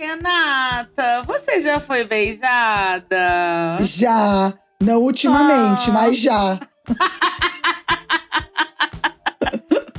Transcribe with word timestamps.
Renata, 0.00 1.22
você 1.26 1.60
já 1.60 1.78
foi 1.78 2.04
beijada? 2.04 3.76
Já. 3.80 4.54
Não 4.82 5.02
ultimamente, 5.02 5.90
Ah. 5.90 5.92
mas 5.92 6.18
já. 6.18 6.58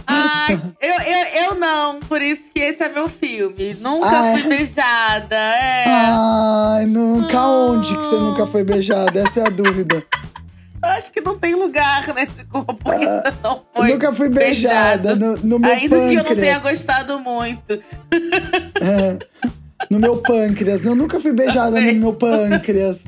Ai, 0.07 0.59
eu, 0.81 0.93
eu, 1.01 1.27
eu 1.45 1.55
não, 1.55 1.99
por 1.99 2.19
isso 2.19 2.41
que 2.51 2.59
esse 2.59 2.81
é 2.83 2.89
meu 2.89 3.07
filme. 3.07 3.75
Nunca 3.75 4.07
Ah, 4.09 4.31
fui 4.33 4.41
beijada, 4.49 5.35
é. 5.35 5.83
Ai, 5.87 6.85
nunca. 6.87 7.37
Ah. 7.37 7.47
Onde 7.47 7.95
que 7.95 8.03
você 8.03 8.15
nunca 8.15 8.47
foi 8.47 8.63
beijada? 8.63 9.19
Essa 9.19 9.41
é 9.41 9.45
a 9.45 9.49
dúvida. 9.51 10.03
Eu 10.83 10.89
Acho 10.89 11.11
que 11.11 11.21
não 11.21 11.37
tem 11.37 11.53
lugar 11.53 12.11
nesse 12.15 12.43
corpo 12.45 12.73
que 12.83 12.91
ainda 12.91 13.31
não 13.43 13.61
foi. 13.71 13.87
nunca 13.91 14.11
fui 14.13 14.29
beijada 14.29 15.15
no, 15.15 15.37
no 15.37 15.59
meu 15.59 15.71
Ainda 15.71 15.95
que 15.95 16.15
eu 16.15 16.23
não 16.23 16.35
tenha 16.35 16.55
pâncreas. 16.55 16.61
gostado 16.63 17.19
muito. 17.19 17.73
É, 18.81 19.19
no 19.89 19.99
meu 19.99 20.21
pâncreas. 20.21 20.85
Eu 20.85 20.95
nunca 20.95 21.19
fui 21.19 21.33
beijada 21.33 21.79
no 21.79 21.93
meu 21.93 22.13
pâncreas. 22.13 22.99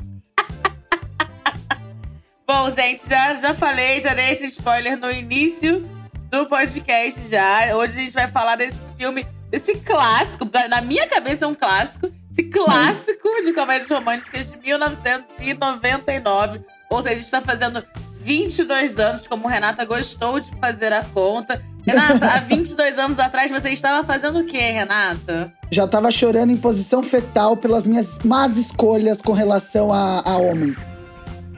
Bom, 2.46 2.70
gente, 2.70 3.08
já, 3.08 3.34
já 3.36 3.54
falei, 3.54 4.02
já 4.02 4.12
dei 4.12 4.32
esse 4.32 4.46
spoiler 4.46 4.98
no 4.98 5.10
início 5.10 5.88
do 6.30 6.46
podcast 6.46 7.20
já. 7.28 7.74
Hoje 7.74 7.94
a 7.94 7.96
gente 7.96 8.12
vai 8.12 8.28
falar 8.28 8.56
desse 8.56 8.92
filme, 8.98 9.26
desse 9.50 9.74
clássico, 9.78 10.48
na 10.68 10.80
minha 10.80 11.06
cabeça 11.06 11.46
é 11.46 11.48
um 11.48 11.54
clássico, 11.54 12.12
esse 12.30 12.44
clássico 12.50 13.28
de 13.44 13.52
comédias 13.52 13.90
românticas 13.90 14.50
de 14.50 14.58
1999. 14.58 16.60
Ou 16.90 17.02
seja, 17.02 17.14
a 17.14 17.18
gente 17.18 17.30
tá 17.30 17.40
fazendo 17.40 17.82
22 18.24 18.98
anos, 18.98 19.26
como 19.26 19.46
Renata 19.46 19.84
gostou 19.84 20.40
de 20.40 20.50
fazer 20.58 20.92
a 20.92 21.04
conta. 21.04 21.62
Renata, 21.86 22.26
há 22.26 22.40
22 22.40 22.98
anos 22.98 23.18
atrás 23.18 23.50
você 23.50 23.68
estava 23.68 24.02
fazendo 24.02 24.38
o 24.38 24.46
quê, 24.46 24.70
Renata? 24.70 25.52
Já 25.70 25.86
tava 25.86 26.10
chorando 26.10 26.50
em 26.50 26.56
posição 26.56 27.02
fetal 27.02 27.54
pelas 27.54 27.86
minhas 27.86 28.18
más 28.20 28.56
escolhas 28.56 29.20
com 29.20 29.32
relação 29.32 29.92
a, 29.92 30.22
a 30.24 30.38
homens. 30.38 30.96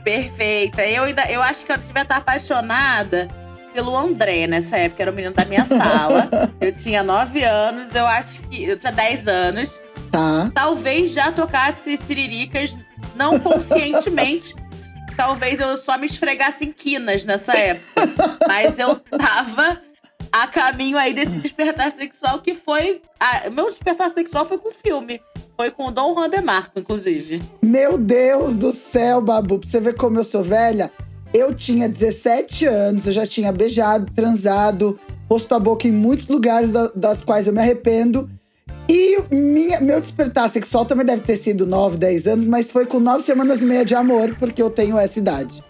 Perfeita. 0.02 0.84
Eu 0.84 1.04
ainda, 1.04 1.30
eu 1.30 1.40
acho 1.40 1.64
que 1.64 1.70
eu 1.70 1.78
devia 1.78 2.02
estar 2.02 2.16
apaixonada 2.16 3.28
pelo 3.72 3.96
André 3.96 4.48
nessa 4.48 4.76
época, 4.76 5.02
era 5.04 5.12
o 5.12 5.14
menino 5.14 5.34
da 5.34 5.44
minha 5.44 5.64
sala. 5.66 6.28
Eu 6.60 6.72
tinha 6.72 7.04
9 7.04 7.44
anos, 7.44 7.94
eu 7.94 8.06
acho 8.06 8.40
que. 8.40 8.64
Eu 8.64 8.76
tinha 8.76 8.90
10 8.90 9.28
anos. 9.28 9.80
Tá? 10.10 10.50
Talvez 10.52 11.12
já 11.12 11.30
tocasse 11.30 11.96
siriricas, 11.96 12.76
não 13.14 13.38
conscientemente. 13.38 14.54
Talvez 15.16 15.58
eu 15.60 15.76
só 15.76 15.96
me 15.98 16.06
esfregasse 16.06 16.64
em 16.64 16.72
quinas 16.72 17.24
nessa 17.24 17.52
época. 17.56 18.08
Mas 18.46 18.78
eu 18.78 18.96
tava 18.96 19.80
a 20.32 20.46
caminho 20.46 20.98
aí 20.98 21.14
desse 21.14 21.36
despertar 21.38 21.90
sexual 21.92 22.40
que 22.40 22.54
foi. 22.54 23.00
ah, 23.18 23.48
meu 23.50 23.70
despertar 23.70 24.10
sexual 24.12 24.44
foi 24.44 24.58
com 24.58 24.68
o 24.68 24.72
filme. 24.72 25.20
Foi 25.56 25.70
com 25.70 25.86
o 25.86 25.90
Dom 25.90 26.14
Juan 26.14 26.28
de 26.28 26.40
Marco, 26.42 26.78
inclusive. 26.78 27.40
Meu 27.64 27.96
Deus 27.96 28.56
do 28.56 28.72
céu, 28.72 29.20
Babu. 29.22 29.58
Pra 29.58 29.68
você 29.68 29.80
ver 29.80 29.94
como 29.94 30.18
eu 30.18 30.24
sou 30.24 30.42
velha. 30.42 30.90
Eu 31.32 31.54
tinha 31.54 31.88
17 31.88 32.66
anos, 32.66 33.06
eu 33.06 33.12
já 33.12 33.26
tinha 33.26 33.50
beijado, 33.52 34.10
transado, 34.14 34.98
posto 35.28 35.54
a 35.54 35.58
boca 35.58 35.86
em 35.88 35.92
muitos 35.92 36.26
lugares 36.28 36.70
da- 36.70 36.90
das 36.94 37.20
quais 37.22 37.46
eu 37.46 37.52
me 37.52 37.60
arrependo. 37.60 38.28
E 38.88 39.18
minha, 39.30 39.80
meu 39.80 40.00
despertar 40.00 40.48
sexual 40.48 40.84
também 40.84 41.04
deve 41.04 41.22
ter 41.22 41.36
sido 41.36 41.66
9, 41.66 41.96
10 41.98 42.26
anos, 42.26 42.46
mas 42.46 42.70
foi 42.70 42.86
com 42.86 43.00
9 43.00 43.20
semanas 43.22 43.62
e 43.62 43.64
meia 43.64 43.84
de 43.84 43.94
amor, 43.94 44.34
porque 44.38 44.62
eu 44.62 44.70
tenho 44.70 44.96
essa 44.98 45.18
idade. 45.18 45.62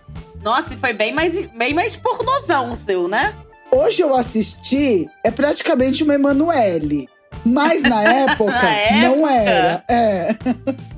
Nossa, 0.43 0.75
e 0.75 0.77
foi 0.77 0.93
bem 0.93 1.13
mais, 1.13 1.33
bem 1.57 1.73
mais 1.75 1.97
pornozão 1.97 2.73
o 2.73 2.77
seu, 2.77 3.09
né? 3.09 3.35
Hoje 3.71 4.03
eu 4.03 4.15
assisti, 4.15 5.09
é 5.25 5.31
praticamente 5.31 6.05
uma 6.05 6.15
Emanuele. 6.15 7.09
Mas 7.45 7.83
na 7.83 8.03
época, 8.05 8.53
Na 8.53 9.09
não 9.09 9.29
época? 9.29 9.51
era. 9.51 9.85
É. 9.89 10.37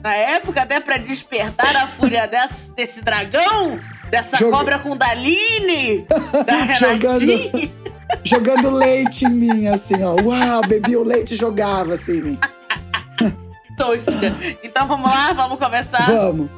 Na 0.02 0.14
época, 0.14 0.62
até 0.62 0.80
pra 0.80 0.96
despertar 0.98 1.74
a 1.77 1.86
fúria 1.86 2.27
desse, 2.27 2.72
desse 2.74 3.02
dragão, 3.02 3.79
dessa 4.11 4.36
Joga- 4.36 4.56
cobra 4.56 4.79
Kundalini, 4.79 6.06
da 6.46 6.74
Jogando- 6.74 7.20
Renatinha. 7.27 7.50
Jogando 7.50 7.98
leite 8.70 9.24
em 9.24 9.30
mim, 9.30 9.67
assim, 9.67 10.02
ó. 10.02 10.14
Uau, 10.23 10.63
bebia 10.67 10.98
o 10.98 11.05
leite 11.05 11.35
e 11.35 11.36
jogava 11.36 11.95
assim 11.95 12.19
em 12.19 12.23
mim. 12.23 12.39
tosca. 13.77 14.35
Então 14.63 14.86
vamos 14.86 15.11
lá, 15.11 15.33
vamos 15.33 15.58
começar. 15.58 16.07
Vamos. 16.07 16.48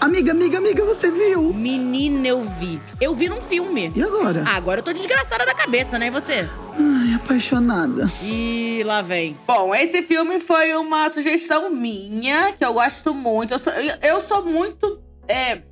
Amiga, 0.00 0.32
amiga, 0.32 0.58
amiga, 0.58 0.84
você 0.84 1.10
viu? 1.10 1.52
Menina, 1.52 2.28
eu 2.28 2.42
vi. 2.42 2.80
Eu 3.00 3.14
vi 3.14 3.28
num 3.28 3.40
filme. 3.40 3.90
E 3.94 4.02
agora? 4.02 4.44
Ah, 4.46 4.56
agora 4.56 4.80
eu 4.80 4.84
tô 4.84 4.92
desgraçada 4.92 5.44
da 5.44 5.54
cabeça, 5.54 5.98
né? 5.98 6.08
E 6.08 6.10
você? 6.10 6.48
Ai, 6.78 7.14
apaixonada. 7.14 8.08
Ih, 8.22 8.82
lá 8.84 9.00
vem. 9.02 9.36
Bom, 9.46 9.74
esse 9.74 10.02
filme 10.02 10.38
foi 10.38 10.74
uma 10.74 11.08
sugestão 11.08 11.70
minha, 11.70 12.52
que 12.52 12.64
eu 12.64 12.74
gosto 12.74 13.14
muito. 13.14 13.54
Eu 13.54 13.58
sou, 13.58 13.72
eu 13.72 14.20
sou 14.20 14.44
muito. 14.44 15.00
é, 15.26 15.62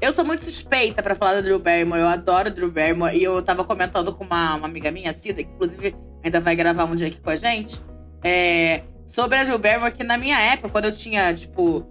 eu 0.00 0.12
sou 0.12 0.24
muito 0.24 0.44
suspeita 0.44 1.02
pra 1.02 1.14
falar 1.14 1.34
do 1.34 1.42
Drew 1.42 1.58
Barrymore. 1.58 2.00
Eu 2.00 2.08
adoro 2.08 2.50
Drew 2.50 2.70
Barrymore. 2.70 3.16
E 3.16 3.22
eu 3.22 3.42
tava 3.42 3.64
comentando 3.64 4.14
com 4.14 4.24
uma, 4.24 4.56
uma 4.56 4.66
amiga 4.66 4.90
minha, 4.90 5.12
Cida, 5.12 5.42
que 5.42 5.50
inclusive 5.50 5.94
ainda 6.22 6.40
vai 6.40 6.54
gravar 6.54 6.84
um 6.84 6.94
dia 6.94 7.08
aqui 7.08 7.20
com 7.20 7.30
a 7.30 7.36
gente. 7.36 7.80
é, 8.24 8.82
sobre 9.06 9.38
a 9.38 9.44
Drew 9.44 9.58
Barrymore, 9.58 9.92
que 9.92 10.04
na 10.04 10.18
minha 10.18 10.38
época, 10.38 10.68
quando 10.68 10.84
eu 10.86 10.92
tinha, 10.92 11.32
tipo, 11.32 11.86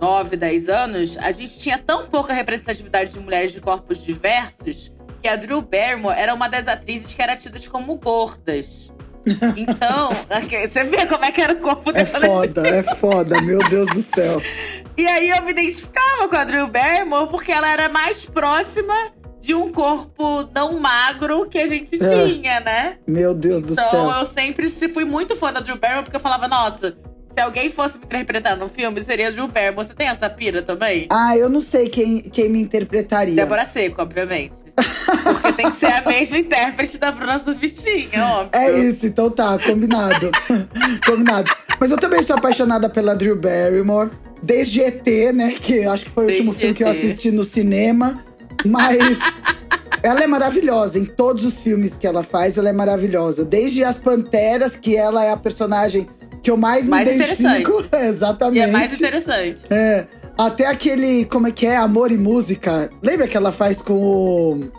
9, 0.00 0.36
10 0.36 0.68
anos, 0.68 1.16
a 1.18 1.30
gente 1.30 1.58
tinha 1.58 1.78
tão 1.78 2.06
pouca 2.06 2.32
representatividade 2.32 3.12
de 3.12 3.20
mulheres 3.20 3.52
de 3.52 3.60
corpos 3.60 4.02
diversos 4.02 4.92
que 5.22 5.28
a 5.28 5.36
Drew 5.36 5.62
Barrymore 5.62 6.18
era 6.18 6.34
uma 6.34 6.48
das 6.48 6.68
atrizes 6.68 7.14
que 7.14 7.22
era 7.22 7.36
tidas 7.36 7.66
como 7.66 7.96
gordas. 7.96 8.92
Então, 9.56 10.10
você 10.68 10.84
vê 10.84 11.06
como 11.06 11.24
é 11.24 11.32
que 11.32 11.40
era 11.40 11.52
o 11.52 11.56
corpo 11.56 11.90
É 11.90 12.04
dela. 12.04 12.20
foda, 12.26 12.68
é 12.68 12.82
foda, 12.82 13.40
meu 13.42 13.58
Deus 13.68 13.88
do 13.90 14.02
céu. 14.02 14.40
E 14.96 15.06
aí 15.06 15.28
eu 15.30 15.42
me 15.42 15.50
identificava 15.50 16.28
com 16.28 16.36
a 16.36 16.44
Drew 16.44 16.66
Barrymore 16.68 17.28
porque 17.30 17.50
ela 17.52 17.68
era 17.70 17.88
mais 17.88 18.24
próxima 18.24 18.94
de 19.40 19.54
um 19.54 19.70
corpo 19.72 20.48
não 20.54 20.78
magro 20.80 21.46
que 21.48 21.58
a 21.58 21.66
gente 21.66 22.02
É. 22.02 22.26
tinha, 22.26 22.60
né? 22.60 22.96
Meu 23.06 23.34
Deus 23.34 23.62
do 23.62 23.72
Então 23.72 23.90
céu. 23.90 24.10
eu 24.10 24.26
sempre 24.26 24.70
se- 24.70 24.88
fui 24.88 25.04
muito 25.04 25.36
fã 25.36 25.52
da 25.52 25.60
Drew 25.60 25.76
Barrymore 25.78 26.04
porque 26.04 26.16
eu 26.16 26.20
falava, 26.20 26.48
nossa, 26.48 26.96
se 27.34 27.40
alguém 27.40 27.70
fosse 27.70 27.98
me 27.98 28.04
interpretar 28.06 28.56
no 28.56 28.68
filme, 28.68 29.00
seria 29.02 29.28
a 29.28 29.30
Drew 29.30 29.46
Barrymore. 29.48 29.86
Você 29.86 29.94
tem 29.94 30.08
essa 30.08 30.28
pira 30.30 30.62
também? 30.62 31.06
Ah, 31.12 31.36
eu 31.36 31.48
não 31.48 31.60
sei 31.60 31.88
quem, 31.88 32.22
quem 32.22 32.48
me 32.48 32.60
interpretaria. 32.60 33.34
Débora 33.36 33.64
Seco, 33.66 34.00
obviamente. 34.02 34.54
Porque 34.76 35.52
tem 35.52 35.70
que 35.70 35.78
ser 35.78 35.86
a 35.86 36.02
mesma 36.02 36.38
intérprete 36.38 36.98
da 36.98 37.10
Bruna 37.10 37.38
Surfistinha, 37.38 38.24
óbvio. 38.24 38.50
É 38.52 38.78
isso, 38.80 39.06
então 39.06 39.30
tá, 39.30 39.58
combinado. 39.58 40.30
combinado. 41.06 41.50
Mas 41.80 41.90
eu 41.90 41.96
também 41.98 42.22
sou 42.22 42.36
apaixonada 42.36 42.88
pela 42.88 43.14
Drew 43.14 43.36
Barrymore. 43.36 44.10
Desde 44.42 44.82
ET, 44.82 45.06
né? 45.34 45.54
Que 45.60 45.84
acho 45.84 46.04
que 46.04 46.10
foi 46.10 46.24
o 46.24 46.26
Desde 46.26 46.42
último 46.42 46.58
filme 46.58 46.74
que 46.74 46.84
eu 46.84 46.88
ET. 46.88 46.96
assisti 46.96 47.30
no 47.30 47.42
cinema. 47.42 48.22
Mas 48.64 49.18
ela 50.02 50.22
é 50.22 50.26
maravilhosa. 50.26 50.98
Em 50.98 51.04
todos 51.04 51.44
os 51.44 51.60
filmes 51.60 51.96
que 51.96 52.06
ela 52.06 52.22
faz, 52.22 52.58
ela 52.58 52.68
é 52.68 52.72
maravilhosa. 52.72 53.44
Desde 53.44 53.82
As 53.82 53.98
Panteras, 53.98 54.76
que 54.76 54.96
ela 54.96 55.24
é 55.24 55.30
a 55.30 55.36
personagem 55.36 56.06
que 56.42 56.50
eu 56.50 56.56
mais 56.56 56.84
me 56.84 56.90
Mais 56.90 57.08
identifico. 57.08 57.84
E 57.92 58.06
Exatamente. 58.06 58.60
é 58.60 58.66
mais 58.70 58.94
interessante. 58.94 59.62
É, 59.70 60.06
até 60.36 60.66
aquele, 60.66 61.24
como 61.24 61.46
é 61.46 61.52
que 61.52 61.66
é? 61.66 61.76
Amor 61.76 62.12
e 62.12 62.16
Música. 62.16 62.90
Lembra 63.02 63.26
que 63.26 63.36
ela 63.36 63.50
faz 63.52 63.80
com 63.80 63.94
o, 63.94 64.70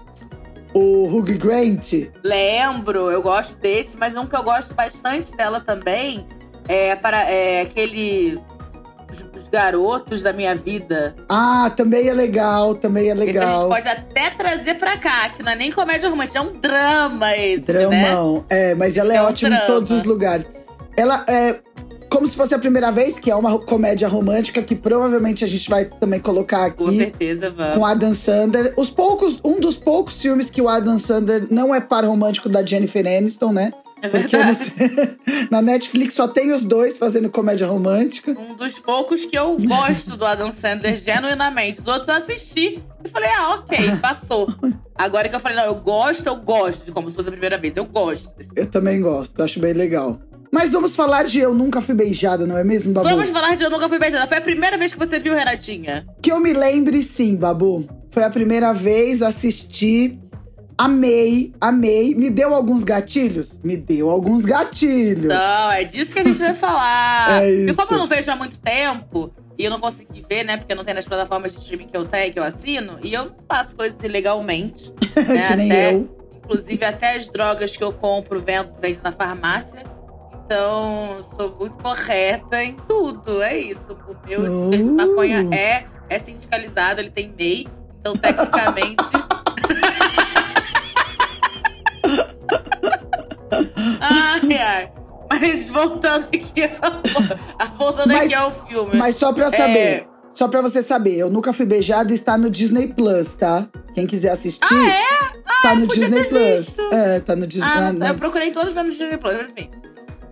o 0.74 1.08
Hugh 1.08 1.38
Grant? 1.38 2.10
Lembro, 2.24 3.10
eu 3.12 3.22
gosto 3.22 3.58
desse, 3.58 3.98
mas 3.98 4.16
um 4.16 4.26
que 4.26 4.36
eu 4.36 4.44
gosto 4.44 4.74
bastante 4.74 5.36
dela 5.36 5.60
também 5.60 6.28
é, 6.68 6.96
para, 6.96 7.24
é 7.30 7.62
aquele. 7.62 8.40
Os, 9.10 9.42
os 9.42 9.48
garotos 9.48 10.22
da 10.22 10.34
minha 10.34 10.54
vida. 10.54 11.16
Ah, 11.30 11.72
também 11.76 12.10
é 12.10 12.14
legal, 12.14 12.76
também 12.76 13.10
é 13.10 13.14
Esse 13.14 13.22
a 13.22 13.26
gente 13.26 13.36
legal. 13.36 13.70
pode 13.70 13.88
até 13.88 14.30
trazer 14.32 14.76
pra 14.76 14.98
cá, 14.98 15.30
que 15.30 15.42
não 15.42 15.54
é 15.54 15.56
nem 15.56 15.72
comédia 15.72 16.10
romântica, 16.10 16.40
é 16.40 16.42
um 16.42 16.52
drama 16.60 17.38
esse, 17.38 17.72
né? 17.72 17.86
Dramão. 17.88 18.46
É, 18.50 18.76
mas 18.76 18.98
ela 18.98 19.14
é, 19.14 19.16
É 19.16 19.24
um 19.24 19.28
ótima 19.28 19.56
em 19.56 19.66
todos 19.66 19.92
os 19.92 20.04
lugares. 20.04 20.52
Ela 20.98 21.24
é 21.30 21.62
como 22.18 22.26
se 22.28 22.36
fosse 22.36 22.56
a 22.56 22.58
primeira 22.58 22.92
vez, 22.92 23.20
que 23.20 23.30
é 23.30 23.36
uma 23.36 23.60
comédia 23.60 24.08
romântica 24.08 24.64
que 24.64 24.76
provavelmente 24.76 25.46
a 25.46 25.48
gente 25.48 25.70
vai 25.70 25.86
também 25.86 26.20
colocar 26.20 26.72
Com 26.72 26.86
aqui. 26.88 26.98
certeza, 26.98 27.52
vamos. 27.52 27.78
Com 27.78 27.86
Adam 27.86 28.12
Sandler. 28.12 28.74
Os 28.76 28.90
poucos, 28.90 29.40
um 29.46 29.60
dos 29.60 29.76
poucos 29.78 30.20
filmes 30.20 30.50
que 30.50 30.60
o 30.60 30.68
Adam 30.68 30.98
Sandler 30.98 31.46
não 31.52 31.76
é 31.76 31.80
par 31.80 32.04
romântico 32.04 32.50
da 32.50 32.66
Jennifer 32.66 33.06
Aniston, 33.06 33.54
né? 33.54 33.72
É 34.02 34.10
verdade. 34.10 34.56
sei- 34.56 34.90
na 35.52 35.62
Netflix 35.62 36.16
só 36.16 36.28
tem 36.28 36.52
os 36.52 36.66
dois 36.66 36.98
fazendo 36.98 37.30
comédia 37.30 37.68
romântica. 37.68 38.32
Um 38.32 38.56
dos 38.56 38.80
poucos 38.80 39.24
que 39.24 39.38
eu 39.38 39.56
gosto 39.60 40.18
do 40.18 40.26
Adam 40.26 40.52
Sandler 40.52 40.96
genuinamente. 40.98 41.80
Os 41.82 41.88
outros 41.88 42.08
eu 42.08 42.16
assisti 42.16 42.82
e 43.06 43.10
falei, 43.10 43.30
ah, 43.30 43.56
ok, 43.60 43.78
passou. 44.02 44.48
Agora 44.96 45.30
que 45.30 45.36
eu 45.36 45.40
falei, 45.40 45.56
não, 45.58 45.66
eu 45.66 45.76
gosto, 45.76 46.26
eu 46.26 46.36
gosto 46.36 46.84
de 46.86 46.92
como 46.92 47.10
se 47.10 47.16
fosse 47.16 47.30
a 47.30 47.32
primeira 47.32 47.60
vez. 47.60 47.78
Eu 47.78 47.86
gosto. 47.86 48.32
Eu 48.56 48.66
também 48.66 49.00
gosto, 49.02 49.42
acho 49.44 49.60
bem 49.60 49.74
legal. 49.74 50.20
Mas 50.52 50.72
vamos 50.72 50.96
falar 50.96 51.24
de 51.24 51.40
Eu 51.40 51.54
Nunca 51.54 51.82
Fui 51.82 51.94
Beijada, 51.94 52.46
não 52.46 52.58
é 52.58 52.64
mesmo, 52.64 52.94
Babu? 52.94 53.10
Vamos 53.10 53.30
falar 53.30 53.56
de 53.56 53.64
Eu 53.64 53.70
Nunca 53.70 53.90
Fui 53.90 54.00
Beijada. 54.00 54.28
Foi 54.28 54.38
a 54.38 54.42
primeira 54.42 54.78
vez 54.78 54.94
que 54.94 55.00
você 55.00 55.20
viu 55.20 55.34
Renatinha? 55.36 56.06
Que 56.22 56.32
eu 56.32 56.40
me 56.40 56.54
lembre, 56.54 57.04
sim, 57.04 57.36
Babu. 57.36 57.88
Foi 58.12 58.24
a 58.24 58.30
primeira 58.30 58.74
vez 58.74 59.22
assisti 59.22 60.20
Amei, 60.78 61.54
amei. 61.60 62.14
Me 62.14 62.30
deu 62.30 62.54
alguns 62.54 62.84
gatilhos? 62.84 63.60
Me 63.64 63.76
deu 63.76 64.12
alguns 64.12 64.46
gatilhos. 64.46 65.26
Não, 65.26 65.72
é 65.72 65.84
disso 65.84 66.14
que 66.14 66.20
a 66.20 66.24
gente 66.24 66.38
vai 66.38 66.54
falar. 66.54 67.42
É 67.42 67.50
E 67.52 67.66
isso. 67.66 67.76
como 67.76 67.94
eu 67.94 67.98
não 67.98 68.06
vejo 68.08 68.32
há 68.32 68.36
muito 68.36 68.60
tempo, 68.60 69.34
e 69.58 69.66
eu 69.66 69.72
não 69.72 69.80
consegui 69.80 70.24
ver, 70.30 70.44
né? 70.44 70.56
Porque 70.56 70.76
não 70.76 70.84
tem 70.84 70.94
nas 70.94 71.06
plataformas 71.06 71.52
de 71.52 71.60
streaming 71.60 71.88
que 71.88 71.98
eu 71.98 72.06
tenho, 72.06 72.32
que 72.32 72.40
eu 72.40 72.44
assino, 72.44 73.00
e 73.02 73.12
eu 73.14 73.26
não 73.26 73.36
faço 73.50 73.76
coisas 73.76 73.98
ilegalmente. 74.04 74.94
né, 75.18 75.48
que 75.48 75.56
nem 75.56 75.72
até, 75.72 75.94
eu. 75.96 76.10
Inclusive, 76.38 76.86
até 76.86 77.16
as 77.16 77.28
drogas 77.28 77.76
que 77.76 77.84
eu 77.84 77.92
compro 77.92 78.40
vendo, 78.40 78.70
vendo 78.80 79.00
na 79.04 79.12
farmácia. 79.12 79.84
Então, 80.52 81.20
sou 81.36 81.54
muito 81.60 81.78
correta 81.80 82.64
em 82.64 82.74
tudo. 82.88 83.42
É 83.42 83.58
isso. 83.58 83.82
O 84.08 84.16
meu 84.26 84.40
Uh. 84.40 84.70
de 84.72 84.82
maconha 84.82 85.46
é, 85.54 85.86
é 86.10 86.20
sindicalizado, 86.20 87.02
ele 87.02 87.10
tem 87.10 87.34
MEI. 87.38 87.68
Então, 88.00 88.16
tecnicamente. 88.16 88.96
ai, 94.00 94.54
ai. 94.58 94.92
Mas 95.30 95.68
voltando 95.68 96.28
aqui, 96.34 96.64
ao- 96.82 97.68
voltando 97.78 98.08
Mas- 98.14 98.24
aqui 98.28 98.34
ao 98.34 98.52
filme. 98.66 98.96
Mas 98.96 99.16
só 99.16 99.34
pra 99.34 99.48
É. 99.48 99.52
saber, 99.52 100.08
só 100.34 100.48
pra 100.48 100.62
você 100.62 100.82
saber, 100.82 101.18
eu 101.18 101.30
nunca 101.30 101.52
fui 101.52 101.66
beijada 101.66 102.14
está 102.14 102.38
no 102.38 102.50
Disney 102.50 102.88
Plus, 102.88 103.34
tá? 103.34 103.68
Quem 103.94 104.08
quiser 104.08 104.32
assistir, 104.32 104.64
Ah, 104.74 104.90
é? 104.90 105.62
tá 105.62 105.76
no 105.76 105.86
Disney 105.88 106.24
Plus. 106.24 106.68
visto. 106.68 106.94
É, 106.94 107.20
tá 107.20 107.36
no 107.36 107.46
Disney. 107.46 107.68
Ah, 107.70 107.76
na- 107.82 107.92
não, 107.92 108.00
na- 108.00 108.08
eu 108.10 108.16
procurei 108.16 108.52
todos 108.52 108.74
menos 108.74 108.94
no 108.98 109.00
Disney 109.04 109.18
Plus, 109.18 109.36
mas 109.36 109.50
enfim. 109.50 109.70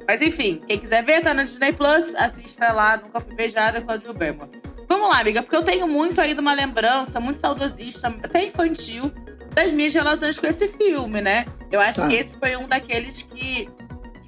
Mas 0.08 0.22
enfim, 0.22 0.62
quem 0.68 0.78
quiser 0.78 1.04
ver, 1.04 1.22
tá 1.22 1.34
no 1.34 1.44
Disney 1.44 1.74
Plus, 1.74 2.14
assista 2.16 2.72
lá, 2.72 2.98
Nunca 2.98 3.20
Fui 3.20 3.34
Beijada 3.36 3.82
com 3.82 3.92
a 3.92 3.98
Drew 3.98 4.14
Barrymore. 4.14 4.50
Vamos 4.88 5.10
lá, 5.10 5.20
amiga, 5.20 5.42
porque 5.42 5.56
eu 5.56 5.64
tenho 5.64 5.88
muito 5.88 6.22
ainda 6.22 6.42
uma 6.42 6.54
lembrança, 6.54 7.20
muito 7.20 7.40
saudosista, 7.40 8.08
até 8.24 8.46
infantil, 8.46 9.12
das 9.54 9.74
minhas 9.74 9.94
relações 9.94 10.38
com 10.38 10.46
esse 10.46 10.68
filme, 10.68 11.22
né? 11.22 11.46
Eu 11.72 11.80
acho 11.80 12.02
Tá. 12.02 12.08
que 12.08 12.14
esse 12.16 12.38
foi 12.38 12.56
um 12.56 12.68
daqueles 12.68 13.22
que 13.24 13.68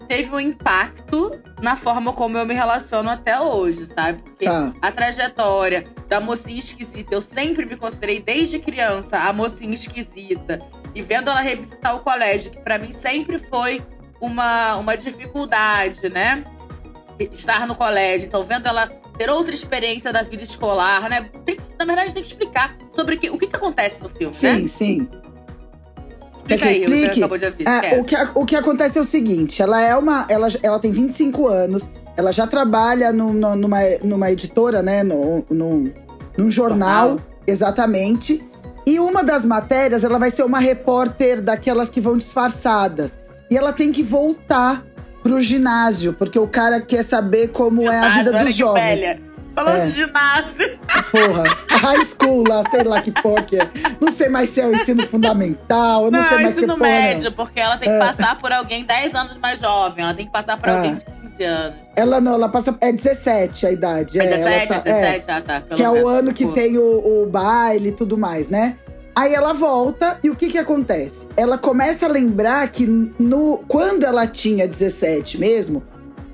teve 0.07 0.33
um 0.33 0.39
impacto 0.39 1.37
na 1.61 1.75
forma 1.75 2.13
como 2.13 2.37
eu 2.37 2.45
me 2.45 2.53
relaciono 2.53 3.09
até 3.09 3.39
hoje, 3.39 3.85
sabe? 3.87 4.23
Porque 4.23 4.45
Tá. 4.45 4.73
a 4.81 4.91
trajetória 4.91 5.83
da 6.07 6.19
mocinha 6.19 6.59
esquisita, 6.59 7.13
eu 7.13 7.21
sempre 7.21 7.65
me 7.65 7.75
considerei 7.75 8.19
desde 8.19 8.57
criança 8.57 9.17
a 9.19 9.31
mocinha 9.33 9.75
esquisita. 9.75 10.59
E 10.95 11.01
vendo 11.01 11.29
ela 11.29 11.41
revisitar 11.41 11.95
o 11.95 11.99
colégio, 11.99 12.49
que 12.49 12.61
pra 12.61 12.79
mim 12.79 12.93
sempre 12.93 13.37
foi 13.37 13.83
uma, 14.19 14.75
uma 14.77 14.95
dificuldade, 14.97 16.09
né? 16.09 16.43
Estar 17.19 17.65
no 17.67 17.75
colégio. 17.75 18.27
Então, 18.27 18.43
vendo 18.43 18.67
ela 18.67 18.87
ter 19.17 19.29
outra 19.29 19.53
experiência 19.53 20.13
da 20.13 20.21
vida 20.21 20.43
escolar, 20.43 21.09
né? 21.09 21.29
Tem 21.45 21.57
na 21.79 21.85
verdade, 21.85 22.13
tem 22.13 22.23
que 22.23 22.29
explicar 22.29 22.75
sobre 22.93 23.15
o 23.15 23.19
que, 23.19 23.29
o 23.29 23.37
que, 23.37 23.47
que 23.47 23.55
acontece 23.55 24.01
no 24.01 24.09
filme, 24.09 24.25
né? 24.25 24.31
Sim, 24.55 24.67
sim. 24.67 25.09
Quer 26.47 26.57
que 26.57 26.63
eu 26.65 26.71
explique? 26.71 27.19
acabou 27.19 27.37
de 27.37 27.45
ouvir. 27.45 27.67
É, 27.67 27.99
o, 27.99 28.03
que, 28.03 28.15
o 28.35 28.45
que 28.45 28.55
acontece 28.55 28.97
é 28.97 29.01
o 29.01 29.03
seguinte: 29.03 29.61
ela 29.61 29.81
é 29.81 29.95
uma. 29.95 30.25
Ela, 30.29 30.47
ela 30.63 30.79
tem 30.79 30.91
25 30.91 31.45
anos, 31.47 31.89
ela 32.15 32.31
já 32.31 32.47
trabalha 32.47 33.11
no- 33.11 33.33
no- 33.33 33.55
numa, 33.55 33.79
numa 34.03 34.31
editora, 34.31 34.81
né? 34.81 35.03
No, 35.03 35.45
no, 35.49 35.91
num 36.37 36.49
jornal, 36.49 37.09
Jornal. 37.09 37.19
exatamente. 37.45 38.43
E 38.85 38.97
uma 38.99 39.21
das 39.23 39.43
matérias, 39.45 40.05
ela 40.05 40.17
vai 40.17 40.31
ser 40.31 40.43
uma 40.43 40.59
repórter 40.59 41.41
daquelas 41.41 41.89
que 41.89 41.99
vão 41.99 42.17
disfarçadas. 42.17 43.19
E 43.49 43.57
ela 43.57 43.71
tem 43.73 43.91
que 43.91 44.03
voltar 44.03 44.83
pro 45.23 45.41
ginásio, 45.41 46.13
porque 46.13 46.37
o 46.39 46.47
cara 46.47 46.79
quer 46.81 47.03
saber 47.03 47.49
como 47.49 47.83
é 47.91 47.97
a 47.97 48.01
Ginásio, 48.09 48.23
vida 48.25 48.43
dos 48.45 48.53
jovens. 48.55 48.99
velha. 48.99 49.27
Falando 49.55 49.77
É. 49.77 49.85
de 49.87 49.91
ginásio. 49.91 50.79
Porra, 51.11 51.43
high 51.67 52.05
school 52.05 52.43
lá, 52.47 52.63
sei 52.69 52.83
lá 52.83 53.01
que 53.01 53.11
porra 53.11 53.41
que 53.41 53.57
é. 53.59 53.67
Não 53.99 54.11
sei 54.11 54.29
mais 54.29 54.51
se 54.51 54.61
é 54.61 54.67
o 54.67 54.75
ensino 54.75 55.07
fundamental, 55.07 56.05
eu 56.05 56.11
não, 56.11 56.21
sei 56.21 56.31
mais 56.37 56.47
que 56.53 56.59
ensino 56.59 56.77
porra. 56.77 56.89
não. 56.89 56.95
médio, 56.95 57.31
porque 57.31 57.59
ela 57.59 57.75
tem 57.77 57.89
que 57.89 57.95
É. 57.95 57.99
passar 57.99 58.37
por 58.37 58.51
alguém 58.51 58.85
10 58.85 59.15
anos 59.15 59.37
mais 59.37 59.59
jovem. 59.59 60.03
Ela 60.03 60.13
tem 60.13 60.25
que 60.27 60.31
passar 60.31 60.57
por 60.57 60.69
Ah. 60.69 60.75
alguém 60.77 60.95
de 60.95 61.05
15 61.05 61.43
anos. 61.43 61.75
Ela 61.95 62.21
não, 62.21 62.33
ela 62.35 62.49
passa. 62.49 62.77
É 62.79 62.91
17 62.91 63.65
a 63.65 63.71
idade. 63.71 64.19
É 64.19 64.25
é, 64.25 64.27
17, 64.27 64.73
ela 64.73 64.81
tá- 64.83 64.89
é 64.89 64.93
17, 64.93 65.25
ah 65.31 65.41
tá. 65.41 65.75
Que 65.75 65.81
é 65.83 65.89
o 65.89 66.07
ano 66.07 66.31
que 66.33 66.45
Pô. 66.45 66.51
tem 66.53 66.77
o, 66.77 67.23
o 67.23 67.25
baile 67.27 67.89
e 67.89 67.91
tudo 67.93 68.15
mais, 68.15 68.49
né? 68.49 68.77
Aí 69.17 69.33
ela 69.33 69.51
volta 69.51 70.19
e 70.23 70.29
o 70.29 70.35
que 70.35 70.47
que 70.47 70.59
acontece? 70.59 71.27
Ela 71.35 71.57
começa 71.57 72.05
a 72.05 72.07
lembrar 72.07 72.67
que 72.69 72.85
no, 72.85 73.63
quando 73.67 74.03
ela 74.03 74.27
tinha 74.27 74.67
17 74.67 75.39
mesmo, 75.39 75.81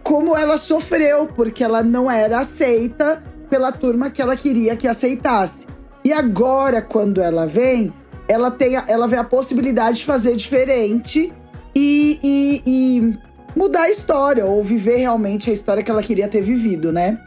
como 0.04 0.36
ela 0.38 0.58
sofreu, 0.58 1.26
porque 1.26 1.64
ela 1.64 1.82
não 1.82 2.12
era 2.12 2.40
aceita 2.42 3.24
pela 3.50 3.72
turma 3.72 4.10
que 4.10 4.22
ela 4.22 4.36
queria 4.36 4.76
que 4.76 4.86
aceitasse. 4.86 5.66
E 6.04 6.12
agora, 6.12 6.82
quando 6.82 7.22
ela 7.22 7.48
vem, 7.48 7.94
ela, 8.28 8.52
tem 8.52 8.76
a, 8.76 8.84
ela 8.86 9.08
vê 9.08 9.16
a 9.16 9.24
possibilidade 9.24 10.00
de 10.00 10.06
fazer 10.06 10.36
diferente 10.36 11.32
e, 11.74 12.20
e- 12.22 12.64
e 12.68 13.18
mudar 13.58 13.84
a 13.84 13.90
história, 13.92 14.46
ou 14.46 14.62
viver 14.62 14.98
realmente 14.98 15.50
a 15.50 15.54
história 15.54 15.82
que 15.82 15.90
ela 15.90 16.04
queria 16.04 16.28
ter 16.28 16.42
vivido, 16.42 16.92
né? 16.92 17.18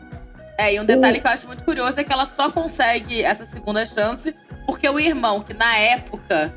É, 0.58 0.74
e 0.74 0.78
um 0.80 0.84
detalhe 0.84 1.18
que 1.18 1.26
eu 1.26 1.30
acho 1.30 1.46
muito 1.46 1.64
curioso 1.64 1.98
é 1.98 2.04
que 2.04 2.12
ela 2.12 2.26
só 2.26 2.50
consegue 2.50 3.22
essa 3.22 3.46
segunda 3.46 3.86
chance 3.86 4.34
porque 4.66 4.88
o 4.88 4.98
irmão, 4.98 5.40
que 5.40 5.54
na 5.54 5.76
época 5.76 6.52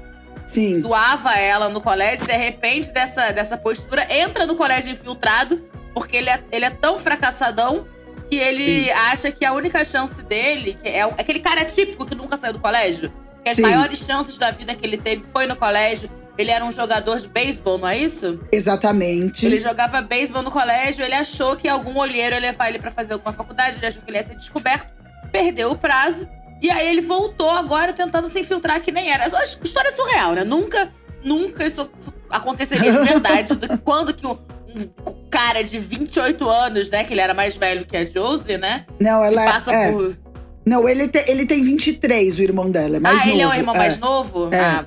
Sim. 0.48 0.82
zoava 0.82 1.36
ela 1.36 1.70
no 1.70 1.80
colégio, 1.80 2.26
se 2.26 2.32
arrepende 2.32 2.92
dessa, 2.92 3.32
dessa 3.32 3.56
postura, 3.56 4.08
entra 4.10 4.46
no 4.46 4.56
colégio 4.56 4.92
infiltrado, 4.92 5.64
porque 5.94 6.18
ele 6.18 6.30
é, 6.30 6.44
ele 6.52 6.66
é 6.66 6.70
tão 6.70 6.98
fracassadão 6.98 7.88
que 8.30 8.36
ele 8.36 8.86
Sim. 8.86 8.90
acha 8.92 9.32
que 9.32 9.46
a 9.46 9.54
única 9.54 9.84
chance 9.86 10.22
dele, 10.24 10.78
que 10.82 10.90
é 10.90 11.02
aquele 11.02 11.40
cara 11.40 11.66
típico 11.66 12.06
que 12.06 12.16
nunca 12.16 12.36
saiu 12.36 12.54
do 12.54 12.60
colégio, 12.60 13.12
que 13.44 13.50
as 13.50 13.56
Sim. 13.56 13.62
maiores 13.64 14.00
chances 14.00 14.38
da 14.38 14.52
vida 14.52 14.76
que 14.76 14.86
ele 14.86 14.98
teve 14.98 15.24
foi 15.32 15.46
no 15.46 15.56
colégio. 15.56 16.10
Ele 16.38 16.52
era 16.52 16.64
um 16.64 16.72
jogador 16.72 17.20
de 17.20 17.28
beisebol, 17.28 17.78
não 17.78 17.88
é 17.88 17.98
isso? 17.98 18.40
Exatamente. 18.50 19.46
Ele 19.46 19.60
jogava 19.60 20.02
beisebol 20.02 20.42
no 20.42 20.50
colégio, 20.50 21.04
ele 21.04 21.14
achou 21.14 21.58
que 21.58 21.68
algum 21.68 21.98
olheiro 21.98 22.34
ia 22.34 22.40
levar 22.40 22.70
ele 22.70 22.80
pra 22.80 22.92
fazer 22.92 23.14
alguma 23.14 23.34
faculdade, 23.34 23.78
ele 23.78 23.86
achou 23.86 24.02
que 24.02 24.10
ele 24.10 24.18
ia 24.18 24.24
ser 24.24 24.36
descoberto, 24.36 24.88
perdeu 25.34 25.72
o 25.72 25.78
prazo. 25.78 26.30
E 26.62 26.70
aí 26.70 26.88
ele 26.88 27.02
voltou 27.02 27.50
agora 27.50 27.94
tentando 27.94 28.28
se 28.28 28.40
infiltrar 28.40 28.82
que 28.82 28.92
nem 28.92 29.12
era. 29.12 29.26
Essa 29.26 29.44
história 29.64 29.90
é 29.90 29.92
surreal, 29.92 30.34
né? 30.34 30.44
Nunca, 30.44 30.92
nunca 31.24 31.66
isso, 31.66 31.90
aconteceria 32.30 32.92
de 32.92 33.00
verdade. 33.00 33.50
Quando 33.84 34.14
que 34.14 34.26
um, 34.26 34.32
um 34.32 35.30
cara 35.30 35.64
de 35.64 35.80
28 35.80 36.48
anos, 36.50 36.90
né? 36.90 37.04
Que 37.04 37.14
ele 37.14 37.22
era 37.22 37.34
mais 37.34 37.56
velho 37.56 37.86
que 37.86 37.96
a 37.96 38.06
Josie, 38.06 38.58
né? 38.58 38.86
Não, 39.00 39.24
ela 39.24 39.46
passa 39.46 39.72
é. 39.72 39.92
por. 39.92 40.18
Não, 40.66 40.88
ele, 40.88 41.08
te- 41.08 41.26
ele 41.28 41.46
tem 41.46 41.64
23, 41.64 42.38
o 42.38 42.42
irmão 42.42 42.70
dela. 42.70 42.98
É 42.98 43.00
mais 43.00 43.22
ah, 43.22 43.26
novo. 43.26 43.32
ele 43.38 43.42
é 43.42 43.48
o 43.48 43.54
irmão 43.54 43.76
é. 43.76 43.78
mais 43.78 43.98
novo? 43.98 44.50
É. 44.52 44.60
Ah, 44.60 44.86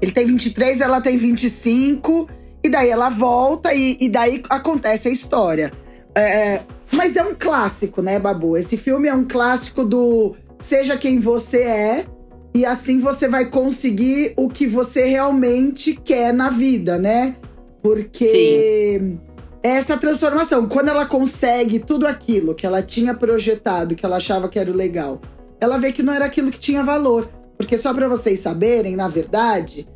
Ele 0.00 0.12
tem 0.12 0.26
23, 0.26 0.80
ela 0.80 1.00
tem 1.00 1.16
25. 1.16 2.28
E 2.64 2.68
daí 2.68 2.90
ela 2.90 3.08
volta 3.08 3.72
e, 3.72 3.96
e 4.00 4.08
daí 4.08 4.42
acontece 4.48 5.08
a 5.08 5.10
história. 5.10 5.72
É, 6.14 6.60
mas 6.90 7.16
é 7.16 7.22
um 7.22 7.34
clássico, 7.34 8.02
né, 8.02 8.18
Babu? 8.18 8.56
Esse 8.56 8.76
filme 8.76 9.08
é 9.08 9.14
um 9.14 9.24
clássico 9.24 9.84
do 9.84 10.34
seja 10.60 10.96
quem 10.96 11.18
você 11.18 11.62
é. 11.62 12.06
E 12.54 12.64
assim 12.66 13.00
você 13.00 13.28
vai 13.28 13.46
conseguir 13.46 14.32
o 14.36 14.48
que 14.48 14.66
você 14.66 15.04
realmente 15.04 15.94
quer 15.94 16.32
na 16.34 16.50
vida, 16.50 16.98
né? 16.98 17.36
Porque 17.82 19.16
é 19.62 19.68
essa 19.70 19.96
transformação, 19.96 20.66
quando 20.68 20.88
ela 20.88 21.06
consegue 21.06 21.78
tudo 21.78 22.06
aquilo 22.06 22.54
que 22.54 22.66
ela 22.66 22.82
tinha 22.82 23.14
projetado, 23.14 23.94
que 23.94 24.04
ela 24.04 24.16
achava 24.16 24.48
que 24.48 24.58
era 24.58 24.70
o 24.70 24.74
legal, 24.74 25.20
ela 25.60 25.78
vê 25.78 25.92
que 25.92 26.02
não 26.02 26.12
era 26.12 26.24
aquilo 26.24 26.50
que 26.50 26.58
tinha 26.58 26.82
valor. 26.82 27.28
Porque 27.56 27.76
só 27.78 27.92
pra 27.94 28.08
vocês 28.08 28.40
saberem, 28.40 28.96
na 28.96 29.06
verdade, 29.06 29.86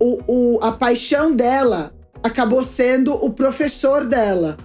o, 0.00 0.18
o- 0.26 0.58
a 0.62 0.72
paixão 0.72 1.34
dela 1.34 1.92
acabou 2.22 2.64
sendo 2.64 3.12
o 3.14 3.30
professor 3.30 4.04
dela. 4.04 4.56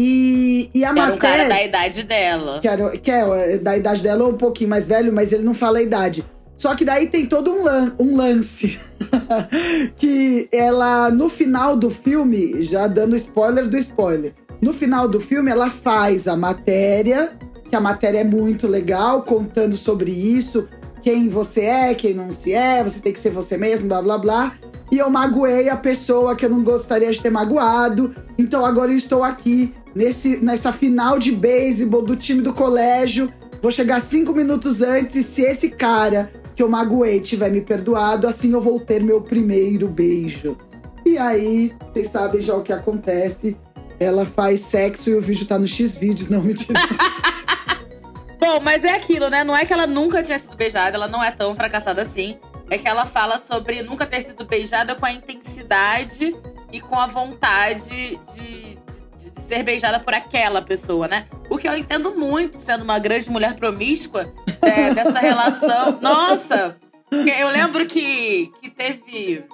E, 0.00 0.70
e 0.72 0.84
a 0.84 0.90
era 0.90 0.96
um 0.96 1.00
matéria. 1.10 1.18
cara 1.18 1.48
da 1.48 1.64
idade 1.64 2.02
dela. 2.04 2.60
Que, 2.60 2.68
era, 2.68 2.90
que 2.98 3.10
é 3.10 3.58
da 3.58 3.76
idade 3.76 4.00
dela 4.02 4.24
ou 4.24 4.30
um 4.30 4.36
pouquinho 4.36 4.70
mais 4.70 4.86
velho, 4.86 5.12
mas 5.12 5.32
ele 5.32 5.42
não 5.42 5.54
fala 5.54 5.78
a 5.78 5.82
idade. 5.82 6.24
Só 6.56 6.74
que 6.76 6.84
daí 6.84 7.08
tem 7.08 7.26
todo 7.26 7.50
um, 7.52 7.64
lan- 7.64 7.94
um 7.98 8.16
lance. 8.16 8.78
que 9.96 10.48
ela, 10.52 11.10
no 11.10 11.28
final 11.28 11.76
do 11.76 11.90
filme, 11.90 12.62
já 12.62 12.86
dando 12.86 13.16
spoiler 13.16 13.66
do 13.68 13.76
spoiler. 13.76 14.34
No 14.60 14.72
final 14.72 15.08
do 15.08 15.20
filme, 15.20 15.50
ela 15.50 15.70
faz 15.70 16.26
a 16.26 16.36
matéria, 16.36 17.32
que 17.68 17.76
a 17.76 17.80
matéria 17.80 18.18
é 18.18 18.24
muito 18.24 18.66
legal, 18.66 19.22
contando 19.22 19.76
sobre 19.76 20.10
isso. 20.10 20.68
Quem 21.02 21.28
você 21.28 21.62
é, 21.62 21.94
quem 21.94 22.12
não 22.14 22.32
se 22.32 22.52
é, 22.52 22.82
você 22.82 22.98
tem 22.98 23.12
que 23.12 23.20
ser 23.20 23.30
você 23.30 23.56
mesmo, 23.56 23.88
blá 23.88 24.02
blá 24.02 24.18
blá. 24.18 24.52
E 24.90 24.98
eu 24.98 25.08
magoei 25.10 25.68
a 25.68 25.76
pessoa 25.76 26.34
que 26.34 26.44
eu 26.44 26.50
não 26.50 26.62
gostaria 26.62 27.10
de 27.12 27.20
ter 27.20 27.30
magoado. 27.30 28.14
Então 28.38 28.64
agora 28.64 28.90
eu 28.90 28.96
estou 28.96 29.22
aqui 29.22 29.74
nesse, 29.98 30.36
nessa 30.36 30.72
final 30.72 31.18
de 31.18 31.32
beisebol 31.32 32.02
do 32.02 32.14
time 32.14 32.40
do 32.40 32.54
colégio. 32.54 33.32
Vou 33.60 33.72
chegar 33.72 33.98
cinco 33.98 34.32
minutos 34.32 34.80
antes 34.80 35.16
e 35.16 35.22
se 35.24 35.42
esse 35.42 35.70
cara 35.70 36.30
que 36.54 36.62
eu 36.62 36.68
magoei 36.68 37.18
tiver 37.20 37.50
me 37.50 37.60
perdoado, 37.60 38.28
assim 38.28 38.52
eu 38.52 38.60
vou 38.60 38.78
ter 38.78 39.02
meu 39.02 39.20
primeiro 39.20 39.88
beijo. 39.88 40.56
E 41.04 41.18
aí, 41.18 41.74
vocês 41.92 42.08
sabem 42.10 42.40
já 42.40 42.54
o 42.54 42.62
que 42.62 42.72
acontece. 42.72 43.56
Ela 43.98 44.24
faz 44.24 44.60
sexo 44.60 45.10
e 45.10 45.14
o 45.14 45.20
vídeo 45.20 45.46
tá 45.46 45.58
no 45.58 45.66
X 45.66 45.96
vídeos, 45.96 46.28
não 46.28 46.42
mentira. 46.42 46.78
Bom, 48.38 48.60
mas 48.62 48.84
é 48.84 48.90
aquilo, 48.90 49.28
né? 49.28 49.42
Não 49.42 49.56
é 49.56 49.66
que 49.66 49.72
ela 49.72 49.86
nunca 49.86 50.22
tinha 50.22 50.38
sido 50.38 50.54
beijada, 50.54 50.96
ela 50.96 51.08
não 51.08 51.24
é 51.24 51.32
tão 51.32 51.56
fracassada 51.56 52.02
assim. 52.02 52.38
é 52.70 52.78
que 52.78 52.86
ela 52.86 53.04
fala 53.04 53.40
sobre 53.40 53.82
nunca 53.82 54.06
ter 54.06 54.22
sido 54.22 54.44
beijada 54.44 54.94
com 54.94 55.04
a 55.04 55.10
intensidade 55.10 56.36
e 56.72 56.80
com 56.80 56.96
a 56.96 57.08
vontade 57.08 57.82
de, 57.88 58.16
de, 58.34 58.78
de 58.86 58.87
ser 59.40 59.62
beijada 59.62 60.00
por 60.00 60.14
aquela 60.14 60.62
pessoa, 60.62 61.08
né? 61.08 61.26
O 61.50 61.58
que 61.58 61.68
eu 61.68 61.76
entendo 61.76 62.14
muito, 62.14 62.60
sendo 62.60 62.84
uma 62.84 62.98
grande 62.98 63.30
mulher 63.30 63.54
promíscua, 63.54 64.32
é, 64.62 64.92
dessa 64.94 65.18
relação. 65.18 65.98
Nossa! 66.00 66.76
Eu 67.10 67.48
lembro 67.50 67.86
que, 67.86 68.50
que 68.60 68.70
teve. 68.70 69.44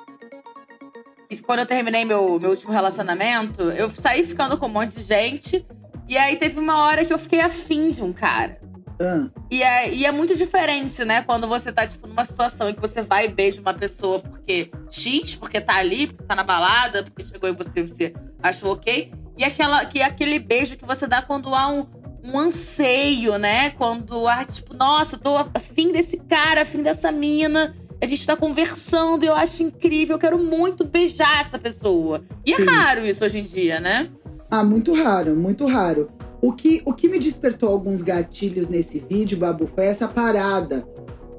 Quando 1.46 1.60
eu 1.60 1.66
terminei 1.66 2.04
meu, 2.04 2.38
meu 2.38 2.50
último 2.50 2.72
relacionamento, 2.72 3.62
eu 3.70 3.88
saí 3.90 4.24
ficando 4.24 4.56
com 4.56 4.66
um 4.66 4.70
monte 4.70 4.96
de 4.96 5.02
gente. 5.02 5.66
E 6.08 6.16
aí 6.18 6.36
teve 6.36 6.58
uma 6.58 6.84
hora 6.84 7.04
que 7.04 7.12
eu 7.12 7.18
fiquei 7.18 7.40
afim 7.40 7.90
de 7.90 8.02
um 8.02 8.12
cara. 8.12 8.60
Ah, 9.00 9.28
E 9.50 9.62
é, 9.62 9.92
e 9.92 10.04
é 10.04 10.12
muito 10.12 10.36
diferente, 10.36 11.04
né? 11.04 11.22
Quando 11.22 11.48
você 11.48 11.72
tá, 11.72 11.86
tipo, 11.86 12.06
numa 12.06 12.24
situação 12.24 12.68
em 12.68 12.74
que 12.74 12.80
você 12.80 13.02
vai 13.02 13.24
e 13.26 13.28
beija 13.28 13.60
uma 13.60 13.74
pessoa 13.74 14.20
porque 14.20 14.70
X, 14.90 15.34
porque 15.34 15.60
tá 15.60 15.76
ali, 15.76 16.06
porque 16.06 16.24
tá 16.24 16.34
na 16.34 16.44
balada, 16.44 17.02
porque 17.02 17.24
chegou 17.24 17.48
e 17.48 17.52
você, 17.52 17.82
você 17.82 18.14
achou 18.42 18.72
ok. 18.72 19.12
E 19.36 19.44
aquela, 19.44 19.84
que 19.84 20.00
é 20.00 20.04
aquele 20.04 20.38
beijo 20.38 20.76
que 20.76 20.84
você 20.84 21.06
dá 21.06 21.20
quando 21.20 21.54
há 21.54 21.66
um, 21.68 21.86
um 22.24 22.38
anseio, 22.38 23.36
né? 23.38 23.70
Quando 23.70 24.26
há, 24.28 24.44
tipo, 24.44 24.74
nossa, 24.74 25.16
eu 25.16 25.20
tô 25.20 25.36
afim 25.54 25.92
desse 25.92 26.16
cara, 26.16 26.62
afim 26.62 26.82
dessa 26.82 27.10
mina. 27.10 27.74
A 28.00 28.06
gente 28.06 28.26
tá 28.26 28.36
conversando 28.36 29.24
eu 29.24 29.34
acho 29.34 29.62
incrível, 29.62 30.16
eu 30.16 30.20
quero 30.20 30.38
muito 30.38 30.84
beijar 30.84 31.46
essa 31.46 31.58
pessoa. 31.58 32.22
E 32.44 32.52
é 32.52 32.56
Sim. 32.56 32.64
raro 32.64 33.06
isso 33.06 33.24
hoje 33.24 33.38
em 33.38 33.44
dia, 33.44 33.80
né? 33.80 34.10
Ah, 34.50 34.62
muito 34.62 34.94
raro, 34.94 35.34
muito 35.34 35.66
raro. 35.66 36.10
O 36.40 36.52
que, 36.52 36.82
o 36.84 36.92
que 36.92 37.08
me 37.08 37.18
despertou 37.18 37.70
alguns 37.70 38.02
gatilhos 38.02 38.68
nesse 38.68 39.00
vídeo, 39.00 39.38
Babu, 39.38 39.66
foi 39.66 39.86
essa 39.86 40.06
parada 40.06 40.86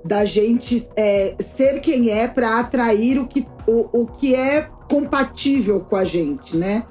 da 0.03 0.25
gente 0.25 0.87
é, 0.95 1.35
ser 1.39 1.79
quem 1.79 2.09
é 2.09 2.27
pra 2.27 2.59
atrair 2.59 3.19
o 3.19 3.27
que, 3.27 3.45
o, 3.67 4.01
o 4.01 4.07
que 4.07 4.35
é 4.35 4.67
compatível 4.89 5.79
com 5.81 5.95
a 5.95 6.03
gente, 6.03 6.57
né? 6.57 6.85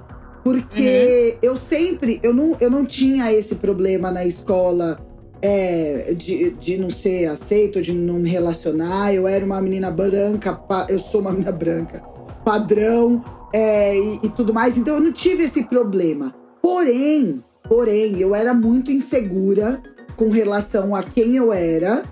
Porque 0.45 1.39
eu 1.41 1.57
sempre, 1.57 2.21
eu 2.23 2.35
não, 2.35 2.55
eu 2.61 2.71
não 2.71 2.85
tinha 2.85 3.33
esse 3.33 3.55
problema 3.55 4.11
na 4.11 4.27
escola 4.27 5.01
é, 5.41 6.15
de, 6.15 6.51
de 6.51 6.77
não 6.77 6.91
ser 6.91 7.27
aceito, 7.27 7.81
de 7.81 7.95
não 7.95 8.19
me 8.19 8.29
relacionar. 8.29 9.15
Eu 9.15 9.27
era 9.27 9.43
uma 9.43 9.61
menina 9.63 9.91
branca, 9.91 10.61
eu 10.89 11.01
sou 11.01 11.23
uma 11.23 11.33
menina 11.35 11.51
branca, 11.51 12.01
padrão, 12.45 13.25
é, 13.55 13.97
e, 13.97 14.21
e 14.25 14.29
tudo 14.29 14.53
mais. 14.53 14.77
Então 14.77 14.97
eu 14.97 15.01
não 15.01 15.13
tive 15.13 15.45
esse 15.45 15.65
problema. 15.65 16.35
Porém, 16.61 17.43
porém, 17.67 18.21
eu 18.21 18.35
era 18.35 18.53
muito 18.53 18.93
insegura 18.93 19.83
com 20.15 20.29
relação 20.29 20.95
a 20.95 21.03
quem 21.03 21.37
eu 21.37 21.55
era. 21.55 22.05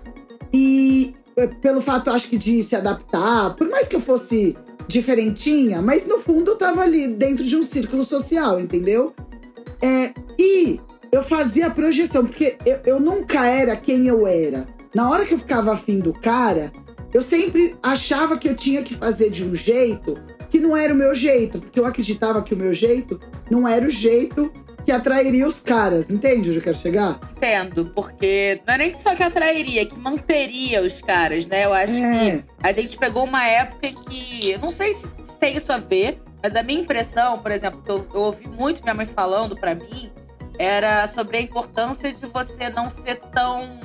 E 0.52 1.14
eh, 1.36 1.46
pelo 1.46 1.80
fato, 1.80 2.10
acho 2.10 2.28
que, 2.28 2.36
de 2.36 2.62
se 2.62 2.76
adaptar, 2.76 3.54
por 3.56 3.68
mais 3.68 3.86
que 3.86 3.96
eu 3.96 4.00
fosse 4.00 4.56
diferentinha, 4.86 5.80
mas 5.80 6.06
no 6.06 6.18
fundo 6.18 6.52
eu 6.52 6.56
tava 6.56 6.82
ali 6.82 7.08
dentro 7.08 7.44
de 7.44 7.56
um 7.56 7.64
círculo 7.64 8.04
social, 8.04 8.60
entendeu? 8.60 9.14
É, 9.80 10.12
e 10.38 10.80
eu 11.10 11.22
fazia 11.22 11.70
projeção, 11.70 12.24
porque 12.24 12.56
eu, 12.64 12.80
eu 12.86 13.00
nunca 13.00 13.46
era 13.46 13.76
quem 13.76 14.06
eu 14.06 14.26
era. 14.26 14.66
Na 14.94 15.10
hora 15.10 15.24
que 15.24 15.34
eu 15.34 15.38
ficava 15.38 15.72
afim 15.72 15.98
do 15.98 16.12
cara, 16.12 16.72
eu 17.12 17.22
sempre 17.22 17.74
achava 17.82 18.38
que 18.38 18.48
eu 18.48 18.54
tinha 18.54 18.82
que 18.82 18.94
fazer 18.94 19.30
de 19.30 19.44
um 19.44 19.54
jeito 19.54 20.16
que 20.48 20.60
não 20.60 20.76
era 20.76 20.92
o 20.92 20.96
meu 20.96 21.14
jeito, 21.14 21.60
porque 21.60 21.80
eu 21.80 21.86
acreditava 21.86 22.42
que 22.42 22.54
o 22.54 22.56
meu 22.56 22.74
jeito 22.74 23.18
não 23.50 23.66
era 23.66 23.86
o 23.86 23.90
jeito 23.90 24.52
que 24.92 24.96
atrairia 24.96 25.46
os 25.46 25.61
caras. 25.61 26.11
Entende 26.11 26.50
onde 26.50 26.58
eu 26.58 26.62
quero 26.62 26.76
chegar? 26.76 27.18
Entendo, 27.37 27.87
porque 27.94 28.61
não 28.66 28.75
é 28.75 28.78
nem 28.78 29.00
só 29.00 29.14
que 29.14 29.22
atrairia, 29.22 29.87
que 29.87 29.96
manteria 29.99 30.82
os 30.82 31.00
caras, 31.00 31.46
né? 31.46 31.64
Eu 31.64 31.72
acho 31.72 31.94
É. 32.02 32.30
que 32.38 32.44
a 32.62 32.72
gente 32.72 32.99
pegou 32.99 33.25
uma 33.25 33.46
época 33.46 33.88
que. 34.08 34.58
Não 34.58 34.70
sei 34.70 34.92
se 34.92 35.08
tem 35.40 35.56
isso 35.56 35.72
a 35.72 35.78
ver, 35.78 36.20
mas 36.42 36.54
a 36.54 36.62
minha 36.62 36.80
impressão, 36.80 37.38
por 37.38 37.50
exemplo, 37.50 37.80
que 37.82 37.90
eu, 37.90 38.06
eu 38.14 38.20
ouvi 38.20 38.46
muito 38.46 38.82
minha 38.82 38.94
mãe 38.94 39.06
falando 39.06 39.56
pra 39.56 39.75
mim, 39.75 40.11
era 40.58 41.08
sobre 41.08 41.38
a 41.38 41.40
importância 41.40 42.12
de 42.12 42.26
você 42.26 42.68
não 42.68 42.90
ser 42.90 43.16
tão, 43.32 43.80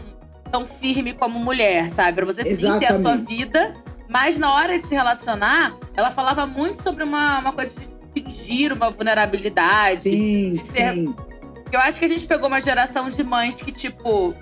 tão 0.51 0.67
firme 0.67 1.13
como 1.13 1.39
mulher, 1.39 1.89
sabe? 1.89 2.17
Pra 2.17 2.25
você 2.25 2.43
sim 2.55 2.77
ter 2.79 2.87
a 2.87 2.99
sua 3.01 3.15
vida, 3.15 3.73
mas 4.09 4.37
na 4.37 4.53
hora 4.53 4.77
de 4.77 4.85
se 4.85 4.93
relacionar, 4.93 5.75
ela 5.95 6.11
falava 6.11 6.45
muito 6.45 6.83
sobre 6.83 7.03
uma, 7.03 7.39
uma 7.39 7.53
coisa 7.53 7.73
de 7.79 7.87
fingir 8.21 8.73
uma 8.73 8.89
vulnerabilidade. 8.89 10.01
Sim, 10.01 10.51
de 10.53 10.59
ser- 10.59 10.93
sim. 10.93 11.15
Eu 11.71 11.79
acho 11.81 11.99
que 11.99 12.05
a 12.05 12.07
gente 12.07 12.25
pegou 12.25 12.47
uma 12.47 12.61
geração 12.61 13.09
de 13.09 13.21
mães 13.23 13.55
que, 13.55 13.71
tipo, 13.71 14.33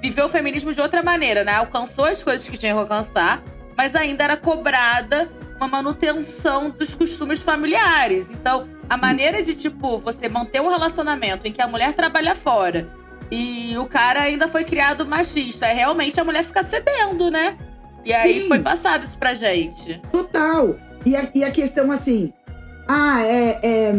viveu 0.00 0.26
o 0.26 0.28
feminismo 0.28 0.72
de 0.72 0.80
outra 0.80 1.02
maneira, 1.02 1.44
né? 1.44 1.52
Alcançou 1.54 2.06
as 2.06 2.22
coisas 2.22 2.48
que 2.48 2.56
tinha 2.56 2.72
que 2.72 2.78
alcançar, 2.78 3.42
mas 3.76 3.94
ainda 3.94 4.24
era 4.24 4.36
cobrada 4.36 5.30
uma 5.56 5.68
manutenção 5.68 6.70
dos 6.70 6.94
costumes 6.94 7.42
familiares. 7.42 8.28
Então, 8.30 8.68
a 8.88 8.96
maneira 8.96 9.42
de, 9.42 9.54
tipo, 9.54 9.98
você 9.98 10.28
manter 10.28 10.60
um 10.60 10.68
relacionamento 10.68 11.46
em 11.46 11.52
que 11.52 11.60
a 11.60 11.68
mulher 11.68 11.92
trabalha 11.92 12.34
fora 12.34 12.88
e 13.30 13.76
o 13.78 13.86
cara 13.86 14.22
ainda 14.22 14.48
foi 14.48 14.64
criado 14.64 15.06
machista, 15.06 15.66
é 15.66 15.72
realmente 15.72 16.18
a 16.20 16.24
mulher 16.24 16.44
ficar 16.44 16.64
cedendo, 16.64 17.30
né? 17.30 17.56
E 18.04 18.12
aí 18.12 18.42
Sim. 18.42 18.48
foi 18.48 18.58
passado 18.60 19.04
isso 19.04 19.18
pra 19.18 19.34
gente. 19.34 20.00
Total. 20.12 20.76
E 21.06 21.16
a, 21.16 21.28
e 21.34 21.44
a 21.44 21.50
questão 21.50 21.90
assim, 21.90 22.32
ah, 22.88 23.22
é, 23.22 23.60
é, 23.62 23.94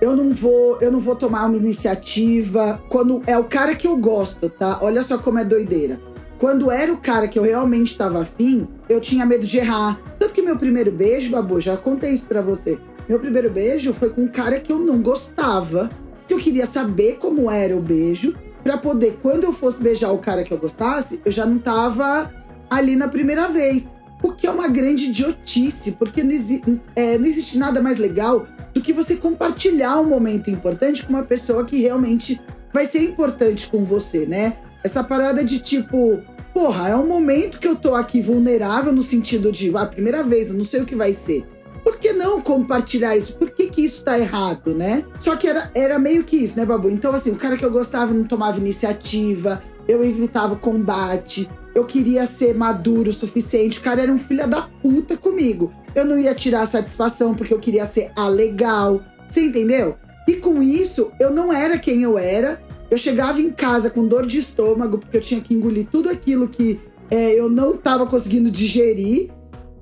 eu 0.00 0.16
não 0.16 0.32
vou, 0.32 0.78
eu 0.80 0.90
não 0.90 1.00
vou 1.00 1.16
tomar 1.16 1.46
uma 1.46 1.56
iniciativa 1.56 2.80
quando 2.88 3.22
é 3.26 3.38
o 3.38 3.44
cara 3.44 3.74
que 3.74 3.86
eu 3.86 3.96
gosto, 3.96 4.48
tá? 4.48 4.78
Olha 4.82 5.02
só 5.02 5.18
como 5.18 5.38
é 5.38 5.44
doideira. 5.44 6.00
Quando 6.38 6.70
era 6.70 6.92
o 6.92 6.96
cara 6.96 7.28
que 7.28 7.38
eu 7.38 7.42
realmente 7.42 7.92
estava 7.92 8.22
afim, 8.22 8.68
eu 8.88 9.00
tinha 9.00 9.24
medo 9.24 9.46
de 9.46 9.58
errar. 9.58 10.00
Tanto 10.18 10.34
que 10.34 10.42
meu 10.42 10.58
primeiro 10.58 10.90
beijo, 10.90 11.30
Babu, 11.30 11.60
já 11.60 11.76
contei 11.76 12.12
isso 12.12 12.26
pra 12.26 12.42
você. 12.42 12.78
Meu 13.08 13.20
primeiro 13.20 13.50
beijo 13.50 13.92
foi 13.92 14.10
com 14.10 14.22
um 14.22 14.28
cara 14.28 14.58
que 14.58 14.72
eu 14.72 14.78
não 14.78 15.00
gostava, 15.00 15.90
que 16.26 16.34
eu 16.34 16.38
queria 16.38 16.66
saber 16.66 17.18
como 17.18 17.50
era 17.50 17.76
o 17.76 17.80
beijo, 17.80 18.34
pra 18.62 18.78
poder, 18.78 19.18
quando 19.22 19.44
eu 19.44 19.52
fosse 19.52 19.82
beijar 19.82 20.10
o 20.10 20.18
cara 20.18 20.42
que 20.42 20.52
eu 20.52 20.58
gostasse, 20.58 21.20
eu 21.24 21.30
já 21.30 21.44
não 21.44 21.58
tava 21.58 22.30
ali 22.70 22.96
na 22.96 23.08
primeira 23.08 23.46
vez. 23.46 23.90
O 24.24 24.32
que 24.32 24.46
é 24.46 24.50
uma 24.50 24.68
grande 24.68 25.04
idiotice, 25.04 25.92
porque 25.92 26.22
não, 26.22 26.30
exi- 26.30 26.62
é, 26.96 27.18
não 27.18 27.26
existe 27.26 27.58
nada 27.58 27.82
mais 27.82 27.98
legal 27.98 28.46
do 28.72 28.80
que 28.80 28.90
você 28.90 29.16
compartilhar 29.16 30.00
um 30.00 30.08
momento 30.08 30.48
importante 30.48 31.04
com 31.04 31.12
uma 31.12 31.22
pessoa 31.22 31.62
que 31.66 31.76
realmente 31.82 32.40
vai 32.72 32.86
ser 32.86 33.04
importante 33.04 33.68
com 33.68 33.84
você, 33.84 34.24
né? 34.24 34.56
Essa 34.82 35.04
parada 35.04 35.44
de 35.44 35.58
tipo, 35.58 36.20
porra, 36.54 36.88
é 36.88 36.96
um 36.96 37.06
momento 37.06 37.58
que 37.60 37.68
eu 37.68 37.76
tô 37.76 37.94
aqui 37.94 38.22
vulnerável 38.22 38.94
no 38.94 39.02
sentido 39.02 39.52
de, 39.52 39.70
ah, 39.76 39.84
primeira 39.84 40.22
vez, 40.22 40.48
eu 40.48 40.56
não 40.56 40.64
sei 40.64 40.80
o 40.80 40.86
que 40.86 40.96
vai 40.96 41.12
ser. 41.12 41.44
Por 41.84 41.98
que 41.98 42.14
não 42.14 42.40
compartilhar 42.40 43.14
isso? 43.14 43.34
Por 43.36 43.50
que, 43.50 43.66
que 43.66 43.82
isso 43.84 44.02
tá 44.02 44.18
errado, 44.18 44.74
né? 44.74 45.04
Só 45.20 45.36
que 45.36 45.46
era, 45.46 45.70
era 45.74 45.98
meio 45.98 46.24
que 46.24 46.36
isso, 46.36 46.56
né, 46.56 46.64
Babu? 46.64 46.88
Então, 46.88 47.14
assim, 47.14 47.30
o 47.30 47.36
cara 47.36 47.58
que 47.58 47.64
eu 47.64 47.70
gostava 47.70 48.14
não 48.14 48.24
tomava 48.24 48.58
iniciativa, 48.58 49.62
eu 49.86 50.02
evitava 50.02 50.56
combate, 50.56 51.46
eu 51.74 51.84
queria 51.84 52.24
ser 52.26 52.54
maduro 52.54 53.10
o 53.10 53.12
suficiente. 53.12 53.78
O 53.78 53.82
cara 53.82 54.02
era 54.02 54.12
um 54.12 54.18
filho 54.18 54.46
da 54.46 54.62
puta 54.62 55.16
comigo. 55.16 55.72
Eu 55.94 56.04
não 56.04 56.18
ia 56.18 56.34
tirar 56.34 56.66
satisfação 56.66 57.34
porque 57.34 57.52
eu 57.52 57.58
queria 57.58 57.86
ser 57.86 58.12
a 58.16 58.28
legal. 58.28 59.02
Você 59.28 59.40
entendeu? 59.42 59.96
E 60.28 60.34
com 60.34 60.62
isso, 60.62 61.10
eu 61.20 61.30
não 61.30 61.52
era 61.52 61.78
quem 61.78 62.02
eu 62.02 62.16
era. 62.16 62.62
Eu 62.90 62.96
chegava 62.98 63.40
em 63.40 63.50
casa 63.50 63.90
com 63.90 64.06
dor 64.06 64.26
de 64.26 64.38
estômago 64.38 64.98
porque 64.98 65.16
eu 65.16 65.20
tinha 65.20 65.40
que 65.40 65.54
engolir 65.54 65.86
tudo 65.90 66.08
aquilo 66.08 66.48
que 66.48 66.80
é, 67.10 67.38
eu 67.38 67.50
não 67.50 67.76
tava 67.76 68.06
conseguindo 68.06 68.50
digerir. 68.50 69.30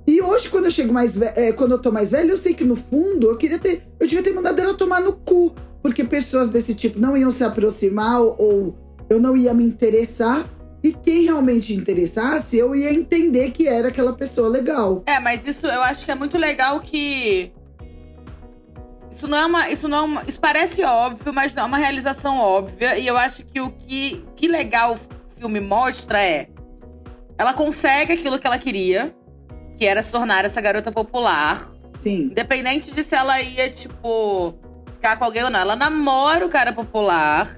E 0.07 0.21
hoje, 0.21 0.49
quando 0.49 0.65
eu 0.65 0.71
chego 0.71 0.93
mais 0.93 1.21
é, 1.21 1.53
quando 1.53 1.73
eu 1.73 1.79
tô 1.79 1.93
mais 1.93 2.11
velha, 2.11 2.31
eu 2.31 2.37
sei 2.37 2.55
que 2.55 2.65
no 2.65 2.75
fundo 2.75 3.29
eu 3.29 3.37
queria 3.37 3.59
ter. 3.59 3.85
Eu 4.01 4.07
devia 4.07 4.23
ter 4.23 4.33
mandado 4.33 4.61
ela 4.61 4.75
tomar 4.75 5.01
no 5.01 5.13
cu. 5.13 5.55
Porque 5.83 6.05
pessoas 6.05 6.49
desse 6.49 6.75
tipo 6.75 6.99
não 6.99 7.17
iam 7.17 7.33
se 7.33 7.43
aproximar 7.43 8.21
ou, 8.21 8.37
ou 8.39 8.75
eu 9.11 9.21
não 9.21 9.37
ia 9.37 9.53
me 9.53 9.65
interessar. 9.65 10.49
E 10.83 10.93
quem 10.93 11.23
realmente 11.23 11.73
interessasse, 11.73 12.59
eu 12.59 12.75
ia 12.75 12.93
entender 12.93 13.53
que 13.53 13.69
era 13.69 13.89
aquela 13.89 14.13
pessoa 14.13 14.49
legal. 14.49 15.03
É, 15.07 15.21
mas 15.21 15.47
isso 15.47 15.67
eu 15.67 15.81
acho 15.81 16.05
que 16.05 16.11
é 16.11 16.15
muito 16.15 16.37
legal 16.37 16.81
que. 16.81 17.53
Isso 19.11 19.29
não 19.29 19.39
é 19.39 19.47
uma. 19.47 19.71
Isso 19.71 19.87
não 19.87 19.99
é 19.99 20.03
uma. 20.03 20.25
Isso 20.27 20.41
parece 20.41 20.83
óbvio, 20.83 21.33
mas 21.33 21.55
não 21.55 21.63
é 21.63 21.67
uma 21.67 21.79
realização 21.79 22.39
óbvia. 22.39 22.99
E 22.99 23.07
eu 23.07 23.17
acho 23.17 23.45
que 23.45 23.61
o 23.61 23.71
que, 23.71 24.25
que 24.35 24.49
legal 24.49 24.95
o 24.95 25.31
filme 25.39 25.61
mostra 25.61 26.21
é. 26.21 26.49
Ela 27.39 27.55
consegue 27.55 28.13
aquilo 28.13 28.39
que 28.39 28.47
ela 28.47 28.59
queria, 28.59 29.15
que 29.79 29.87
era 29.87 30.03
se 30.03 30.11
tornar 30.11 30.45
essa 30.45 30.61
garota 30.61 30.91
popular. 30.91 31.71
Sim. 32.01 32.25
Independente 32.25 32.91
de 32.91 33.05
se 33.05 33.15
ela 33.15 33.41
ia, 33.41 33.71
tipo, 33.71 34.55
ficar 34.95 35.17
com 35.17 35.25
alguém 35.25 35.45
ou 35.45 35.51
não. 35.51 35.61
Ela 35.61 35.77
namora 35.77 36.45
o 36.45 36.49
cara 36.49 36.73
popular. 36.73 37.57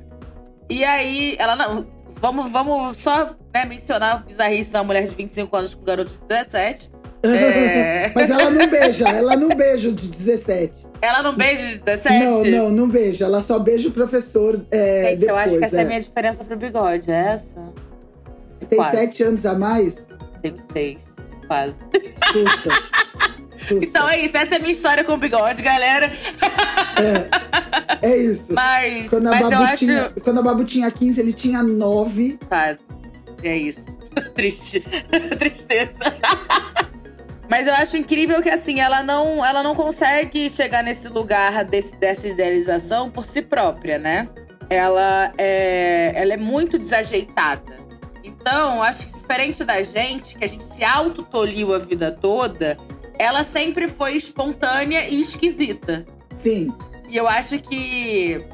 E 0.69 0.85
aí, 0.85 1.37
ela 1.39 1.57
não. 1.57 1.94
Vamos, 2.25 2.51
vamos 2.51 2.97
só 2.97 3.37
né, 3.53 3.67
mencionar 3.67 4.15
a 4.15 4.17
bizarrice 4.17 4.73
da 4.73 4.83
mulher 4.83 5.07
de 5.07 5.15
25 5.15 5.55
anos 5.55 5.75
com 5.75 5.83
um 5.83 5.85
garoto 5.85 6.11
de 6.11 6.27
17. 6.27 6.91
É. 7.23 8.13
Mas 8.17 8.31
ela 8.31 8.49
não 8.49 8.67
beija, 8.67 9.09
ela 9.11 9.37
não 9.37 9.49
beija 9.49 9.91
o 9.91 9.93
de 9.93 10.09
17. 10.09 10.87
Ela 11.03 11.23
não 11.23 11.35
beija 11.37 11.67
de 11.67 11.79
17? 11.81 12.25
Não, 12.25 12.45
não, 12.45 12.71
não 12.71 12.89
beija. 12.89 13.27
Ela 13.27 13.43
só 13.43 13.59
beija 13.59 13.91
o 13.91 13.93
professor 13.93 14.59
é, 14.71 15.11
Gente, 15.11 15.21
depois. 15.21 15.29
eu 15.29 15.37
acho 15.37 15.59
que 15.59 15.65
essa 15.67 15.77
é. 15.77 15.81
é. 15.81 15.83
a 15.83 15.87
minha 15.87 16.01
diferença 16.01 16.43
pro 16.43 16.57
bigode. 16.57 17.11
É 17.11 17.33
essa? 17.35 17.73
Tem 18.71 18.79
quase. 18.79 18.97
sete 18.97 19.23
anos 19.23 19.45
a 19.45 19.53
mais? 19.53 20.07
Tenho 20.41 20.57
seis. 20.73 20.99
quase. 21.47 21.75
Sussa. 22.33 22.71
Então 23.71 24.09
é 24.09 24.21
isso, 24.21 24.37
essa 24.37 24.55
é 24.55 24.59
a 24.59 24.61
minha 24.61 24.73
história 24.73 25.05
com 25.05 25.17
bigode, 25.17 25.63
galera. 25.63 26.11
É, 28.01 28.09
é 28.11 28.17
isso. 28.17 28.53
Mas, 28.53 29.09
Quando 29.11 29.27
a, 29.27 29.31
mas 29.31 29.41
eu 29.41 29.51
Babu 29.51 29.63
acho. 29.65 29.77
tinha, 29.77 30.13
quando 30.23 30.39
a 30.39 30.43
Babu 30.43 30.65
tinha 30.65 30.91
15, 30.91 31.21
ele 31.21 31.33
tinha 31.33 31.63
9. 31.63 32.39
Tá, 32.49 32.77
é 33.43 33.57
isso. 33.57 33.81
Triste. 34.35 34.81
Tristeza. 35.39 35.95
Mas 37.47 37.67
eu 37.67 37.75
acho 37.75 37.99
incrível 37.99 38.41
que, 38.41 38.49
assim, 38.49 38.81
ela 38.81 39.03
não, 39.03 39.45
ela 39.45 39.63
não 39.63 39.75
consegue 39.75 40.49
chegar 40.49 40.83
nesse 40.83 41.09
lugar 41.09 41.63
desse, 41.63 41.95
dessa 41.97 42.27
idealização 42.27 43.11
por 43.11 43.27
si 43.27 43.43
própria, 43.43 43.99
né? 43.99 44.31
Ela 44.71 45.31
é, 45.37 46.13
ela 46.15 46.33
é 46.33 46.37
muito 46.39 46.79
desajeitada. 46.79 47.85
Então, 48.25 48.83
acho 48.83 49.09
que 49.09 49.19
diferente 49.19 49.65
da 49.65 49.83
gente, 49.83 50.37
que 50.37 50.45
a 50.45 50.49
gente 50.49 50.65
se 50.65 50.85
autotoliu 50.85 51.75
a 51.75 51.79
vida 51.79 52.11
toda, 52.11 52.79
ela 53.19 53.45
sempre 53.45 53.89
foi 53.89 54.15
espontânea 54.15 55.09
e 55.09 55.21
esquisita. 55.21 56.07
Sim. 56.39 56.73
E 57.09 57.17
eu 57.17 57.29
acho 57.29 57.59
que 57.59 58.45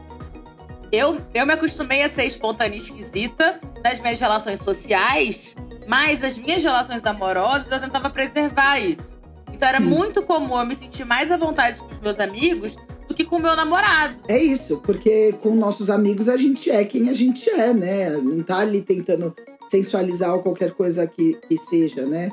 eu, 0.93 1.21
eu 1.33 1.47
me 1.47 1.53
acostumei 1.53 2.03
a 2.03 2.09
ser 2.09 2.25
espontânea 2.25 2.77
e 2.77 2.79
esquisita 2.79 3.61
nas 3.83 4.01
minhas 4.01 4.19
relações 4.19 4.59
sociais, 4.61 5.55
mas 5.87 6.23
as 6.23 6.37
minhas 6.37 6.63
relações 6.63 7.05
amorosas 7.05 7.71
eu 7.71 7.81
tentava 7.81 8.11
preservar 8.11 8.79
isso. 8.81 9.19
Então 9.53 9.69
era 9.69 9.81
Sim. 9.81 9.87
muito 9.87 10.23
comum 10.23 10.59
eu 10.59 10.67
me 10.67 10.75
sentir 10.75 11.05
mais 11.05 11.31
à 11.31 11.37
vontade 11.37 11.79
com 11.79 11.87
os 11.87 11.99
meus 11.99 12.19
amigos 12.19 12.77
do 13.07 13.15
que 13.15 13.25
com 13.25 13.37
o 13.37 13.41
meu 13.41 13.55
namorado. 13.57 14.17
É 14.29 14.39
isso, 14.39 14.79
porque 14.79 15.33
com 15.41 15.55
nossos 15.55 15.91
amigos 15.91 16.29
a 16.29 16.37
gente 16.37 16.71
é 16.71 16.85
quem 16.85 17.09
a 17.09 17.13
gente 17.13 17.49
é, 17.51 17.73
né? 17.73 18.11
Não 18.11 18.43
tá 18.43 18.59
ali 18.59 18.83
tentando 18.83 19.35
sensualizar 19.69 20.35
ou 20.35 20.43
qualquer 20.43 20.73
coisa 20.73 21.07
que, 21.07 21.39
que 21.49 21.57
seja, 21.59 22.05
né? 22.05 22.31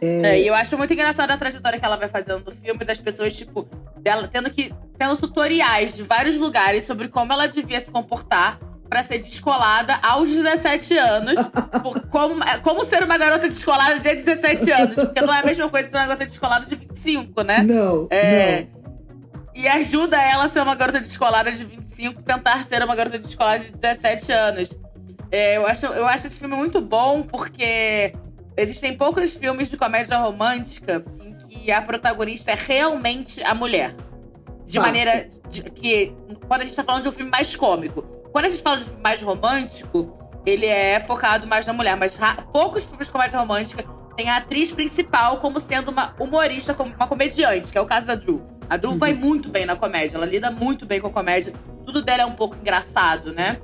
É, 0.00 0.40
e 0.40 0.46
eu 0.46 0.54
acho 0.54 0.76
muito 0.76 0.92
engraçada 0.92 1.32
a 1.34 1.36
trajetória 1.36 1.78
que 1.78 1.84
ela 1.84 1.96
vai 1.96 2.08
fazendo 2.08 2.44
no 2.44 2.52
filme, 2.52 2.84
das 2.84 2.98
pessoas, 2.98 3.34
tipo, 3.34 3.68
dela 3.98 4.28
tendo 4.28 4.50
que. 4.50 4.72
tendo 4.98 5.16
tutoriais 5.16 5.96
de 5.96 6.02
vários 6.02 6.36
lugares 6.36 6.84
sobre 6.84 7.08
como 7.08 7.32
ela 7.32 7.46
devia 7.46 7.80
se 7.80 7.90
comportar 7.90 8.58
pra 8.88 9.02
ser 9.02 9.18
descolada 9.18 9.98
aos 10.02 10.28
17 10.28 10.96
anos. 10.96 11.34
por 11.82 12.00
como, 12.08 12.36
como 12.62 12.84
ser 12.84 13.02
uma 13.02 13.18
garota 13.18 13.48
descolada 13.48 13.98
de 13.98 14.14
17 14.22 14.70
anos. 14.70 14.94
Porque 14.96 15.20
não 15.20 15.34
é 15.34 15.40
a 15.40 15.44
mesma 15.44 15.68
coisa 15.68 15.88
ser 15.88 15.96
uma 15.96 16.06
garota 16.06 16.24
descolada 16.24 16.66
de 16.66 16.76
25, 16.76 17.42
né? 17.42 17.62
Não, 17.62 18.08
É. 18.10 18.66
E 19.54 19.66
ajuda 19.66 20.20
ela 20.20 20.44
a 20.44 20.48
ser 20.48 20.60
uma 20.60 20.74
garota 20.74 21.00
descolada 21.00 21.50
de 21.50 21.64
25, 21.64 22.22
tentar 22.22 22.62
ser 22.64 22.82
uma 22.82 22.94
garota 22.94 23.18
descolada 23.18 23.64
de 23.64 23.72
17 23.72 24.30
anos. 24.30 24.70
É, 25.30 25.56
eu, 25.56 25.66
acho, 25.66 25.86
eu 25.86 26.06
acho 26.06 26.26
esse 26.26 26.38
filme 26.38 26.54
muito 26.54 26.80
bom 26.80 27.22
porque 27.22 28.12
existem 28.56 28.96
poucos 28.96 29.36
filmes 29.36 29.70
de 29.70 29.76
comédia 29.76 30.16
romântica 30.18 31.04
em 31.22 31.34
que 31.48 31.70
a 31.72 31.80
protagonista 31.82 32.50
é 32.50 32.54
realmente 32.54 33.42
a 33.42 33.54
mulher. 33.54 33.94
De 34.64 34.78
Tá. 34.78 34.80
maneira 34.86 35.28
de- 35.48 35.62
que. 35.62 36.12
Quando 36.48 36.62
a 36.62 36.64
gente 36.64 36.74
tá 36.76 36.82
falando 36.84 37.02
de 37.02 37.08
um 37.08 37.12
filme 37.12 37.30
mais 37.30 37.54
cômico. 37.54 38.02
Quando 38.32 38.46
a 38.46 38.48
gente 38.48 38.62
fala 38.62 38.76
de 38.78 38.82
um 38.82 38.86
filme 38.86 39.02
mais 39.02 39.22
romântico, 39.22 40.18
ele 40.44 40.66
é 40.66 40.98
focado 41.00 41.46
mais 41.46 41.66
na 41.66 41.72
mulher. 41.72 41.96
Mas 41.96 42.18
poucos 42.52 42.84
filmes 42.84 43.06
de 43.06 43.12
comédia 43.12 43.38
romântica 43.38 43.84
têm 44.16 44.28
a 44.28 44.36
atriz 44.38 44.72
principal 44.72 45.38
como 45.38 45.60
sendo 45.60 45.90
uma 45.90 46.14
humorista, 46.18 46.74
como 46.74 46.92
uma 46.94 47.06
comediante, 47.06 47.70
que 47.70 47.78
é 47.78 47.80
o 47.80 47.86
caso 47.86 48.06
da 48.06 48.14
Drew. 48.16 48.42
A 48.68 48.76
Drew 48.76 48.92
Uhum. 48.92 48.98
vai 48.98 49.12
muito 49.12 49.48
bem 49.48 49.64
na 49.64 49.76
comédia, 49.76 50.16
ela 50.16 50.26
lida 50.26 50.50
muito 50.50 50.84
bem 50.84 51.00
com 51.00 51.06
a 51.06 51.10
comédia. 51.10 51.52
Tudo 51.84 52.02
dela 52.02 52.22
é 52.22 52.26
um 52.26 52.32
pouco 52.32 52.56
engraçado, 52.56 53.32
né? 53.32 53.60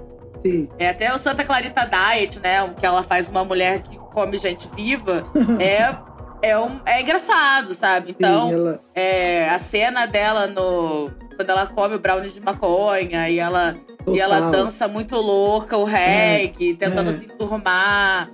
Sim. 0.47 0.69
É 0.79 0.89
até 0.89 1.13
o 1.13 1.19
Santa 1.19 1.45
Clarita 1.45 1.85
Diet, 1.85 2.39
né? 2.41 2.73
Que 2.79 2.87
ela 2.87 3.03
faz 3.03 3.29
uma 3.29 3.45
mulher 3.45 3.83
que 3.83 3.99
come 4.13 4.39
gente 4.39 4.69
viva. 4.77 5.25
é, 5.61 6.51
é, 6.51 6.59
um, 6.59 6.81
é 6.87 7.01
engraçado, 7.01 7.75
sabe? 7.75 8.11
Então, 8.11 8.49
sim, 8.49 8.55
ela. 8.55 8.81
é, 8.95 9.49
a 9.49 9.59
cena 9.59 10.07
dela 10.07 10.47
no. 10.47 11.11
Quando 11.37 11.51
ela 11.51 11.67
come 11.67 11.95
o 11.95 11.99
brownie 11.99 12.31
de 12.31 12.41
maconha 12.41 13.29
e 13.29 13.39
ela, 13.39 13.77
e 14.07 14.21
ela 14.21 14.51
dança 14.51 14.87
muito 14.87 15.17
louca 15.17 15.77
o 15.77 15.85
reggae, 15.85 16.75
tentando 16.75 17.11
é. 17.11 17.13
se 17.13 17.25
enturmar. 17.25 18.31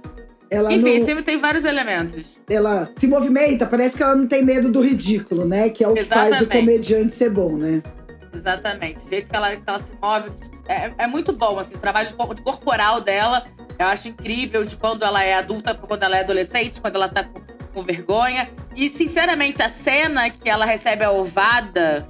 Ela 0.50 0.72
Enfim, 0.72 0.98
não- 0.98 1.06
filme 1.06 1.22
tem 1.22 1.36
vários 1.36 1.64
elementos. 1.64 2.38
ela 2.48 2.90
se 2.96 3.06
movimenta, 3.06 3.66
parece 3.66 3.96
que 3.96 4.02
ela 4.02 4.16
não 4.16 4.26
tem 4.26 4.42
medo 4.42 4.70
do 4.70 4.80
ridículo, 4.80 5.44
né? 5.44 5.68
Que 5.68 5.84
é 5.84 5.88
o 5.88 5.94
que 5.94 6.04
faz 6.04 6.40
o 6.40 6.44
Exatamente. 6.44 6.58
comediante 6.58 7.14
ser 7.14 7.30
bom, 7.30 7.56
né? 7.56 7.82
Exatamente. 8.32 9.04
O 9.04 9.08
jeito 9.08 9.28
que 9.30 9.36
ela, 9.36 9.54
que 9.56 9.62
ela 9.66 9.78
se 9.78 9.92
move. 10.00 10.30
É, 10.68 10.92
é 10.98 11.06
muito 11.06 11.32
bom, 11.32 11.58
assim, 11.58 11.74
o 11.74 11.78
trabalho 11.78 12.08
de 12.08 12.14
cor- 12.14 12.34
de 12.34 12.42
corporal 12.42 13.00
dela. 13.00 13.46
Eu 13.78 13.86
acho 13.86 14.08
incrível 14.08 14.64
de 14.64 14.76
quando 14.76 15.04
ela 15.04 15.22
é 15.24 15.34
adulta, 15.34 15.74
quando 15.74 16.02
ela 16.02 16.16
é 16.16 16.20
adolescente, 16.20 16.80
quando 16.80 16.96
ela 16.96 17.08
tá 17.08 17.24
com, 17.24 17.40
com 17.72 17.82
vergonha. 17.82 18.50
E, 18.76 18.88
sinceramente, 18.90 19.62
a 19.62 19.68
cena 19.68 20.28
que 20.30 20.48
ela 20.48 20.64
recebe 20.64 21.04
a 21.04 21.10
ovada 21.10 22.06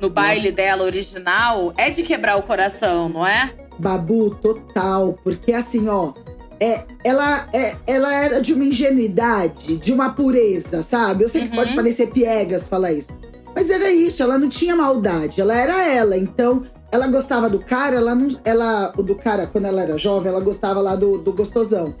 no 0.00 0.10
baile 0.10 0.50
Nossa. 0.50 0.56
dela 0.56 0.82
original 0.82 1.72
é 1.76 1.88
de 1.90 2.02
quebrar 2.02 2.36
o 2.36 2.42
coração, 2.42 3.08
não 3.08 3.26
é? 3.26 3.52
Babu, 3.78 4.30
total. 4.34 5.18
Porque 5.24 5.52
assim, 5.52 5.88
ó. 5.88 6.12
É, 6.60 6.84
ela, 7.02 7.46
é, 7.52 7.74
ela 7.88 8.14
era 8.14 8.40
de 8.40 8.52
uma 8.54 8.64
ingenuidade, 8.64 9.76
de 9.78 9.92
uma 9.92 10.10
pureza, 10.12 10.82
sabe? 10.82 11.24
Eu 11.24 11.28
sei 11.28 11.42
que 11.42 11.48
Uhum. 11.48 11.56
pode 11.56 11.74
parecer 11.74 12.08
piegas 12.10 12.68
falar 12.68 12.92
isso. 12.92 13.10
Mas 13.54 13.68
era 13.68 13.90
isso, 13.90 14.22
ela 14.22 14.38
não 14.38 14.48
tinha 14.48 14.76
maldade, 14.76 15.40
ela 15.40 15.54
era 15.56 15.82
ela. 15.88 16.16
Então, 16.16 16.62
ela 16.92 17.06
gostava 17.06 17.48
do 17.48 17.58
cara, 17.58 17.96
ela 17.96 18.14
não. 18.14 18.38
Ela, 18.44 18.88
do 18.88 19.14
cara, 19.14 19.46
quando 19.46 19.64
ela 19.64 19.82
era 19.82 19.96
jovem, 19.96 20.30
ela 20.30 20.40
gostava 20.40 20.80
lá 20.80 20.94
do, 20.94 21.16
do 21.16 21.32
gostosão. 21.32 21.94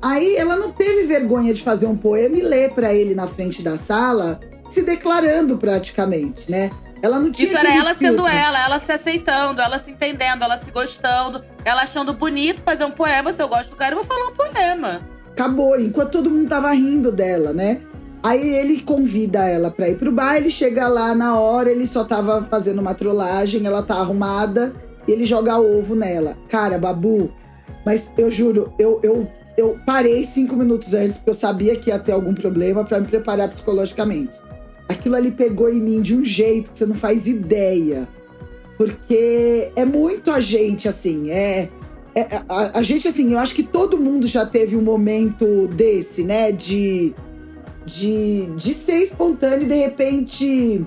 Aí 0.00 0.36
ela 0.36 0.56
não 0.56 0.70
teve 0.70 1.02
vergonha 1.04 1.52
de 1.52 1.62
fazer 1.62 1.86
um 1.86 1.96
poema 1.96 2.36
e 2.36 2.42
ler 2.42 2.72
pra 2.72 2.94
ele 2.94 3.14
na 3.14 3.26
frente 3.26 3.60
da 3.60 3.76
sala, 3.76 4.38
se 4.68 4.82
declarando 4.82 5.58
praticamente, 5.58 6.48
né? 6.48 6.70
Ela 7.02 7.18
não 7.18 7.32
tinha 7.32 7.48
Isso 7.48 7.56
era 7.56 7.74
ela 7.74 7.94
sendo 7.94 8.22
filtro. 8.22 8.38
ela, 8.38 8.64
ela 8.64 8.78
se 8.78 8.92
aceitando, 8.92 9.60
ela 9.60 9.78
se 9.78 9.90
entendendo, 9.90 10.42
ela 10.44 10.56
se 10.56 10.70
gostando, 10.70 11.44
ela 11.64 11.82
achando 11.82 12.12
bonito 12.12 12.62
fazer 12.62 12.84
um 12.84 12.90
poema. 12.90 13.32
Se 13.32 13.42
eu 13.42 13.48
gosto 13.48 13.70
do 13.70 13.76
cara, 13.76 13.94
eu 13.94 13.98
vou 13.98 14.06
falar 14.06 14.28
um 14.28 14.34
poema. 14.34 15.00
acabou, 15.32 15.78
enquanto 15.78 16.12
todo 16.12 16.30
mundo 16.30 16.48
tava 16.48 16.70
rindo 16.70 17.10
dela, 17.10 17.52
né? 17.52 17.80
Aí 18.26 18.56
ele 18.56 18.80
convida 18.80 19.48
ela 19.48 19.70
pra 19.70 19.88
ir 19.88 19.98
pro 19.98 20.10
baile, 20.10 20.50
chega 20.50 20.88
lá 20.88 21.14
na 21.14 21.38
hora, 21.38 21.70
ele 21.70 21.86
só 21.86 22.02
tava 22.02 22.42
fazendo 22.50 22.80
uma 22.80 22.92
trollagem, 22.92 23.64
ela 23.64 23.84
tá 23.84 23.94
arrumada, 23.94 24.74
e 25.06 25.12
ele 25.12 25.24
joga 25.24 25.56
ovo 25.60 25.94
nela. 25.94 26.36
Cara, 26.48 26.76
Babu, 26.76 27.30
mas 27.84 28.10
eu 28.18 28.28
juro, 28.28 28.72
eu, 28.80 28.98
eu, 29.04 29.28
eu 29.56 29.78
parei 29.86 30.24
cinco 30.24 30.56
minutos 30.56 30.92
antes, 30.92 31.16
porque 31.16 31.30
eu 31.30 31.34
sabia 31.34 31.76
que 31.76 31.90
ia 31.90 32.00
ter 32.00 32.10
algum 32.10 32.34
problema 32.34 32.82
pra 32.82 32.98
me 32.98 33.06
preparar 33.06 33.48
psicologicamente. 33.48 34.32
Aquilo 34.88 35.14
ali 35.14 35.30
pegou 35.30 35.72
em 35.72 35.78
mim 35.80 36.02
de 36.02 36.16
um 36.16 36.24
jeito 36.24 36.72
que 36.72 36.78
você 36.78 36.86
não 36.86 36.96
faz 36.96 37.28
ideia. 37.28 38.08
Porque 38.76 39.70
é 39.76 39.84
muito 39.84 40.32
a 40.32 40.40
gente, 40.40 40.88
assim, 40.88 41.30
é. 41.30 41.68
é- 42.12 42.42
a, 42.48 42.80
a 42.80 42.82
gente, 42.82 43.06
assim, 43.06 43.34
eu 43.34 43.38
acho 43.38 43.54
que 43.54 43.62
todo 43.62 43.96
mundo 43.96 44.26
já 44.26 44.44
teve 44.44 44.74
um 44.74 44.82
momento 44.82 45.68
desse, 45.68 46.24
né? 46.24 46.50
De, 46.50 47.14
de, 47.86 48.46
de 48.56 48.74
ser 48.74 48.98
espontâneo 49.04 49.62
e 49.62 49.66
de 49.66 49.74
repente 49.76 50.84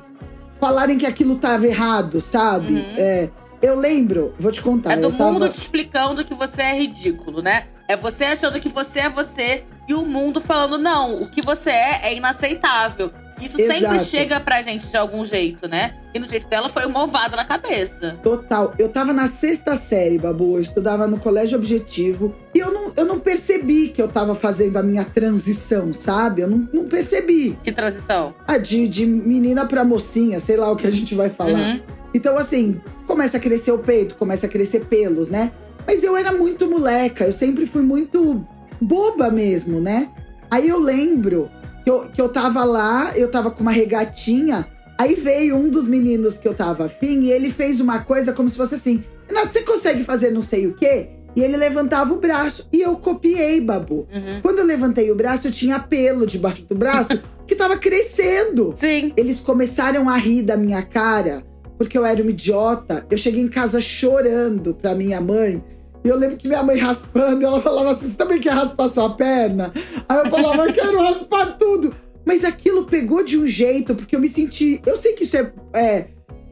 falarem 0.60 0.98
que 0.98 1.06
aquilo 1.06 1.36
tava 1.38 1.66
errado, 1.66 2.20
sabe? 2.20 2.74
Uhum. 2.74 2.96
É, 2.98 3.30
eu 3.62 3.76
lembro, 3.80 4.34
vou 4.40 4.52
te 4.52 4.62
contar. 4.62 4.94
É 4.94 4.98
do 4.98 5.12
tava- 5.12 5.32
mundo 5.32 5.50
te 5.50 5.58
explicando 5.58 6.24
que 6.26 6.34
você 6.34 6.62
é 6.62 6.78
ridículo, 6.78 7.42
né? 7.42 7.68
É 7.88 7.96
você 7.96 8.26
achando 8.26 8.60
que 8.60 8.70
você 8.70 9.00
é 9.00 9.10
você 9.10 9.64
e 9.88 9.94
o 9.96 10.06
mundo 10.06 10.40
falando, 10.40 10.78
não, 10.78 11.22
o 11.24 11.30
que 11.30 11.42
você 11.42 11.72
é 11.72 12.02
é 12.04 12.16
inaceitável. 12.16 13.12
Isso 13.42 13.58
sempre 13.58 13.78
Exato. 13.78 14.04
chega 14.06 14.40
pra 14.40 14.62
gente 14.62 14.88
de 14.88 14.98
algum 14.98 15.24
jeito, 15.24 15.68
né? 15.68 15.96
E 16.14 16.20
no 16.20 16.26
jeito 16.26 16.48
dela 16.48 16.70
foi 16.70 16.86
uma 16.86 17.04
ovada 17.04 17.36
na 17.36 17.46
cabeça. 17.46 18.18
Total. 18.24 18.74
Eu 18.78 18.90
tava 18.90 19.14
na 19.14 19.28
sexta 19.28 19.76
série, 19.76 20.18
Babu. 20.18 20.58
Eu 20.58 20.62
estudava 20.62 21.08
no 21.08 21.20
colégio 21.20 21.58
objetivo. 21.58 22.36
E 22.54 22.60
eu 22.60 22.72
não, 22.72 22.94
eu 22.96 23.06
não 23.06 23.20
percebi 23.20 23.90
que 23.90 24.02
eu 24.02 24.08
tava 24.08 24.36
fazendo 24.36 24.78
a 24.78 24.84
minha 24.84 25.06
transição, 25.06 25.94
sabe? 25.94 26.42
Eu 26.42 26.50
não, 26.50 26.68
não 26.74 26.86
percebi. 26.86 27.58
Que 27.64 27.72
transição. 27.72 28.34
Ah, 28.48 28.58
de, 28.58 28.88
de 28.88 29.06
menina 29.06 29.66
pra 29.66 29.84
mocinha, 29.84 30.40
sei 30.40 30.58
lá 30.58 30.72
o 30.72 30.76
que 30.76 30.88
a 30.88 30.92
gente 30.92 31.14
vai 31.16 31.30
falar. 31.30 31.76
Uhum. 31.76 31.82
Então, 32.14 32.38
assim, 32.38 32.82
começa 33.06 33.38
a 33.38 33.40
crescer 33.40 33.72
o 33.72 33.80
peito, 33.80 34.16
começa 34.16 34.48
a 34.48 34.50
crescer 34.50 34.86
pelos, 34.86 35.30
né? 35.30 35.52
Mas 35.86 36.04
eu 36.04 36.18
era 36.18 36.32
muito 36.32 36.70
moleca, 36.70 37.24
eu 37.26 37.34
sempre 37.34 37.66
fui 37.66 37.82
muito 37.82 38.46
boba 38.82 39.30
mesmo, 39.30 39.80
né? 39.80 40.10
Aí 40.50 40.68
eu 40.68 40.80
lembro 40.80 41.50
que 41.90 41.92
eu, 41.92 42.10
que 42.14 42.22
eu 42.22 42.30
tava 42.30 42.64
lá, 42.64 43.14
eu 43.16 43.32
tava 43.32 43.50
com 43.50 43.62
uma 43.62 43.72
regatinha, 43.72 44.68
aí 44.98 45.16
veio 45.16 45.56
um 45.56 45.70
dos 45.70 45.88
meninos 45.88 46.38
que 46.38 46.48
eu 46.48 46.54
tava 46.54 46.86
afim 46.86 47.22
e 47.22 47.32
ele 47.32 47.50
fez 47.50 47.82
uma 47.82 48.00
coisa 48.00 48.32
como 48.32 48.48
se 48.48 48.56
fosse 48.56 48.76
assim: 48.76 49.04
Renato, 49.28 49.54
você 49.54 49.62
consegue 49.62 50.04
fazer 50.04 50.30
não 50.30 50.42
sei 50.42 50.68
o 50.68 50.74
quê? 50.74 51.10
E 51.36 51.42
ele 51.42 51.58
levantava 51.58 52.14
o 52.14 52.18
braço 52.18 52.68
e 52.72 52.82
eu 52.82 52.96
copiei, 52.98 53.60
babu. 53.62 54.08
Uhum. 54.14 54.40
Quando 54.42 54.60
eu 54.60 54.66
levantei 54.66 55.12
o 55.12 55.16
braço, 55.16 55.48
eu 55.48 55.52
tinha 55.52 55.80
pelo 55.80 56.28
debaixo 56.28 56.64
do 56.64 56.76
braço 56.76 57.20
que 57.48 57.56
tava 57.56 57.78
crescendo. 57.78 58.74
Sim. 58.78 59.14
Eles 59.16 59.40
começaram 59.40 60.10
a 60.10 60.18
rir 60.18 60.44
da 60.44 60.58
minha 60.58 60.82
cara, 60.82 61.44
porque 61.78 61.98
eu 61.98 62.06
era 62.06 62.22
uma 62.22 62.32
idiota. 62.32 63.06
Eu 63.10 63.18
cheguei 63.18 63.42
em 63.42 63.48
casa 63.48 63.82
chorando 63.82 64.76
pra 64.76 64.94
minha 64.94 65.22
mãe. 65.22 65.64
E 66.04 66.08
eu 66.08 66.18
lembro 66.18 66.38
que 66.38 66.48
minha 66.48 66.64
mãe 66.64 66.78
raspando, 66.78 67.46
ela 67.46 67.62
falava 67.62 67.92
assim: 67.92 68.08
Você 68.08 68.16
também 68.18 68.40
quer 68.40 68.52
raspar 68.52 68.90
sua 68.90 69.10
perna? 69.16 69.74
Aí 70.08 70.18
eu 70.20 70.30
falava: 70.30 70.72
Quero 70.72 71.02
raspar 71.02 71.58
tudo. 71.58 71.96
Mas 72.26 72.44
aquilo 72.44 72.86
pegou 72.86 73.24
de 73.24 73.38
um 73.38 73.48
jeito, 73.48 73.96
porque 73.96 74.16
eu 74.16 74.20
me 74.20 74.30
senti. 74.30 74.82
Eu 74.86 74.96
sei 74.96 75.14
que 75.14 75.24
isso 75.24 75.36
é. 75.36 75.52
é, 75.74 76.08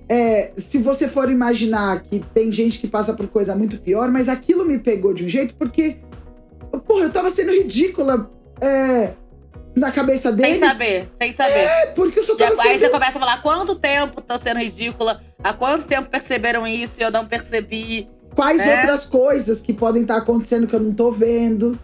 é, 0.10 0.54
se 0.58 0.78
você 0.80 1.08
for 1.08 1.30
imaginar 1.30 2.02
que 2.02 2.20
tem 2.34 2.52
gente 2.52 2.80
que 2.80 2.88
passa 2.88 3.14
por 3.14 3.28
coisa 3.28 3.56
muito 3.56 3.78
pior, 3.78 4.10
mas 4.10 4.28
aquilo 4.28 4.66
me 4.66 4.80
pegou 4.80 5.14
de 5.14 5.26
um 5.26 5.30
jeito 5.30 5.56
porque. 5.56 5.98
Porra, 6.86 7.04
eu 7.06 7.12
tava 7.12 7.30
sendo 7.30 7.52
ridícula 7.52 8.30
é, 8.62 9.14
na 9.76 9.92
cabeça 9.92 10.32
deles. 10.32 10.60
Sem 10.60 10.68
saber, 10.68 11.10
sem 11.22 11.32
saber. 11.32 11.54
É, 11.54 11.86
porque 11.88 12.20
eu 12.20 12.24
só 12.24 12.36
tava 12.36 12.56
Já- 12.56 12.64
aí 12.64 12.70
sendo. 12.72 12.80
você 12.82 12.90
começa 12.90 13.18
a 13.18 13.20
falar 13.20 13.42
quanto 13.42 13.76
tempo 13.76 14.22
tô 14.22 14.38
sendo 14.38 14.60
ridícula, 14.60 15.22
há 15.44 15.54
quanto 15.54 15.86
tempo 15.86 16.10
perceberam 16.10 16.68
isso 16.68 16.96
e 17.00 17.04
eu 17.04 17.12
não 17.12 17.26
percebi. 17.26 18.10
Quais 18.38 18.64
né? 18.64 18.82
outras 18.82 19.08
coisas 19.08 19.60
que 19.60 19.74
podem 19.74 20.04
estar 20.04 20.18
acontecendo 20.18 20.68
que 20.68 20.76
eu 20.76 20.80
não 20.80 20.94
tô 20.94 21.12
vendo. 21.12 21.78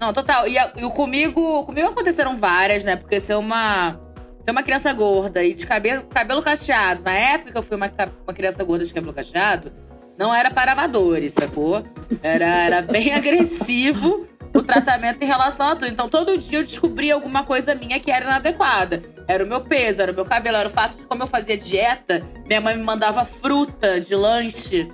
Não, 0.00 0.10
total. 0.10 0.48
E, 0.48 0.56
e 0.56 0.90
comigo, 0.90 1.64
comigo 1.64 1.86
aconteceram 1.88 2.34
várias, 2.38 2.82
né? 2.82 2.96
Porque 2.96 3.20
ser 3.20 3.34
uma, 3.34 4.00
ser 4.42 4.52
uma 4.52 4.62
criança 4.62 4.90
gorda 4.94 5.44
e 5.44 5.52
de 5.52 5.66
cabelo, 5.66 6.04
cabelo 6.04 6.42
cacheado, 6.42 7.02
na 7.04 7.12
época 7.12 7.52
que 7.52 7.58
eu 7.58 7.62
fui 7.62 7.76
uma, 7.76 7.90
uma 8.26 8.32
criança 8.32 8.64
gorda 8.64 8.86
de 8.86 8.94
cabelo 8.94 9.12
cacheado, 9.12 9.70
não 10.18 10.34
era 10.34 10.50
para 10.50 10.72
amadores, 10.72 11.34
sacou? 11.34 11.84
Era, 12.22 12.46
era 12.46 12.80
bem 12.80 13.12
agressivo 13.14 14.26
o 14.54 14.62
tratamento 14.62 15.22
em 15.22 15.26
relação 15.26 15.68
a 15.68 15.76
tudo. 15.76 15.88
Então, 15.88 16.08
todo 16.08 16.38
dia 16.38 16.60
eu 16.60 16.64
descobria 16.64 17.12
alguma 17.12 17.44
coisa 17.44 17.74
minha 17.74 18.00
que 18.00 18.10
era 18.10 18.24
inadequada. 18.24 19.02
Era 19.28 19.44
o 19.44 19.46
meu 19.46 19.60
peso, 19.60 20.00
era 20.00 20.10
o 20.10 20.14
meu 20.14 20.24
cabelo, 20.24 20.56
era 20.56 20.68
o 20.68 20.72
fato 20.72 20.96
de 20.96 21.04
como 21.04 21.22
eu 21.22 21.26
fazia 21.26 21.56
dieta. 21.56 22.26
Minha 22.46 22.62
mãe 22.62 22.76
me 22.76 22.82
mandava 22.82 23.26
fruta 23.26 24.00
de 24.00 24.14
lanche. 24.14 24.90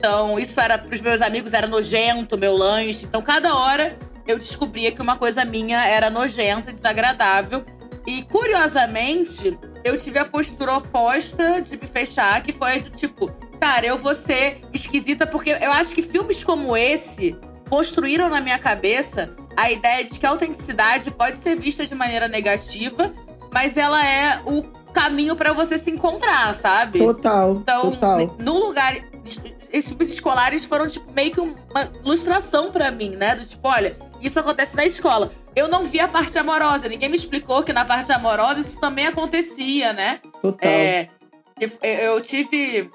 Então, 0.00 0.38
isso 0.38 0.58
era 0.58 0.78
pros 0.78 0.98
meus 1.02 1.20
amigos, 1.20 1.52
era 1.52 1.66
nojento 1.66 2.38
meu 2.38 2.56
lanche. 2.56 3.04
Então, 3.04 3.20
cada 3.20 3.54
hora 3.54 3.98
eu 4.26 4.38
descobria 4.38 4.90
que 4.90 5.02
uma 5.02 5.14
coisa 5.16 5.44
minha 5.44 5.86
era 5.86 6.08
nojenta 6.08 6.70
e 6.70 6.72
desagradável. 6.72 7.62
E, 8.06 8.22
curiosamente, 8.22 9.58
eu 9.84 9.98
tive 9.98 10.18
a 10.18 10.24
postura 10.24 10.74
oposta 10.74 11.60
de 11.60 11.76
me 11.76 11.86
fechar, 11.86 12.42
que 12.42 12.50
foi 12.50 12.80
do 12.80 12.88
tipo, 12.88 13.30
cara, 13.60 13.84
eu 13.86 13.98
vou 13.98 14.14
ser 14.14 14.62
esquisita, 14.72 15.26
porque 15.26 15.50
eu 15.60 15.70
acho 15.70 15.94
que 15.94 16.00
filmes 16.00 16.42
como 16.42 16.74
esse 16.74 17.36
construíram 17.68 18.30
na 18.30 18.40
minha 18.40 18.58
cabeça 18.58 19.34
a 19.54 19.70
ideia 19.70 20.02
de 20.02 20.18
que 20.18 20.24
a 20.24 20.30
autenticidade 20.30 21.10
pode 21.10 21.38
ser 21.40 21.56
vista 21.56 21.84
de 21.86 21.94
maneira 21.94 22.26
negativa, 22.26 23.12
mas 23.52 23.76
ela 23.76 24.02
é 24.02 24.40
o 24.46 24.62
caminho 24.94 25.36
pra 25.36 25.52
você 25.52 25.78
se 25.78 25.90
encontrar, 25.90 26.54
sabe? 26.54 26.98
Total, 27.00 27.52
Então, 27.52 27.90
total. 27.92 28.36
no 28.38 28.58
lugar. 28.58 28.96
Esses 29.72 29.90
filmes 29.90 30.10
escolares 30.10 30.64
foram, 30.64 30.86
tipo, 30.88 31.10
meio 31.12 31.30
que 31.30 31.40
uma 31.40 31.84
ilustração 32.04 32.72
pra 32.72 32.90
mim, 32.90 33.10
né? 33.16 33.34
Do 33.36 33.44
tipo, 33.44 33.66
olha, 33.68 33.96
isso 34.20 34.38
acontece 34.38 34.74
na 34.76 34.84
escola. 34.84 35.30
Eu 35.54 35.68
não 35.68 35.84
vi 35.84 36.00
a 36.00 36.08
parte 36.08 36.36
amorosa. 36.38 36.88
Ninguém 36.88 37.08
me 37.08 37.16
explicou 37.16 37.62
que 37.62 37.72
na 37.72 37.84
parte 37.84 38.10
amorosa 38.12 38.60
isso 38.60 38.80
também 38.80 39.06
acontecia, 39.06 39.92
né? 39.92 40.20
Total. 40.42 40.58
É, 40.70 41.08
eu- 41.82 42.20
tive. 42.20 42.90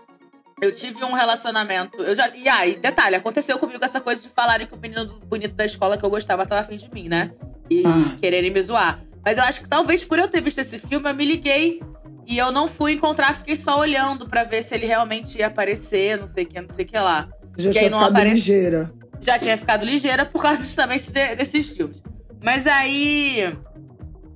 Eu 0.62 0.74
tive 0.74 1.04
um 1.04 1.12
relacionamento. 1.12 2.02
Eu 2.02 2.16
já, 2.16 2.30
e 2.30 2.48
aí, 2.48 2.78
detalhe, 2.78 3.16
aconteceu 3.16 3.60
comigo 3.60 3.84
essa 3.84 4.00
coisa 4.00 4.22
de 4.22 4.30
falarem 4.30 4.66
que 4.66 4.74
o 4.74 4.78
menino 4.78 5.20
bonito 5.26 5.54
da 5.54 5.66
escola 5.66 5.98
que 5.98 6.06
eu 6.06 6.10
gostava 6.10 6.46
tava 6.46 6.62
afim 6.62 6.78
de 6.78 6.90
mim, 6.94 7.10
né? 7.10 7.32
E 7.70 7.84
Ah. 7.86 8.16
quererem 8.22 8.52
me 8.52 8.64
zoar. 8.64 9.02
Mas 9.24 9.38
eu 9.38 9.44
acho 9.44 9.62
que 9.62 9.68
talvez 9.70 10.06
por 10.06 10.18
eu 10.18 10.28
ter 10.30 10.42
visto 10.42 10.60
esse 10.60 10.80
filme, 10.80 11.10
eu 11.10 11.14
me 11.14 11.26
liguei 11.26 11.82
e 12.28 12.38
eu 12.38 12.52
não 12.52 12.68
fui 12.68 12.94
encontrar, 12.94 13.36
fiquei 13.36 13.56
só 13.56 13.80
olhando 13.80 14.28
pra 14.28 14.44
ver 14.44 14.64
se 14.64 14.74
ele 14.76 14.86
realmente 14.86 15.38
ia 15.38 15.48
aparecer, 15.48 16.18
não 16.20 16.28
sei 16.28 16.44
o 16.44 16.48
que, 16.48 16.62
não 16.62 16.74
sei 16.76 16.86
o 16.86 16.88
que 16.88 16.98
lá. 16.98 17.30
Você 17.56 17.64
já 17.64 17.72
tinha 17.72 17.90
ficado 17.92 18.24
ligeira. 18.34 18.94
Já 19.22 19.40
tinha 19.40 19.58
ficado 19.58 19.86
ligeira 19.86 20.26
por 20.26 20.42
causa 20.42 20.62
justamente 20.62 21.12
de- 21.12 21.36
desses 21.36 21.70
filmes. 21.70 22.02
Mas 22.44 22.68
aí. 22.68 23.56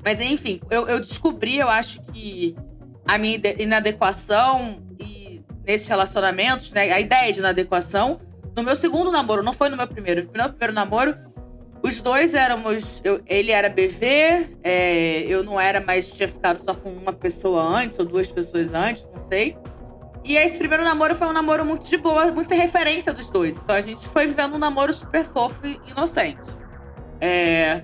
Mas 0.03 0.19
enfim, 0.21 0.61
eu, 0.71 0.87
eu 0.87 0.99
descobri, 0.99 1.57
eu 1.57 1.67
acho 1.69 2.01
que 2.13 2.55
a 3.05 3.17
minha 3.17 3.37
inadequação 3.59 4.81
e 4.99 5.41
nesses 5.65 5.87
relacionamentos, 5.87 6.71
né? 6.71 6.91
A 6.91 6.99
ideia 6.99 7.31
de 7.33 7.39
inadequação, 7.39 8.19
no 8.55 8.63
meu 8.63 8.75
segundo 8.75 9.11
namoro, 9.11 9.43
não 9.43 9.53
foi 9.53 9.69
no 9.69 9.75
meu 9.77 9.87
primeiro. 9.87 10.25
No 10.27 10.31
meu 10.33 10.49
primeiro 10.49 10.73
namoro, 10.73 11.17
os 11.83 12.01
dois 12.01 12.33
éramos. 12.33 13.01
eu- 13.03 13.21
ele 13.27 13.51
era 13.51 13.69
BV, 13.69 14.57
é, 14.63 15.21
eu 15.27 15.43
não 15.43 15.59
era, 15.59 15.79
mas 15.85 16.11
tinha 16.11 16.27
ficado 16.27 16.57
só 16.57 16.73
com 16.73 16.89
uma 16.89 17.13
pessoa 17.13 17.61
antes, 17.61 17.97
ou 17.99 18.05
duas 18.05 18.29
pessoas 18.29 18.73
antes, 18.73 19.07
não 19.11 19.19
sei. 19.27 19.57
E 20.23 20.35
esse 20.35 20.57
primeiro 20.57 20.83
namoro 20.83 21.15
foi 21.15 21.27
um 21.27 21.33
namoro 21.33 21.65
muito 21.65 21.89
de 21.89 21.97
boa, 21.97 22.29
muito 22.31 22.49
sem 22.49 22.59
referência 22.59 23.13
dos 23.13 23.29
dois. 23.29 23.55
Então 23.55 23.75
a 23.75 23.81
gente 23.81 24.07
foi 24.09 24.27
vivendo 24.27 24.55
um 24.55 24.57
namoro 24.59 24.91
super 24.93 25.23
fofo 25.23 25.65
e 25.65 25.79
inocente. 25.89 26.39
É, 27.21 27.83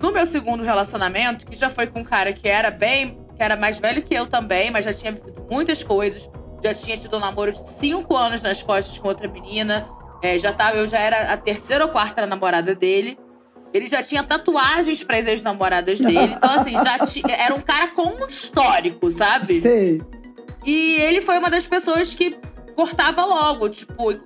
No 0.00 0.12
meu 0.12 0.26
segundo 0.26 0.62
relacionamento, 0.62 1.46
que 1.46 1.56
já 1.56 1.70
foi 1.70 1.86
com 1.86 2.00
um 2.00 2.04
cara 2.04 2.30
que 2.32 2.46
era 2.48 2.70
bem. 2.70 3.18
que 3.36 3.42
era 3.42 3.54
mais 3.56 3.78
velho 3.78 4.02
que 4.02 4.14
eu 4.14 4.26
também, 4.26 4.70
mas 4.70 4.84
já 4.86 4.94
tinha 4.94 5.12
vivido 5.12 5.46
muitas 5.50 5.82
coisas. 5.82 6.28
Já 6.64 6.72
tinha 6.74 6.96
tido 6.96 7.16
um 7.18 7.20
namoro 7.20 7.52
de 7.52 7.68
cinco 7.68 8.16
anos 8.16 8.40
nas 8.40 8.62
costas 8.62 8.98
com 8.98 9.08
outra 9.08 9.28
menina. 9.28 9.86
É, 10.22 10.38
já 10.38 10.52
tava, 10.54 10.76
eu 10.78 10.86
já 10.86 10.98
era 10.98 11.32
a 11.32 11.36
terceira 11.36 11.84
ou 11.84 11.90
quarta 11.90 12.24
namorada 12.26 12.74
dele. 12.74 13.18
Ele 13.74 13.86
já 13.86 14.02
tinha 14.02 14.22
tatuagens 14.22 15.02
para 15.04 15.18
as 15.18 15.26
ex-namoradas 15.26 15.98
dele. 15.98 16.34
Então, 16.36 16.50
assim, 16.50 16.72
já 16.72 16.98
ti- 17.06 17.22
era 17.28 17.54
um 17.54 17.60
cara 17.60 17.88
com 17.88 18.02
um 18.22 18.26
histórico, 18.26 19.10
sabe? 19.10 19.60
Sei. 19.60 20.02
E 20.64 20.96
ele 21.00 21.20
foi 21.20 21.38
uma 21.38 21.50
das 21.50 21.66
pessoas 21.66 22.14
que 22.14 22.36
cortava 22.74 23.24
logo, 23.24 23.68
tipo, 23.68 24.12
e 24.12 24.18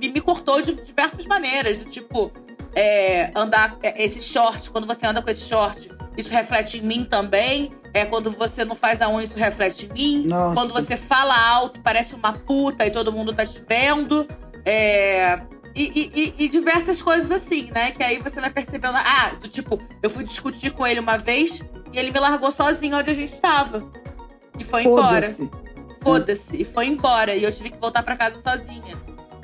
e 0.00 0.08
me 0.08 0.20
cortou 0.20 0.60
de 0.60 0.74
diversas 0.74 1.24
maneiras. 1.26 1.78
Do 1.78 1.84
tipo, 1.84 2.32
é, 2.74 3.30
andar 3.34 3.76
é, 3.82 4.02
esse 4.04 4.22
short, 4.22 4.70
quando 4.70 4.86
você 4.86 5.06
anda 5.06 5.20
com 5.22 5.30
esse 5.30 5.46
short, 5.46 5.90
isso 6.16 6.30
reflete 6.32 6.78
em 6.78 6.82
mim 6.82 7.04
também. 7.04 7.72
É, 7.92 8.04
quando 8.04 8.30
você 8.30 8.64
não 8.64 8.74
faz 8.74 9.00
a 9.00 9.08
unha, 9.08 9.24
isso 9.24 9.38
reflete 9.38 9.86
em 9.86 9.92
mim. 9.92 10.26
Nossa. 10.26 10.54
Quando 10.54 10.72
você 10.72 10.96
fala 10.96 11.34
alto, 11.48 11.80
parece 11.80 12.14
uma 12.14 12.32
puta 12.32 12.84
e 12.86 12.90
todo 12.90 13.12
mundo 13.12 13.32
tá 13.32 13.46
te 13.46 13.62
vendo. 13.68 14.26
É, 14.64 15.40
e, 15.74 16.10
e- 16.38 16.44
e- 16.44 16.48
diversas 16.48 17.02
coisas 17.02 17.30
assim, 17.30 17.70
né? 17.74 17.90
Que 17.90 18.02
aí 18.02 18.18
você 18.20 18.40
vai 18.40 18.50
percebendo. 18.50 18.96
Ah, 18.96 19.32
do 19.40 19.48
tipo, 19.48 19.80
eu 20.02 20.08
fui 20.10 20.22
discutir 20.24 20.70
com 20.70 20.86
ele 20.86 21.00
uma 21.00 21.16
vez 21.18 21.62
e 21.92 21.98
ele 21.98 22.10
me 22.10 22.20
largou 22.20 22.52
sozinho 22.52 22.96
onde 22.96 23.10
a 23.10 23.14
gente 23.14 23.40
tava. 23.40 23.84
E 24.58 24.62
foi 24.64 24.84
embora. 24.84 25.34
Foda-se. 26.02 26.54
E 26.56 26.64
foi 26.64 26.86
embora. 26.86 27.34
E 27.34 27.42
eu 27.42 27.50
tive 27.52 27.70
que 27.70 27.78
voltar 27.78 28.02
pra 28.02 28.16
casa 28.16 28.36
sozinha. 28.40 28.96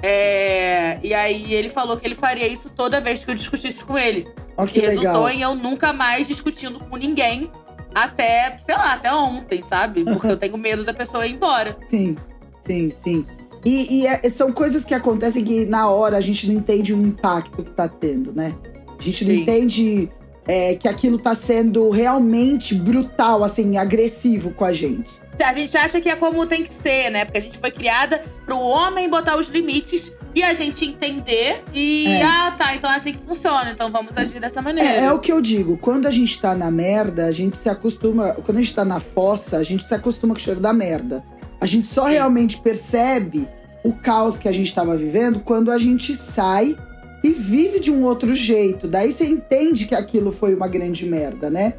É, 0.03 0.99
E 1.03 1.13
aí 1.13 1.53
ele 1.53 1.69
falou 1.69 1.97
que 1.97 2.07
ele 2.07 2.15
faria 2.15 2.47
isso 2.47 2.71
toda 2.71 3.01
vez 3.01 3.25
que 3.25 3.31
eu 3.31 3.35
discutisse 3.35 3.85
com 3.85 3.99
ele. 3.99 4.27
Ó, 4.57 4.65
Que 4.67 4.75
que 4.75 4.81
resultou 4.81 5.25
legal. 5.25 5.31
em 5.31 5.43
eu 5.43 5.55
nunca 5.55 5.93
mais 5.93 6.27
discutindo 6.29 6.79
com 6.79 6.97
ninguém. 6.97 7.51
Até, 7.95 8.57
sei 8.65 8.77
lá, 8.77 8.93
até 8.93 9.13
ontem, 9.13 9.63
sabe? 9.63 10.05
Porque 10.05 10.29
eu 10.29 10.37
tenho 10.37 10.57
medo 10.57 10.85
da 10.85 10.95
pessoa 10.95 11.27
ir 11.27 11.33
embora. 11.33 11.77
Sim, 11.89 12.17
sim, 12.65 12.89
sim. 12.91 13.27
E, 13.65 14.01
e 14.01 14.07
é- 14.07 14.29
são 14.31 14.53
coisas 14.53 14.85
que 14.85 14.95
acontecem 14.95 15.45
que 15.45 15.67
na 15.67 15.89
hora 15.89 16.17
a 16.17 16.21
gente 16.21 16.47
não 16.49 16.55
entende 16.55 16.95
o 16.95 17.01
impacto 17.01 17.63
que 17.63 17.71
tá 17.71 17.89
tendo, 17.89 18.33
né? 18.33 18.55
A 18.99 19.03
gente 19.03 19.25
não 19.25 19.35
Sim. 19.35 19.41
entende 19.43 20.11
é, 20.47 20.75
que 20.75 20.89
aquilo 20.89 21.19
tá 21.19 21.35
sendo 21.35 21.91
realmente 21.91 22.75
brutal, 22.75 23.45
assim, 23.45 23.77
agressivo 23.77 24.51
com 24.51 24.65
a 24.65 24.73
gente. 24.73 25.11
A 25.43 25.53
gente 25.53 25.77
acha 25.77 26.01
que 26.01 26.09
é 26.09 26.17
como 26.17 26.45
tem 26.47 26.63
que 26.63 26.71
ser, 26.71 27.11
né? 27.11 27.25
Porque 27.25 27.39
a 27.39 27.41
gente 27.41 27.59
foi 27.59 27.71
criada 27.71 28.23
pro 28.45 28.59
homem 28.59 29.09
botar 29.09 29.37
os 29.37 29.49
limites 29.49 30.13
e 30.35 30.43
a 30.43 30.53
gente 30.55 30.85
entender 30.85 31.63
e. 31.73 32.07
É. 32.07 32.23
Ah, 32.23 32.55
tá, 32.57 32.75
então 32.75 32.91
é 32.91 32.97
assim 32.97 33.13
que 33.13 33.21
funciona. 33.21 33.71
Então 33.71 33.91
vamos 33.91 34.15
agir 34.17 34.39
dessa 34.39 34.61
maneira. 34.61 34.89
É, 34.89 35.05
é 35.05 35.13
o 35.13 35.19
que 35.19 35.33
eu 35.33 35.41
digo, 35.41 35.77
quando 35.79 36.07
a 36.07 36.11
gente 36.11 36.39
tá 36.41 36.55
na 36.55 36.71
merda, 36.71 37.27
a 37.27 37.33
gente 37.33 37.57
se 37.57 37.69
acostuma. 37.69 38.35
Quando 38.35 38.59
a 38.59 38.61
gente 38.61 38.75
tá 38.75 38.85
na 38.85 39.01
fossa, 39.01 39.57
a 39.57 39.63
gente 39.63 39.85
se 39.85 39.95
acostuma 39.95 40.35
com 40.35 40.41
o 40.41 40.43
cheiro 40.43 40.61
da 40.61 40.73
merda. 40.73 41.25
A 41.61 41.67
gente 41.67 41.87
só 41.87 42.07
realmente 42.07 42.59
percebe 42.61 43.49
o 43.85 43.93
caos 43.93 44.39
que 44.39 44.49
a 44.49 44.53
gente 44.53 44.75
tava 44.75 44.97
vivendo 44.97 45.41
quando 45.41 45.71
a 45.71 45.79
gente 45.79 46.15
sai 46.15 46.77
e 47.23 47.31
vive 47.31 47.81
de 47.81 47.91
um 47.91 48.05
outro 48.05 48.35
jeito. 48.35 48.89
Daí 48.89 49.13
você 49.13 49.27
entende 49.27 49.87
que 49.87 49.95
aquilo 49.95 50.33
foi 50.33 50.55
uma 50.55 50.69
grande 50.69 51.07
merda, 51.07 51.51
né? 51.51 51.75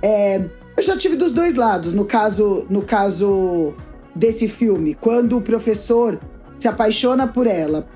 É, 0.00 0.44
eu 0.76 0.82
já 0.82 0.96
tive 0.96 1.16
dos 1.16 1.32
dois 1.32 1.54
lados. 1.54 1.92
No 1.92 2.04
caso, 2.04 2.66
no 2.70 2.82
caso 2.82 3.74
desse 4.14 4.46
filme, 4.46 4.94
quando 4.94 5.36
o 5.36 5.40
professor 5.40 6.20
se 6.56 6.68
apaixona 6.68 7.26
por 7.26 7.46
ela, 7.46 7.88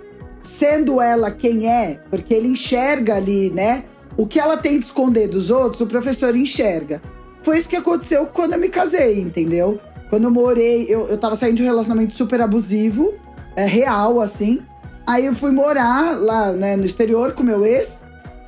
sendo 0.43 1.01
ela 1.01 1.31
quem 1.31 1.71
é, 1.71 2.01
porque 2.11 2.35
ele 2.35 2.49
enxerga 2.49 3.17
ali, 3.17 3.51
né? 3.51 3.85
O 4.17 4.27
que 4.27 4.41
ela 4.41 4.57
tem 4.57 4.81
de 4.81 4.87
esconder 4.87 5.29
dos 5.29 5.51
outros, 5.51 5.81
o 5.81 5.87
professor 5.87 6.35
enxerga. 6.35 7.01
Foi 7.43 7.59
isso 7.59 7.69
que 7.69 7.77
aconteceu 7.77 8.27
quando 8.27 8.55
eu 8.55 8.59
me 8.59 8.69
casei, 8.69 9.21
entendeu? 9.21 9.81
Quando 10.09 10.25
eu 10.25 10.31
morei, 10.31 10.87
eu, 10.89 11.09
eu 11.09 11.19
tava 11.19 11.37
saindo 11.37 11.57
de 11.57 11.63
um 11.63 11.67
relacionamento 11.67 12.15
super 12.15 12.41
abusivo, 12.41 13.15
é, 13.55 13.65
real, 13.65 14.21
assim. 14.21 14.63
Aí 15.07 15.27
eu 15.27 15.35
fui 15.35 15.51
morar 15.51 16.19
lá 16.19 16.53
né, 16.53 16.77
no 16.77 16.85
exterior 16.85 17.33
com 17.33 17.43
meu 17.43 17.65
ex. 17.65 18.03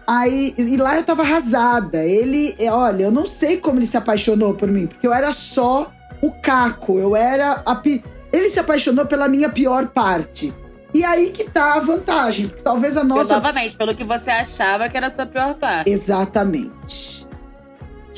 Aí, 0.06 0.54
e 0.56 0.76
lá 0.76 0.96
eu 0.96 1.04
tava 1.04 1.22
arrasada. 1.22 2.04
Ele, 2.04 2.54
é, 2.58 2.70
olha, 2.70 3.04
eu 3.04 3.12
não 3.12 3.26
sei 3.26 3.58
como 3.58 3.78
ele 3.78 3.86
se 3.86 3.96
apaixonou 3.96 4.54
por 4.54 4.68
mim, 4.68 4.86
porque 4.86 5.06
eu 5.06 5.12
era 5.12 5.32
só 5.32 5.92
o 6.20 6.30
caco, 6.30 6.98
eu 6.98 7.16
era 7.16 7.62
a 7.64 7.74
pi... 7.74 8.04
Ele 8.32 8.50
se 8.50 8.60
apaixonou 8.60 9.06
pela 9.06 9.28
minha 9.28 9.48
pior 9.48 9.88
parte. 9.88 10.54
E 10.92 11.04
aí 11.04 11.30
que 11.30 11.44
tá 11.44 11.74
a 11.74 11.80
vantagem, 11.80 12.46
talvez 12.64 12.96
a 12.96 13.04
nossa 13.04 13.34
Novamente, 13.34 13.76
pelo 13.76 13.94
que 13.94 14.04
você 14.04 14.30
achava 14.30 14.88
que 14.88 14.96
era 14.96 15.06
a 15.06 15.10
sua 15.10 15.26
pior 15.26 15.54
parte. 15.54 15.90
Exatamente. 15.90 17.19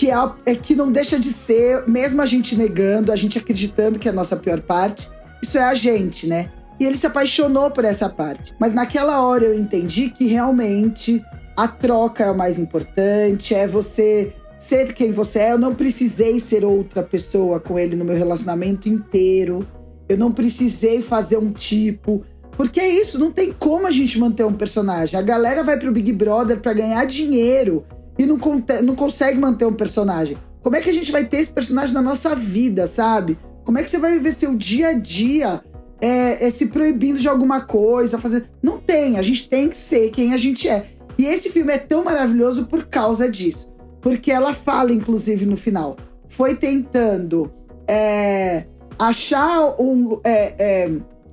Que, 0.02 0.10
é, 0.10 0.16
é 0.46 0.54
que 0.56 0.74
não 0.74 0.90
deixa 0.90 1.16
de 1.16 1.32
ser, 1.32 1.86
mesmo 1.86 2.20
a 2.20 2.26
gente 2.26 2.56
negando, 2.56 3.12
a 3.12 3.16
gente 3.16 3.38
acreditando 3.38 4.00
que 4.00 4.08
é 4.08 4.10
a 4.10 4.14
nossa 4.14 4.34
pior 4.36 4.60
parte, 4.60 5.08
isso 5.40 5.56
é 5.56 5.62
a 5.62 5.74
gente, 5.74 6.26
né? 6.26 6.50
E 6.80 6.84
ele 6.84 6.96
se 6.96 7.06
apaixonou 7.06 7.70
por 7.70 7.84
essa 7.84 8.08
parte. 8.08 8.52
Mas 8.58 8.74
naquela 8.74 9.24
hora 9.24 9.44
eu 9.44 9.54
entendi 9.54 10.10
que 10.10 10.26
realmente 10.26 11.24
a 11.56 11.68
troca 11.68 12.24
é 12.24 12.30
o 12.32 12.36
mais 12.36 12.58
importante, 12.58 13.54
é 13.54 13.68
você 13.68 14.34
ser 14.58 14.92
quem 14.92 15.12
você 15.12 15.38
é. 15.38 15.52
Eu 15.52 15.58
não 15.58 15.72
precisei 15.72 16.40
ser 16.40 16.64
outra 16.64 17.00
pessoa 17.04 17.60
com 17.60 17.78
ele 17.78 17.94
no 17.94 18.04
meu 18.04 18.16
relacionamento 18.16 18.88
inteiro. 18.88 19.64
Eu 20.08 20.18
não 20.18 20.32
precisei 20.32 21.00
fazer 21.00 21.36
um 21.36 21.52
tipo. 21.52 22.24
Porque 22.56 22.80
é 22.80 22.88
isso, 22.88 23.20
não 23.20 23.30
tem 23.30 23.52
como 23.52 23.86
a 23.86 23.92
gente 23.92 24.18
manter 24.18 24.44
um 24.44 24.52
personagem. 24.52 25.16
A 25.16 25.22
galera 25.22 25.62
vai 25.62 25.78
pro 25.78 25.92
Big 25.92 26.12
Brother 26.12 26.60
para 26.60 26.72
ganhar 26.72 27.04
dinheiro 27.04 27.84
e 28.18 28.26
não, 28.26 28.38
não 28.84 28.94
consegue 28.94 29.38
manter 29.38 29.64
um 29.64 29.74
personagem. 29.74 30.36
Como 30.62 30.76
é 30.76 30.80
que 30.80 30.90
a 30.90 30.92
gente 30.92 31.10
vai 31.10 31.24
ter 31.24 31.38
esse 31.38 31.52
personagem 31.52 31.94
na 31.94 32.02
nossa 32.02 32.34
vida, 32.34 32.86
sabe? 32.86 33.38
Como 33.64 33.78
é 33.78 33.82
que 33.82 33.90
você 33.90 33.98
vai 33.98 34.12
viver 34.12 34.32
seu 34.32 34.54
dia 34.54 34.88
a 34.88 34.92
dia 34.92 35.62
é, 36.02 36.46
é, 36.46 36.50
se 36.50 36.66
proibindo 36.66 37.20
de 37.20 37.28
alguma 37.28 37.60
coisa, 37.60 38.18
fazer. 38.18 38.50
Não 38.60 38.78
tem, 38.78 39.18
a 39.18 39.22
gente 39.22 39.48
tem 39.48 39.68
que 39.68 39.76
ser 39.76 40.10
quem 40.10 40.34
a 40.34 40.36
gente 40.36 40.68
é. 40.68 40.86
E 41.16 41.24
esse 41.24 41.48
filme 41.50 41.72
é 41.72 41.78
tão 41.78 42.02
maravilhoso 42.02 42.66
por 42.66 42.86
causa 42.86 43.30
disso. 43.30 43.72
Porque 44.00 44.32
ela 44.32 44.52
fala, 44.52 44.92
inclusive, 44.92 45.46
no 45.46 45.56
final. 45.56 45.96
Foi 46.28 46.56
tentando 46.56 47.52
é, 47.86 48.64
achar 48.98 49.80
um. 49.80 50.20
É, 50.24 50.54
é, 50.58 50.90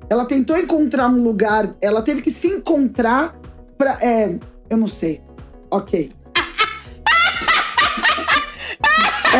ela 0.08 0.26
tentou 0.26 0.56
encontrar 0.56 1.08
um 1.08 1.24
lugar. 1.24 1.76
Ela 1.82 2.04
teve 2.04 2.22
que 2.22 2.30
se 2.30 2.48
encontrar 2.48 3.39
pra. 3.76 3.98
É, 4.02 4.38
eu 4.70 4.78
não 4.78 4.88
sei. 4.88 5.22
Ok. 5.72 6.12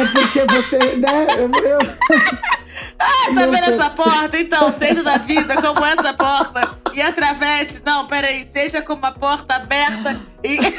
É 0.02 0.06
porque 0.06 0.46
você, 0.46 0.78
né? 0.96 1.28
Eu, 1.38 1.52
eu... 1.52 1.80
Ah, 2.98 3.34
tá 3.34 3.46
vendo 3.46 3.74
essa 3.74 3.90
porta? 3.90 4.38
Então, 4.38 4.74
seja 4.74 5.04
da 5.04 5.18
vida 5.18 5.62
como 5.62 5.86
essa 5.86 6.14
porta 6.14 6.78
e 6.94 7.02
atravesse. 7.02 7.82
Não, 7.86 8.08
peraí, 8.08 8.48
seja 8.54 8.82
como 8.82 9.06
a 9.06 9.12
porta 9.12 9.56
aberta 9.56 10.20
e. 10.44 10.58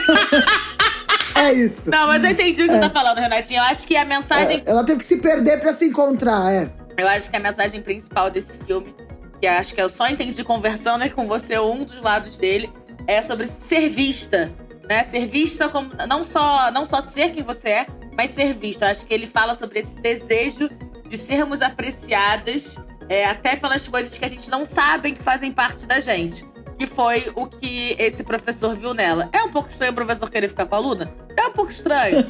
É 1.34 1.52
isso. 1.54 1.88
Não, 1.88 2.08
mas 2.08 2.22
eu 2.22 2.30
entendi 2.30 2.62
o 2.62 2.66
que 2.66 2.72
é. 2.72 2.74
você 2.74 2.80
tá 2.80 2.90
falando, 2.90 3.18
Renatinho. 3.18 3.60
Eu 3.60 3.64
acho 3.64 3.86
que 3.86 3.96
a 3.96 4.04
mensagem. 4.04 4.62
É, 4.66 4.70
ela 4.70 4.84
teve 4.84 4.98
que 4.98 5.06
se 5.06 5.16
perder 5.18 5.58
pra 5.58 5.72
se 5.72 5.86
encontrar, 5.86 6.52
é. 6.52 6.70
Eu 6.98 7.08
acho 7.08 7.30
que 7.30 7.36
a 7.36 7.40
mensagem 7.40 7.80
principal 7.80 8.30
desse 8.30 8.58
filme, 8.66 8.94
que 9.40 9.46
acho 9.46 9.72
que 9.72 9.80
eu 9.80 9.88
só 9.88 10.06
entendi 10.06 10.44
conversando 10.44 10.98
né, 10.98 11.08
com 11.14 11.26
você, 11.26 11.58
um 11.58 11.84
dos 11.84 12.02
lados 12.02 12.36
dele, 12.36 12.70
é 13.06 13.22
sobre 13.22 13.46
ser 13.46 13.88
vista. 13.88 14.52
Né? 14.86 15.02
Ser 15.04 15.26
vista 15.26 15.68
como. 15.68 15.90
Não 16.06 16.22
só, 16.24 16.70
não 16.72 16.84
só 16.84 17.00
ser 17.00 17.30
quem 17.30 17.42
você 17.42 17.68
é, 17.68 17.86
mas 18.20 18.32
ser 18.32 18.52
vista. 18.52 18.84
Eu 18.84 18.90
acho 18.90 19.06
que 19.06 19.14
ele 19.14 19.26
fala 19.26 19.54
sobre 19.54 19.78
esse 19.78 19.94
desejo 19.94 20.68
de 21.08 21.16
sermos 21.16 21.62
apreciadas 21.62 22.76
é, 23.08 23.24
até 23.24 23.56
pelas 23.56 23.88
coisas 23.88 24.18
que 24.18 24.24
a 24.24 24.28
gente 24.28 24.50
não 24.50 24.66
sabe 24.66 25.12
que 25.12 25.22
fazem 25.22 25.50
parte 25.50 25.86
da 25.86 26.00
gente. 26.00 26.46
Que 26.78 26.86
foi 26.86 27.32
o 27.34 27.46
que 27.46 27.96
esse 27.98 28.22
professor 28.22 28.76
viu 28.76 28.92
nela. 28.92 29.30
É 29.32 29.42
um 29.42 29.50
pouco 29.50 29.70
estranho 29.70 29.92
o 29.92 29.94
professor 29.94 30.30
querer 30.30 30.48
ficar 30.48 30.66
com 30.66 30.74
a 30.74 30.78
aluna? 30.78 31.10
É 31.34 31.46
um 31.46 31.52
pouco 31.52 31.70
estranho. 31.70 32.26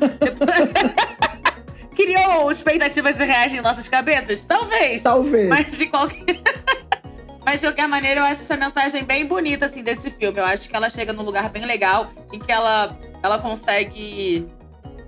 Criou 1.97 2.53
expectativas 2.53 3.19
irreais 3.19 3.53
em 3.53 3.61
nossas 3.61 3.89
cabeças? 3.89 4.47
Talvez. 4.47 5.03
Talvez. 5.03 5.49
Mas 5.49 5.77
de 5.77 5.87
qualquer. 5.87 6.41
Mas 7.45 7.61
de 7.61 7.67
qualquer 7.67 7.89
maneira, 7.89 8.21
eu 8.21 8.25
acho 8.25 8.43
essa 8.43 8.57
mensagem 8.57 9.03
bem 9.03 9.27
bonita, 9.27 9.67
assim, 9.67 9.83
desse 9.83 10.09
filme. 10.09 10.39
Eu 10.39 10.45
acho 10.45 10.69
que 10.69 10.77
ela 10.77 10.89
chega 10.89 11.13
num 11.13 11.25
lugar 11.25 11.49
bem 11.49 11.65
legal, 11.65 12.13
em 12.33 12.39
que 12.39 12.53
ela, 12.53 12.97
ela 13.23 13.41
consegue 13.41 14.47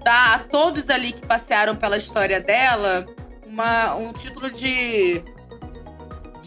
dar 0.02 0.34
a 0.34 0.38
todos 0.38 0.88
ali 0.90 1.12
que 1.12 1.26
passearam 1.26 1.76
pela 1.76 1.96
história 1.96 2.40
dela 2.40 3.06
uma, 3.46 3.94
um 3.94 4.12
título 4.12 4.50
de 4.50 5.22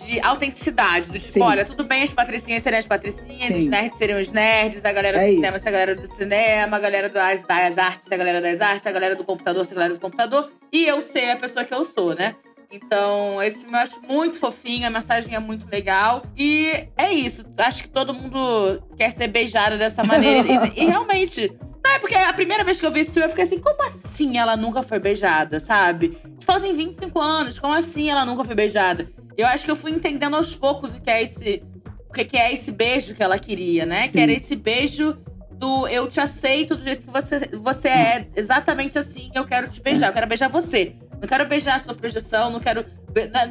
de 0.05 0.19
autenticidade. 0.19 1.09
Do 1.09 1.19
tipo, 1.19 1.33
Sim. 1.33 1.41
olha, 1.41 1.65
tudo 1.65 1.83
bem 1.83 2.03
as 2.03 2.13
patricinhas 2.13 2.61
serem 2.61 2.79
as 2.79 2.87
patricinhas, 2.87 3.53
Sim. 3.53 3.63
os 3.63 3.69
nerds 3.69 3.97
seriam 3.97 4.21
os 4.21 4.31
nerds, 4.31 4.85
a 4.85 4.91
galera 4.91 5.17
é 5.17 5.27
do 5.27 5.33
cinema 5.33 5.59
ser 5.59 5.69
a 5.69 5.71
galera 5.71 5.95
do 5.95 6.07
cinema, 6.07 6.77
a 6.77 6.79
galera 6.79 7.09
das, 7.09 7.43
das 7.43 7.77
artes 7.77 8.05
ser 8.05 8.13
a 8.13 8.17
galera 8.17 8.41
das 8.41 8.61
artes, 8.61 8.85
a 8.85 8.91
galera 8.91 9.15
do 9.15 9.23
computador 9.23 9.65
ser 9.65 9.73
a 9.73 9.75
galera 9.75 9.93
do 9.95 9.99
computador. 9.99 10.51
E 10.71 10.85
eu 10.85 11.01
ser 11.01 11.31
a 11.31 11.37
pessoa 11.37 11.65
que 11.65 11.73
eu 11.73 11.83
sou, 11.83 12.13
né? 12.13 12.35
Então, 12.71 13.41
esse 13.41 13.59
filme 13.59 13.75
eu 13.77 13.81
acho 13.81 14.01
muito 14.01 14.39
fofinho, 14.39 14.87
a 14.87 14.89
mensagem 14.89 15.33
é 15.33 15.39
muito 15.39 15.69
legal. 15.69 16.23
E 16.35 16.87
é 16.97 17.13
isso. 17.13 17.45
Acho 17.57 17.83
que 17.83 17.89
todo 17.89 18.13
mundo 18.13 18.83
quer 18.97 19.11
ser 19.11 19.27
beijado 19.27 19.77
dessa 19.77 20.03
maneira. 20.03 20.47
e, 20.75 20.81
e 20.81 20.85
realmente, 20.85 21.55
é, 21.95 21.99
porque 21.99 22.15
a 22.15 22.33
primeira 22.33 22.63
vez 22.63 22.79
que 22.79 22.85
eu 22.85 22.91
vi 22.91 23.01
esse 23.01 23.11
filme, 23.11 23.25
eu 23.25 23.29
fiquei 23.29 23.45
assim, 23.45 23.59
como 23.59 23.81
assim 23.83 24.37
ela 24.37 24.55
nunca 24.55 24.83
foi 24.83 24.99
beijada, 24.99 25.59
sabe? 25.59 26.17
Tipo, 26.39 26.51
ela 26.51 26.61
tem 26.61 26.75
25 26.75 27.19
anos, 27.19 27.59
como 27.59 27.73
assim 27.73 28.09
ela 28.09 28.25
nunca 28.25 28.43
foi 28.43 28.55
beijada? 28.55 29.09
Eu 29.37 29.47
acho 29.47 29.65
que 29.65 29.71
eu 29.71 29.75
fui 29.75 29.91
entendendo 29.91 30.35
aos 30.35 30.55
poucos 30.55 30.93
o 30.93 31.01
que 31.01 31.09
é 31.09 31.23
esse. 31.23 31.63
O 32.09 32.13
que 32.13 32.37
é 32.37 32.53
esse 32.53 32.71
beijo 32.71 33.13
que 33.13 33.21
ela 33.21 33.37
queria, 33.37 33.85
né? 33.85 34.03
Sim. 34.03 34.09
Que 34.09 34.19
era 34.21 34.31
esse 34.31 34.55
beijo 34.55 35.17
do 35.51 35.87
eu 35.87 36.07
te 36.07 36.19
aceito 36.19 36.75
do 36.75 36.83
jeito 36.83 37.05
que 37.05 37.11
você, 37.11 37.49
você 37.53 37.87
é, 37.87 38.27
exatamente 38.35 38.97
assim, 38.97 39.31
eu 39.33 39.45
quero 39.45 39.67
te 39.69 39.81
beijar, 39.81 40.07
eu 40.07 40.13
quero 40.13 40.27
beijar 40.27 40.49
você. 40.49 40.95
Não 41.19 41.27
quero 41.27 41.45
beijar 41.45 41.75
a 41.75 41.79
sua 41.79 41.93
projeção, 41.93 42.49
não 42.49 42.59
quero. 42.59 42.85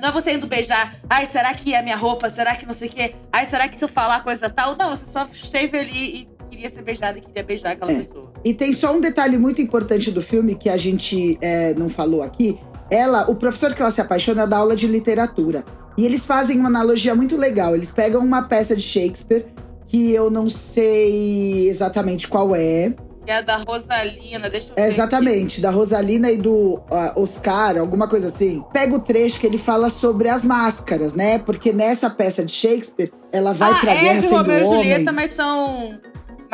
Não 0.01 0.09
é 0.11 0.13
você 0.13 0.33
indo 0.33 0.47
beijar. 0.47 0.97
Ai, 1.09 1.27
será 1.27 1.55
que 1.55 1.75
é 1.75 1.79
a 1.79 1.83
minha 1.83 1.97
roupa? 1.97 2.29
Será 2.29 2.55
que 2.55 2.67
não 2.67 2.75
sei 2.75 2.89
o 2.89 2.91
quê? 2.91 3.15
Ai, 3.33 3.47
será 3.47 3.67
que 3.69 3.79
se 3.79 3.85
eu 3.85 3.89
falar 3.89 4.23
coisa 4.23 4.51
tal? 4.51 4.77
Não, 4.77 4.91
você 4.91 5.07
só 5.11 5.27
esteve 5.33 5.79
ali 5.79 6.21
e 6.21 6.29
queria 6.55 6.71
ser 6.71 6.83
beijada 6.83 7.19
e 7.19 7.21
queria 7.21 7.43
beijar 7.43 7.73
aquela 7.73 7.93
é. 7.93 7.97
pessoa. 7.97 8.33
E 8.45 8.55
tem 8.55 8.73
só 8.73 8.95
um 8.95 9.01
detalhe 9.01 9.37
muito 9.37 9.61
importante 9.61 10.11
do 10.11 10.23
filme 10.23 10.55
que 10.55 10.69
a 10.69 10.77
gente 10.77 11.37
é, 11.41 11.75
não 11.75 11.89
falou 11.89 12.23
aqui. 12.23 12.59
Ela, 12.91 13.29
o 13.29 13.35
professor 13.35 13.75
que 13.75 13.83
ela 13.83 13.91
se 13.91 14.01
apaixona 14.01 14.43
é 14.43 14.47
da 14.47 14.59
aula 14.59 14.77
de 14.77 14.87
literatura. 14.87 15.65
E 15.97 16.05
eles 16.05 16.27
fazem 16.27 16.59
uma 16.59 16.69
analogia 16.69 17.15
muito 17.15 17.37
legal. 17.37 17.75
Eles 17.75 17.91
pegam 17.91 18.21
uma 18.21 18.43
peça 18.43 18.77
de 18.77 18.83
Shakespeare, 18.83 19.47
que 19.87 20.13
eu 20.13 20.31
não 20.31 20.51
sei 20.51 21.69
exatamente 21.69 22.29
qual 22.29 22.55
é. 22.55 22.95
Que 23.25 23.31
é 23.31 23.43
da 23.43 23.57
Rosalina, 23.57 24.51
deixa 24.51 24.71
eu 24.71 24.75
ver. 24.75 24.83
É 24.83 24.89
exatamente, 24.89 25.55
aqui. 25.55 25.63
da 25.63 25.71
Rosalina 25.71 26.31
e 26.31 26.37
do 26.37 26.75
uh, 26.75 27.23
Oscar, 27.23 27.79
alguma 27.79 28.07
coisa 28.07 28.27
assim. 28.27 28.63
Pega 28.73 28.95
o 28.95 29.01
trecho 29.01 29.41
que 29.41 29.47
ele 29.47 29.57
fala 29.57 29.89
sobre 29.89 30.29
as 30.29 30.45
máscaras, 30.45 31.15
né? 31.15 31.39
Porque 31.39 31.73
nessa 31.73 32.11
peça 32.11 32.45
de 32.45 32.53
Shakespeare, 32.53 33.11
ela 33.33 33.55
vai 33.55 33.73
ah, 33.73 33.75
pra 33.77 33.93
é 33.95 34.01
guerra 34.01 34.15
de 34.15 34.21
sendo 34.23 34.37
Romeu 34.37 34.57
e 34.59 34.65
Julieta, 34.65 35.01
homem. 35.01 35.15
mas 35.15 35.31
são 35.31 35.99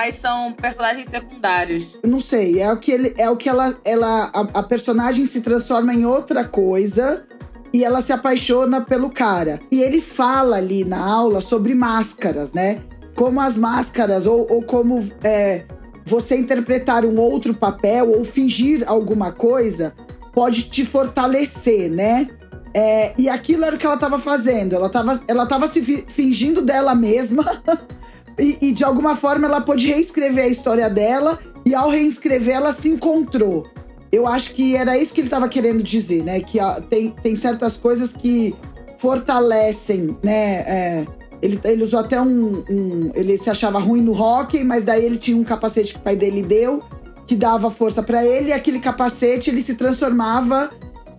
mas 0.00 0.14
são 0.14 0.50
personagens 0.54 1.10
secundários. 1.10 1.98
Não 2.02 2.20
sei, 2.20 2.58
é 2.58 2.72
o 2.72 2.78
que 2.78 2.90
ele, 2.90 3.14
é 3.18 3.28
o 3.28 3.36
que 3.36 3.50
ela, 3.50 3.76
ela 3.84 4.30
a, 4.32 4.60
a, 4.60 4.62
personagem 4.62 5.26
se 5.26 5.42
transforma 5.42 5.92
em 5.92 6.06
outra 6.06 6.42
coisa 6.42 7.22
e 7.70 7.84
ela 7.84 8.00
se 8.00 8.10
apaixona 8.10 8.80
pelo 8.80 9.10
cara. 9.10 9.60
E 9.70 9.82
ele 9.82 10.00
fala 10.00 10.56
ali 10.56 10.84
na 10.86 10.98
aula 10.98 11.42
sobre 11.42 11.74
máscaras, 11.74 12.54
né? 12.54 12.80
Como 13.14 13.42
as 13.42 13.58
máscaras 13.58 14.24
ou, 14.24 14.50
ou 14.50 14.62
como 14.62 15.06
é, 15.22 15.66
você 16.06 16.34
interpretar 16.34 17.04
um 17.04 17.20
outro 17.20 17.52
papel 17.52 18.10
ou 18.10 18.24
fingir 18.24 18.82
alguma 18.86 19.30
coisa 19.32 19.92
pode 20.32 20.62
te 20.70 20.82
fortalecer, 20.82 21.90
né? 21.90 22.30
É, 22.72 23.12
e 23.18 23.28
aquilo 23.28 23.66
era 23.66 23.76
o 23.76 23.78
que 23.78 23.84
ela 23.84 23.96
estava 23.96 24.18
fazendo. 24.18 24.74
Ela 24.74 24.86
estava 24.86 25.20
ela 25.28 25.44
tava 25.44 25.66
se 25.66 25.82
fingindo 26.08 26.62
dela 26.62 26.94
mesma 26.94 27.44
E, 28.40 28.58
e, 28.62 28.72
de 28.72 28.82
alguma 28.82 29.14
forma 29.14 29.46
ela 29.46 29.60
pôde 29.60 29.86
reescrever 29.86 30.44
a 30.44 30.48
história 30.48 30.88
dela 30.88 31.38
e 31.64 31.74
ao 31.74 31.90
reescrever 31.90 32.54
ela 32.54 32.72
se 32.72 32.88
encontrou. 32.88 33.68
Eu 34.10 34.26
acho 34.26 34.54
que 34.54 34.74
era 34.74 34.96
isso 34.98 35.12
que 35.12 35.20
ele 35.20 35.28
estava 35.28 35.48
querendo 35.48 35.82
dizer, 35.82 36.24
né? 36.24 36.40
Que 36.40 36.58
tem, 36.88 37.10
tem 37.22 37.36
certas 37.36 37.76
coisas 37.76 38.12
que 38.12 38.54
fortalecem, 38.98 40.16
né? 40.22 40.64
É, 40.66 41.06
ele, 41.42 41.60
ele 41.64 41.84
usou 41.84 42.00
até 42.00 42.20
um, 42.20 42.64
um, 42.68 43.12
Ele 43.14 43.36
se 43.36 43.48
achava 43.48 43.78
ruim 43.78 44.02
no 44.02 44.12
hockey, 44.12 44.62
mas 44.64 44.84
daí 44.84 45.04
ele 45.04 45.16
tinha 45.16 45.36
um 45.36 45.44
capacete 45.44 45.94
que 45.94 45.98
o 45.98 46.02
pai 46.02 46.16
dele 46.16 46.42
deu, 46.42 46.82
que 47.26 47.34
dava 47.34 47.70
força 47.70 48.02
para 48.02 48.24
ele, 48.24 48.48
e 48.48 48.52
aquele 48.52 48.78
capacete 48.78 49.50
ele 49.50 49.62
se 49.62 49.74
transformava 49.74 50.70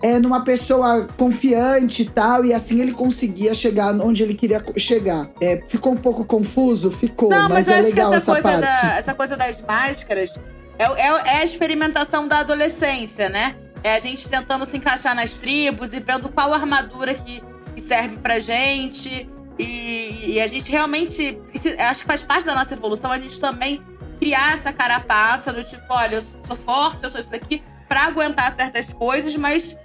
é, 0.02 0.20
numa 0.20 0.44
pessoa 0.44 1.08
confiante 1.18 2.02
e 2.02 2.06
tal, 2.06 2.44
e 2.46 2.54
assim 2.54 2.80
ele 2.82 2.92
conseguia 2.92 3.54
chegar 3.54 3.94
onde 3.94 4.24
ele 4.24 4.34
queria 4.34 4.64
chegar. 4.78 5.30
É, 5.40 5.62
ficou 5.70 5.94
um 5.94 5.98
pouco 5.98 6.26
confuso? 6.26 6.92
Ficou, 6.92 7.30
Não, 7.30 7.50
mas, 7.50 7.68
mas 7.68 7.70
é 7.70 7.82
legal 7.82 8.14
essa, 8.14 8.32
essa 8.32 8.42
parte. 8.42 8.62
Da, 8.62 8.98
essa 8.98 9.14
coisa 9.14 9.38
das 9.38 9.62
máscaras 9.62 10.36
é, 10.78 10.84
é, 10.84 11.08
é, 11.08 11.38
a 11.38 11.44
experimentação 11.44 12.28
da 12.28 12.40
adolescência, 12.40 13.30
né? 13.30 13.56
É 13.84 13.94
a 13.94 14.00
gente 14.00 14.28
tentando 14.28 14.66
se 14.66 14.78
encaixar 14.78 15.16
nas 15.16 15.38
tribos 15.38 15.94
e 15.94 16.00
vendo 16.00 16.30
qual 16.30 16.52
armadura 16.54 17.14
que, 17.14 17.44
que 17.76 17.82
serve 17.82 18.18
pra 18.18 18.40
gente. 18.40 19.30
E, 19.60 20.34
e, 20.34 20.42
a 20.42 20.48
gente 20.48 20.72
realmente. 20.72 21.40
Acho 21.78 22.02
que 22.02 22.08
faz 22.08 22.24
parte 22.24 22.46
da 22.46 22.56
nossa 22.56 22.74
evolução 22.74 23.12
a 23.12 23.20
gente 23.20 23.40
também 23.40 23.82
criar 24.20 24.54
essa 24.54 24.74
carapaça 24.74 25.54
do 25.54 25.64
tipo: 25.64 25.84
olha, 25.90 26.16
eu 26.16 26.24
sou 26.48 26.56
forte, 26.56 27.04
eu 27.04 27.10
sou 27.12 27.22
isso 27.22 27.30
daqui, 27.30 27.62
pra 27.88 28.06
aguentar 28.06 28.56
certas 28.56 28.92
coisas, 28.92 29.36
mas 29.36 29.78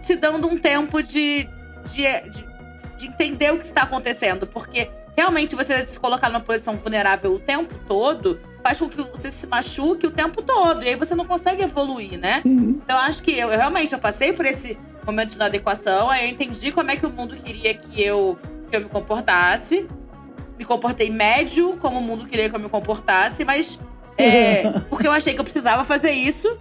se 0.00 0.16
dando 0.16 0.46
um 0.46 0.56
tempo 0.58 1.02
de, 1.02 1.48
de, 1.92 2.02
de, 2.30 2.48
de 2.96 3.06
entender 3.06 3.52
o 3.52 3.58
que 3.58 3.64
está 3.64 3.82
acontecendo. 3.82 4.46
Porque 4.46 4.90
realmente 5.16 5.56
você 5.56 5.84
se 5.84 5.98
colocar 5.98 6.28
numa 6.28 6.40
posição 6.40 6.76
vulnerável 6.76 7.34
o 7.34 7.38
tempo 7.40 7.74
todo 7.86 8.40
faz 8.62 8.78
com 8.78 8.88
que 8.88 9.02
você 9.02 9.32
se 9.32 9.46
machuque 9.46 10.06
o 10.06 10.10
tempo 10.10 10.42
todo. 10.42 10.84
E 10.84 10.88
aí 10.88 10.96
você 10.96 11.14
não 11.14 11.24
consegue 11.24 11.62
evoluir, 11.62 12.18
né? 12.18 12.40
Sim. 12.42 12.80
Então 12.82 12.96
eu 12.96 13.02
acho 13.02 13.22
que 13.22 13.32
eu, 13.32 13.50
eu 13.50 13.58
realmente 13.58 13.92
eu 13.92 13.98
passei 13.98 14.32
por 14.32 14.46
esse 14.46 14.78
momento 15.04 15.30
de 15.30 15.36
inadequação, 15.36 16.10
aí 16.10 16.26
eu 16.26 16.30
entendi 16.30 16.70
como 16.70 16.90
é 16.90 16.96
que 16.96 17.06
o 17.06 17.10
mundo 17.10 17.34
queria 17.36 17.74
que 17.74 18.02
eu, 18.02 18.38
que 18.70 18.76
eu 18.76 18.80
me 18.80 18.88
comportasse. 18.88 19.88
Me 20.58 20.64
comportei 20.64 21.08
médio 21.08 21.76
como 21.80 21.98
o 21.98 22.02
mundo 22.02 22.26
queria 22.26 22.50
que 22.50 22.54
eu 22.54 22.60
me 22.60 22.68
comportasse, 22.68 23.44
mas. 23.44 23.80
É, 24.20 24.64
porque 24.90 25.06
eu 25.06 25.12
achei 25.12 25.32
que 25.32 25.38
eu 25.38 25.44
precisava 25.44 25.84
fazer 25.84 26.10
isso. 26.10 26.58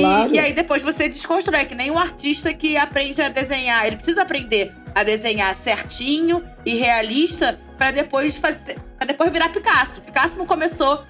E- 0.00 0.02
Claro. 0.02 0.34
E, 0.34 0.38
aí 0.38 0.52
depois 0.52 0.82
você 0.82 1.08
desconstrói, 1.08 1.64
que 1.64 1.74
nem 1.74 1.90
um 1.90 1.98
artista 1.98 2.52
que 2.52 2.76
aprende 2.76 3.20
a 3.22 3.28
desenhar. 3.28 3.86
Ele 3.86 3.96
precisa 3.96 4.22
aprender 4.22 4.72
a 4.94 5.02
desenhar 5.02 5.54
certinho 5.54 6.42
e 6.64 6.74
realista 6.76 7.58
para 7.78 7.90
depois 7.90 8.36
fazer. 8.36 8.78
para 8.98 9.06
depois 9.08 9.30
virar 9.32 9.48
Picasso. 9.50 10.00
Picasso 10.00 10.38
não 10.38 10.46
começou 10.46 11.02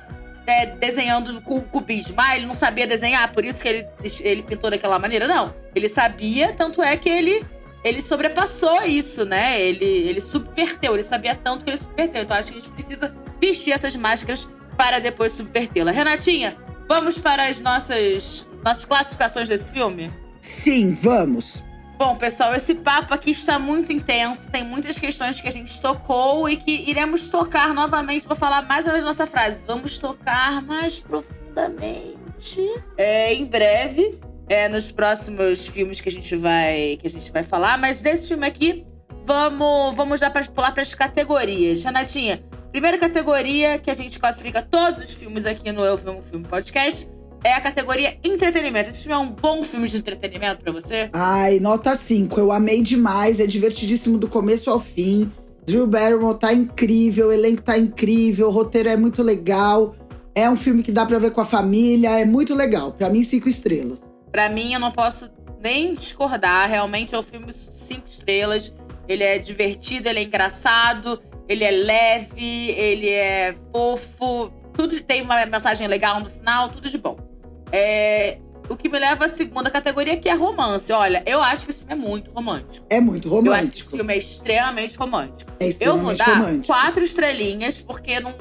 é, 0.46 0.66
desenhando 0.66 1.40
com 1.42 1.60
cubismo. 1.60 2.14
Ah, 2.18 2.36
ele 2.36 2.46
não 2.46 2.54
sabia 2.54 2.86
desenhar, 2.86 3.32
por 3.32 3.44
isso 3.44 3.62
que 3.62 3.68
ele, 3.68 3.86
ele 4.20 4.42
pintou 4.42 4.70
daquela 4.70 4.98
maneira. 4.98 5.26
Não. 5.28 5.54
Ele 5.74 5.88
sabia, 5.88 6.52
tanto 6.52 6.82
é 6.82 6.96
que 6.96 7.08
ele. 7.08 7.44
Ele 7.84 8.02
sobrepassou 8.02 8.82
isso, 8.82 9.24
né? 9.24 9.60
Ele, 9.60 9.84
ele 9.84 10.20
subverteu, 10.20 10.94
ele 10.94 11.04
sabia 11.04 11.36
tanto 11.36 11.64
que 11.64 11.70
ele 11.70 11.76
subverteu. 11.76 12.22
Então 12.22 12.36
acho 12.36 12.50
que 12.50 12.58
a 12.58 12.60
gente 12.60 12.72
precisa 12.72 13.14
vestir 13.40 13.72
essas 13.72 13.94
máscaras 13.94 14.48
para 14.76 14.98
depois 14.98 15.30
subvertê-la. 15.32 15.92
Renatinha, 15.92 16.56
vamos 16.88 17.16
para 17.18 17.44
as 17.44 17.60
nossas, 17.60 18.44
nossas 18.66 18.84
classificações 18.84 19.48
desse 19.48 19.70
filme? 19.70 20.12
Sim, 20.40 20.92
vamos. 20.92 21.62
Bom, 21.96 22.16
pessoal, 22.16 22.54
esse 22.54 22.74
papo 22.74 23.14
aqui 23.14 23.30
está 23.30 23.58
muito 23.58 23.92
intenso. 23.92 24.50
Tem 24.50 24.64
muitas 24.64 24.98
questões 24.98 25.40
que 25.40 25.48
a 25.48 25.52
gente 25.52 25.80
tocou 25.80 26.48
e 26.48 26.56
que 26.56 26.90
iremos 26.90 27.28
tocar 27.28 27.72
novamente. 27.72 28.26
Vou 28.26 28.36
falar 28.36 28.62
mais 28.62 28.84
uma 28.84 28.92
vez 28.92 29.04
nossa 29.04 29.26
frase. 29.26 29.64
Vamos 29.66 29.98
tocar 29.98 30.60
mais 30.62 30.98
profundamente. 30.98 32.60
É, 32.98 33.32
em 33.32 33.46
breve, 33.46 34.18
é, 34.48 34.68
nos 34.68 34.90
próximos 34.90 35.66
filmes 35.68 36.00
que 36.00 36.08
a 36.08 36.12
gente 36.12 36.34
vai 36.36 36.98
que 37.00 37.06
a 37.06 37.10
gente 37.10 37.32
vai 37.32 37.44
falar. 37.44 37.78
Mas 37.78 38.02
desse 38.02 38.28
filme 38.28 38.46
aqui, 38.46 38.84
vamos, 39.24 39.94
vamos 39.94 40.20
já 40.20 40.28
pra, 40.28 40.44
pular 40.44 40.72
para 40.72 40.82
as 40.82 40.92
categorias. 40.92 41.82
Renatinha, 41.82 42.44
primeira 42.72 42.98
categoria 42.98 43.78
que 43.78 43.90
a 43.90 43.94
gente 43.94 44.18
classifica 44.18 44.60
todos 44.60 45.02
os 45.02 45.12
filmes 45.14 45.46
aqui 45.46 45.72
no 45.72 45.82
Eu 45.82 45.96
Filme 45.96 46.20
Filme 46.20 46.46
Podcast 46.46 47.15
é 47.46 47.52
a 47.52 47.60
categoria 47.60 48.18
entretenimento. 48.24 48.90
Esse 48.90 49.04
filme 49.04 49.14
é 49.14 49.18
um 49.18 49.30
bom 49.30 49.62
filme 49.62 49.88
de 49.88 49.98
entretenimento 49.98 50.64
pra 50.64 50.72
você? 50.72 51.08
Ai, 51.12 51.60
nota 51.60 51.94
5. 51.94 52.40
Eu 52.40 52.50
amei 52.50 52.82
demais. 52.82 53.38
É 53.38 53.46
divertidíssimo 53.46 54.18
do 54.18 54.28
começo 54.28 54.68
ao 54.68 54.80
fim. 54.80 55.30
Drew 55.64 55.86
Barrymore 55.86 56.38
tá 56.38 56.52
incrível, 56.52 57.28
o 57.28 57.32
elenco 57.32 57.62
tá 57.62 57.76
incrível, 57.76 58.48
o 58.48 58.50
roteiro 58.52 58.88
é 58.88 58.96
muito 58.96 59.22
legal. 59.22 59.94
É 60.34 60.48
um 60.48 60.56
filme 60.56 60.82
que 60.82 60.92
dá 60.92 61.06
pra 61.06 61.18
ver 61.18 61.32
com 61.32 61.40
a 61.40 61.44
família, 61.44 62.20
é 62.20 62.24
muito 62.24 62.54
legal. 62.54 62.92
Pra 62.92 63.08
mim, 63.10 63.24
cinco 63.24 63.48
estrelas. 63.48 64.02
Pra 64.30 64.48
mim, 64.48 64.74
eu 64.74 64.80
não 64.80 64.92
posso 64.92 65.30
nem 65.60 65.94
discordar. 65.94 66.68
Realmente 66.68 67.14
é 67.14 67.18
um 67.18 67.22
filme 67.22 67.52
cinco 67.52 68.08
estrelas. 68.08 68.72
Ele 69.08 69.24
é 69.24 69.38
divertido, 69.38 70.08
ele 70.08 70.20
é 70.20 70.22
engraçado, 70.24 71.22
ele 71.48 71.64
é 71.64 71.70
leve, 71.70 72.70
ele 72.70 73.08
é 73.08 73.54
fofo. 73.72 74.52
Tudo 74.76 75.00
tem 75.00 75.22
uma 75.22 75.46
mensagem 75.46 75.86
legal 75.88 76.20
no 76.20 76.28
final, 76.28 76.68
tudo 76.68 76.88
de 76.88 76.98
bom. 76.98 77.25
É, 77.72 78.38
o 78.68 78.76
que 78.76 78.88
me 78.88 78.98
leva 78.98 79.26
à 79.26 79.28
segunda 79.28 79.70
categoria, 79.70 80.16
que 80.16 80.28
é 80.28 80.34
romance. 80.34 80.92
Olha, 80.92 81.22
eu 81.26 81.40
acho 81.42 81.64
que 81.64 81.70
esse 81.70 81.84
filme 81.84 81.92
é 82.04 82.08
muito 82.08 82.30
romântico. 82.30 82.84
É 82.90 83.00
muito 83.00 83.28
Eu 83.28 83.52
acho 83.52 83.70
que 83.70 83.78
esse 83.80 83.82
romântico. 83.82 83.90
filme 83.96 84.14
é 84.14 84.18
extremamente 84.18 84.96
romântico. 84.96 85.52
É 85.60 85.66
Eu 85.80 85.96
vou 85.98 86.12
extremamente 86.12 86.18
dar 86.18 86.34
romântico. 86.38 86.66
quatro 86.66 87.04
estrelinhas, 87.04 87.80
porque, 87.80 88.18
não, 88.20 88.34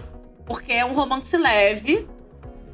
porque 0.46 0.74
é 0.74 0.84
um 0.86 0.94
romance 0.94 1.36
leve, 1.38 2.08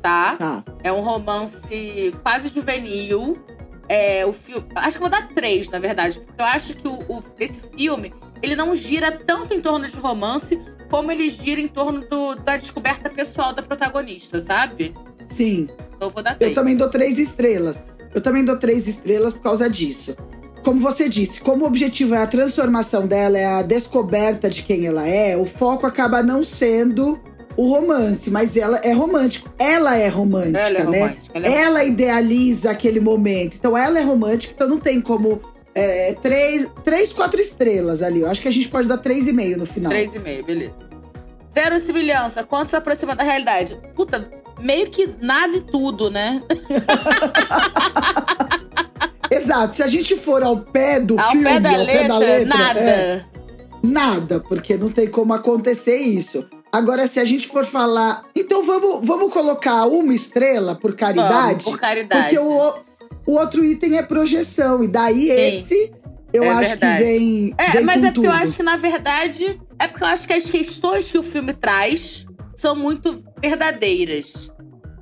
tá? 0.01 0.35
Tá. 0.37 0.63
É 0.83 0.91
um 0.91 1.01
romance 1.01 2.13
quase 2.23 2.47
juvenil. 2.49 3.37
É, 3.89 4.25
o 4.25 4.31
filme. 4.31 4.65
Acho 4.75 4.93
que 4.93 5.01
vou 5.01 5.09
dar 5.09 5.27
três, 5.33 5.67
na 5.67 5.77
verdade. 5.77 6.21
Porque 6.21 6.41
eu 6.41 6.45
acho 6.45 6.73
que 6.75 6.87
o, 6.87 6.93
o- 7.09 7.23
esse 7.37 7.61
filme 7.75 8.13
ele 8.41 8.55
não 8.55 8.73
gira 8.73 9.11
tanto 9.11 9.53
em 9.53 9.59
torno 9.59 9.85
de 9.89 9.97
romance, 9.97 10.57
como 10.89 11.11
ele 11.11 11.29
gira 11.29 11.59
em 11.59 11.67
torno 11.67 11.99
do- 12.07 12.35
da 12.35 12.55
descoberta 12.55 13.09
pessoal 13.09 13.51
da 13.51 13.61
protagonista, 13.61 14.39
sabe? 14.39 14.93
Sim. 15.31 15.67
Então 15.95 16.07
eu 16.07 16.09
vou 16.09 16.21
dar 16.23 16.35
três. 16.35 16.51
Eu 16.51 16.55
também 16.55 16.75
dou 16.75 16.89
três 16.89 17.17
estrelas. 17.17 17.83
Eu 18.13 18.21
também 18.21 18.43
dou 18.43 18.57
três 18.57 18.87
estrelas 18.87 19.33
por 19.35 19.43
causa 19.43 19.69
disso. 19.69 20.15
Como 20.63 20.79
você 20.79 21.09
disse, 21.09 21.41
como 21.41 21.63
o 21.63 21.67
objetivo 21.67 22.13
é 22.13 22.21
a 22.21 22.27
transformação 22.27 23.07
dela, 23.07 23.37
é 23.37 23.45
a 23.45 23.61
descoberta 23.63 24.49
de 24.49 24.61
quem 24.61 24.85
ela 24.85 25.07
é, 25.07 25.35
o 25.35 25.45
foco 25.45 25.87
acaba 25.87 26.21
não 26.21 26.43
sendo 26.43 27.19
o 27.57 27.67
romance, 27.67 28.29
mas 28.29 28.55
ela 28.55 28.77
é 28.83 28.91
romântico. 28.93 29.49
Ela 29.57 29.97
é 29.97 30.07
romântica, 30.07 30.59
Ela 30.59 30.79
é 30.79 30.85
né? 30.85 30.99
romântica. 30.99 31.31
Ela 31.37 31.47
é 31.47 31.61
Ela 31.61 31.83
idealiza 31.83 32.69
aquele 32.71 32.99
momento. 32.99 33.55
Então 33.55 33.75
ela 33.77 33.97
é 33.99 34.01
romântica, 34.03 34.53
então 34.55 34.67
não 34.67 34.77
tem 34.79 35.01
como. 35.01 35.41
é, 35.73 36.13
três, 36.21 36.67
três, 36.83 37.11
quatro 37.11 37.41
estrelas 37.41 38.01
ali. 38.03 38.19
Eu 38.21 38.29
acho 38.29 38.41
que 38.41 38.47
a 38.47 38.51
gente 38.51 38.67
pode 38.69 38.87
dar 38.87 38.97
três 38.97 39.27
e 39.27 39.33
meio 39.33 39.57
no 39.57 39.65
final. 39.65 39.89
Três 39.89 40.13
e 40.13 40.19
meio, 40.19 40.45
beleza. 40.45 40.75
Verossimilhança, 41.55 42.43
quanto 42.43 42.69
se 42.69 42.75
aproxima 42.75 43.15
da 43.15 43.23
realidade? 43.23 43.77
Puta, 43.95 44.29
meio 44.61 44.89
que 44.89 45.09
nada 45.21 45.57
e 45.57 45.61
tudo, 45.61 46.09
né? 46.09 46.41
Exato. 49.29 49.75
Se 49.77 49.83
a 49.83 49.87
gente 49.87 50.15
for 50.17 50.43
ao 50.43 50.57
pé 50.57 50.99
do 50.99 51.19
Ao 51.19 51.31
filme, 51.31 51.45
pé 51.45 51.59
da 51.59 51.69
ao 51.71 51.77
letra, 51.77 52.01
pé 52.01 52.07
da 52.07 52.17
letra, 52.17 52.45
nada. 52.57 52.79
é, 52.81 53.25
nada, 53.81 54.39
porque 54.41 54.75
não 54.77 54.89
tem 54.91 55.09
como 55.09 55.33
acontecer 55.33 55.97
isso. 55.97 56.45
Agora, 56.71 57.07
se 57.07 57.19
a 57.19 57.25
gente 57.25 57.47
for 57.47 57.65
falar. 57.65 58.23
Então 58.35 58.63
vamos, 58.65 59.05
vamos 59.05 59.31
colocar 59.33 59.85
uma 59.85 60.13
estrela 60.13 60.75
por 60.75 60.95
caridade? 60.95 61.63
Vamos, 61.63 61.65
por 61.65 61.79
caridade. 61.79 62.35
Porque 62.35 62.39
o, 62.39 62.73
o 63.25 63.33
outro 63.37 63.63
item 63.63 63.97
é 63.97 64.03
projeção. 64.03 64.83
E 64.83 64.87
daí 64.87 65.29
esse, 65.29 65.91
eu 66.33 66.43
É 66.43 66.49
acho 66.49 66.69
verdade. 66.69 66.97
que 66.99 67.03
vem. 67.03 67.53
É, 67.57 67.71
vem 67.71 67.83
mas 67.85 68.03
é 68.03 68.11
porque 68.11 68.27
eu 68.27 68.31
tudo. 68.31 68.41
acho 68.41 68.55
que, 68.55 68.63
na 68.63 68.77
verdade, 68.77 69.61
é 69.79 69.87
porque 69.87 70.03
eu 70.03 70.07
acho 70.07 70.27
que 70.27 70.33
as 70.33 70.49
questões 70.49 71.11
que 71.11 71.17
o 71.17 71.23
filme 71.23 71.53
traz 71.53 72.25
são 72.61 72.75
muito 72.75 73.23
verdadeiras. 73.41 74.51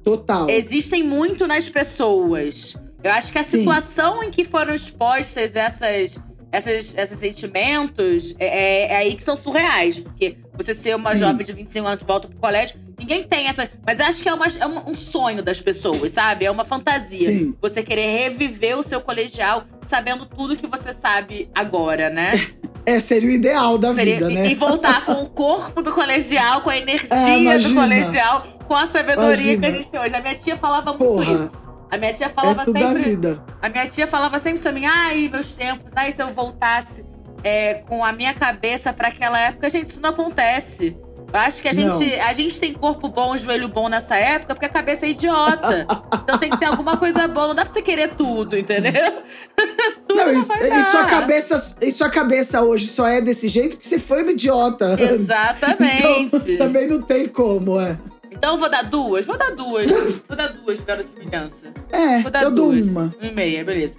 Total. 0.03 0.49
Existem 0.49 1.03
muito 1.03 1.45
nas 1.45 1.67
pessoas. 1.69 2.75
Eu 3.03 3.11
acho 3.11 3.31
que 3.31 3.37
a 3.37 3.43
Sim. 3.43 3.59
situação 3.59 4.23
em 4.23 4.31
que 4.31 4.43
foram 4.45 4.73
expostas 4.73 5.55
essas, 5.55 6.19
essas, 6.51 6.95
esses 6.97 7.19
sentimentos 7.19 8.33
é, 8.39 8.45
é- 8.47 8.91
é 8.93 8.95
aí 8.97 9.13
que 9.15 9.21
são 9.23 9.35
surreais. 9.35 9.99
Porque 9.99 10.37
você 10.53 10.73
ser 10.73 10.95
uma 10.95 11.11
Sim. 11.13 11.19
jovem 11.19 11.45
de 11.45 11.51
25 11.53 11.85
anos 11.87 11.99
de 11.99 12.05
volta 12.05 12.27
pro 12.29 12.37
colégio, 12.37 12.77
ninguém 12.97 13.23
tem 13.23 13.47
essa. 13.47 13.69
Mas 13.85 13.99
acho 13.99 14.23
que 14.23 14.29
é, 14.29 14.33
uma, 14.33 14.47
é 14.47 14.65
um 14.65 14.91
um 14.91 14.95
sonho 14.95 15.43
das 15.43 15.59
pessoas, 15.61 16.13
sabe? 16.13 16.45
É 16.45 16.51
uma 16.51 16.65
fantasia. 16.65 17.29
Sim. 17.29 17.55
Você 17.61 17.83
querer 17.83 18.07
reviver 18.23 18.77
o 18.77 18.83
seu 18.83 19.01
colegial 19.01 19.65
sabendo 19.85 20.25
tudo 20.25 20.55
que 20.57 20.65
você 20.67 20.93
sabe 20.93 21.49
agora, 21.53 22.09
né? 22.09 22.31
É, 22.95 22.99
seria 22.99 23.29
o 23.29 23.31
ideal 23.31 23.77
da 23.77 23.93
Seria- 23.93 24.15
vida, 24.19 24.31
e- 24.31 24.35
né? 24.35 24.47
E 24.51 24.55
voltar 24.55 25.05
com 25.05 25.13
o 25.13 25.29
corpo 25.29 25.81
do 25.81 25.91
colegial, 25.91 26.61
com 26.61 26.69
a 26.69 26.77
energia 26.77 27.07
É, 27.11 27.57
do 27.59 27.73
colegial, 27.73 28.43
com 28.67 28.75
a 28.75 28.87
sabedoria 28.87 29.53
Imagina. 29.53 29.59
que 29.59 29.65
a 29.65 29.71
gente 29.71 29.89
tem 29.89 29.99
hoje. 29.99 30.15
A 30.15 30.21
minha 30.21 30.35
tia 30.35 30.57
falava 30.57 30.91
muito 30.93 31.03
Porra. 31.05 31.31
isso. 31.33 31.51
A 31.91 31.97
minha 31.97 32.13
tia 32.13 32.25
É 32.27 32.29
falava 32.29 32.65
tudo 32.65 32.79
da 32.79 32.87
sempre. 32.87 33.03
vida. 33.03 33.43
A 33.61 33.69
minha 33.69 33.87
tia 33.87 34.05
falava 34.07 34.37
sempre 34.39 34.59
pra 34.61 34.71
mim, 34.71 34.85
ai, 34.85 35.27
meus 35.31 35.53
tempos, 35.53 35.91
ai, 35.95 36.11
se 36.11 36.21
eu 36.21 36.31
voltasse 36.31 37.03
é, 37.43 37.75
com 37.87 38.03
a 38.05 38.11
minha 38.11 38.33
cabeça 38.33 38.91
pra 38.93 39.07
aquela 39.07 39.39
época, 39.39 39.69
gente, 39.69 39.87
isso 39.87 40.01
não 40.01 40.09
acontece. 40.11 40.95
Eu 41.31 41.39
acho 41.39 41.61
que 41.61 41.67
a 41.69 41.73
Não. 41.73 41.99
gente, 41.99 42.13
a 42.19 42.33
gente 42.33 42.59
tem 42.59 42.73
corpo 42.73 43.07
bom, 43.07 43.37
joelho 43.37 43.67
bom 43.67 43.87
nessa 43.87 44.15
época, 44.17 44.53
porque 44.55 44.65
a 44.65 44.69
cabeça 44.69 45.05
é 45.05 45.09
idiota. 45.09 45.85
então 46.29 46.37
tem 46.37 46.49
que 46.49 46.57
ter 46.57 46.65
alguma 46.65 46.95
coisa 46.95 47.27
boa. 47.27 47.47
Não 47.47 47.55
dá 47.55 47.65
pra 47.65 47.73
você 47.73 47.81
querer 47.81 48.13
tudo, 48.15 48.55
entendeu? 48.57 48.93
tudo 50.07 50.15
Não, 50.17 50.31
não 50.33 50.39
isso, 50.41 50.47
vai 50.47 50.79
e 50.79 50.83
sua 50.83 51.05
cabeça, 51.05 51.75
e 51.81 51.91
sua 51.91 52.09
cabeça 52.09 52.61
hoje 52.61 52.87
só 52.87 53.07
é 53.07 53.19
desse 53.19 53.47
jeito 53.49 53.77
porque 53.77 53.87
você 53.89 53.97
foi 53.97 54.21
uma 54.21 54.31
idiota. 54.31 54.95
Exatamente. 55.01 56.03
Então, 56.03 56.57
também 56.57 56.87
não 56.87 57.01
tem 57.01 57.27
como, 57.27 57.79
é. 57.79 57.97
Então 58.31 58.53
eu 58.53 58.59
vou 58.59 58.69
dar 58.69 58.83
duas? 58.83 59.25
Vou 59.25 59.37
dar 59.37 59.51
duas. 59.51 59.91
vou 59.91 60.37
dar 60.37 60.47
duas 60.49 60.79
para 60.81 61.01
semelhança. 61.01 61.73
É, 61.91 62.21
Vou 62.21 62.31
dar 62.31 62.43
eu 62.43 62.51
dou 62.51 62.71
duas. 62.71 62.87
uma. 62.87 63.13
Um 63.21 63.25
e 63.25 63.31
meia, 63.33 63.65
beleza. 63.65 63.95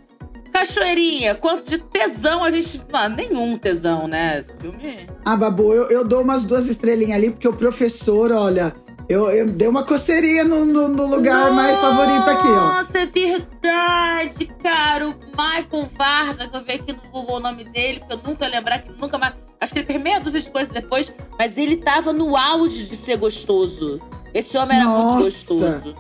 Cachoeirinha, 0.53 1.35
quanto 1.35 1.69
de 1.69 1.79
tesão 1.79 2.43
a 2.43 2.51
gente. 2.51 2.81
Não, 2.91 3.09
nenhum 3.09 3.59
tesão, 3.59 4.09
né? 4.09 4.39
Esse 4.39 4.57
filme. 4.57 5.07
Ah, 5.25 5.37
Babu, 5.37 5.75
eu, 5.75 5.89
eu 5.91 6.05
dou 6.05 6.23
umas 6.23 6.45
duas 6.45 6.69
estrelinhas 6.69 7.17
ali, 7.19 7.31
porque 7.31 7.47
o 7.47 7.53
professor, 7.53 8.33
olha, 8.33 8.75
eu, 9.11 9.31
eu 9.31 9.47
dei 9.47 9.69
uma 9.69 9.83
coceirinha 9.85 10.45
no, 10.45 10.65
no- 10.65 10.89
no 10.89 11.07
lugar 11.07 11.51
mais 11.53 11.77
favorito 11.79 12.31
aqui, 12.31 12.49
ó. 12.49 12.61
Nossa, 12.83 12.99
é 12.99 13.07
verdade, 13.07 14.47
cara. 14.63 15.09
O 15.09 15.15
Michael 15.31 15.89
Varda, 15.97 16.49
que 16.49 16.57
eu 16.57 16.61
vi 16.63 16.73
aqui 16.73 16.93
no 16.93 17.01
Google 17.11 17.37
o 17.37 17.41
nome 17.41 17.65
dele, 17.65 18.01
porque 18.01 18.13
eu 18.15 18.21
nunca 18.25 18.45
ia 18.47 18.51
lembrar 18.53 18.79
que 18.81 18.93
nunca 18.93 19.19
mais. 19.19 19.35
Acho 19.61 19.73
que 19.73 19.81
ele 19.81 19.87
fez 19.87 20.03
meia 20.03 20.21
dúzia 20.21 20.41
de 20.41 20.51
coisas 20.51 20.73
depois, 20.73 21.13
mas 21.39 21.59
ele 21.59 21.77
tava 21.77 22.13
no 22.13 22.37
auge 22.37 22.85
de 22.85 22.97
ser 22.97 23.17
gostoso. 23.19 24.01
Esse 24.33 24.57
homem 24.57 24.79
era 24.79 24.87
muito 24.89 25.03
Nossa. 25.19 25.55
gostoso. 25.55 25.95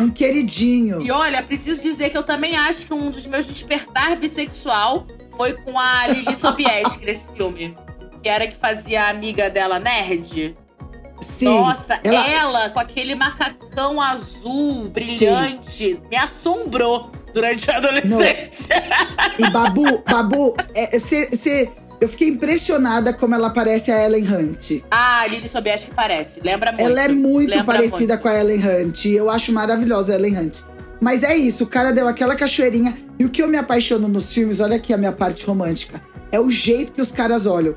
Um 0.00 0.08
queridinho. 0.10 1.02
E 1.02 1.10
olha, 1.10 1.42
preciso 1.42 1.82
dizer 1.82 2.10
que 2.10 2.16
eu 2.16 2.22
também 2.22 2.56
acho 2.56 2.86
que 2.86 2.94
um 2.94 3.10
dos 3.10 3.26
meus 3.26 3.44
despertar 3.46 4.16
bissexual 4.16 5.06
foi 5.36 5.52
com 5.54 5.78
a 5.78 6.06
Lili 6.06 6.34
Sobieski 6.36 7.04
nesse 7.04 7.22
filme. 7.36 7.76
que 8.22 8.28
era 8.28 8.46
que 8.46 8.54
fazia 8.56 9.04
a 9.04 9.08
amiga 9.10 9.50
dela 9.50 9.78
nerd. 9.80 10.56
Sim. 11.22 11.44
Nossa, 11.46 11.98
ela- 12.04 12.28
ela... 12.30 12.70
com 12.70 12.78
aquele 12.80 13.14
macacão 13.14 14.00
azul 14.00 14.88
brilhante 14.88 16.00
me 16.10 16.16
assombrou 16.16 17.10
durante 17.32 17.70
a 17.70 17.76
adolescência. 17.78 18.66
E 19.38 19.50
Babu, 19.50 20.02
Babu, 20.08 20.54
é, 20.74 20.98
cê- 20.98 21.30
cê- 21.34 21.70
eu 22.00 22.08
fiquei 22.08 22.28
impressionada 22.28 23.12
como 23.12 23.34
ela 23.34 23.48
parece 23.50 23.90
a 23.90 24.04
Ellen 24.04 24.26
Hunt. 24.28 24.82
Ah, 24.90 25.20
a 25.20 25.26
Lili 25.28 25.46
Sobieski 25.48 25.90
parece. 25.94 26.40
Lembra 26.42 26.72
muito. 26.72 26.84
Ela 26.84 27.02
é 27.04 27.08
muito 27.08 27.48
Lembra 27.50 27.64
parecida 27.76 28.18
com 28.18 28.28
a 28.28 28.34
Ellen 28.38 28.60
Hunt. 28.86 29.04
Eu 29.06 29.30
acho 29.30 29.52
maravilhosa 29.52 30.12
a 30.12 30.16
Ellen 30.16 30.38
Hunt. 30.38 30.58
Mas 31.00 31.22
é 31.22 31.36
isso, 31.36 31.64
o 31.64 31.66
cara 31.66 31.92
deu 31.92 32.06
aquela 32.08 32.34
cachoeirinha. 32.36 32.96
E 33.18 33.24
o 33.24 33.30
que 33.30 33.40
eu 33.42 33.48
me 33.48 33.56
apaixono 33.56 34.08
nos 34.08 34.32
filmes, 34.32 34.60
olha 34.60 34.76
aqui 34.76 34.92
a 34.92 34.96
minha 34.96 35.12
parte 35.12 35.44
romântica, 35.46 36.00
é 36.30 36.38
o 36.40 36.50
jeito 36.50 36.92
que 36.92 37.00
os 37.02 37.10
caras 37.12 37.46
olham. 37.46 37.74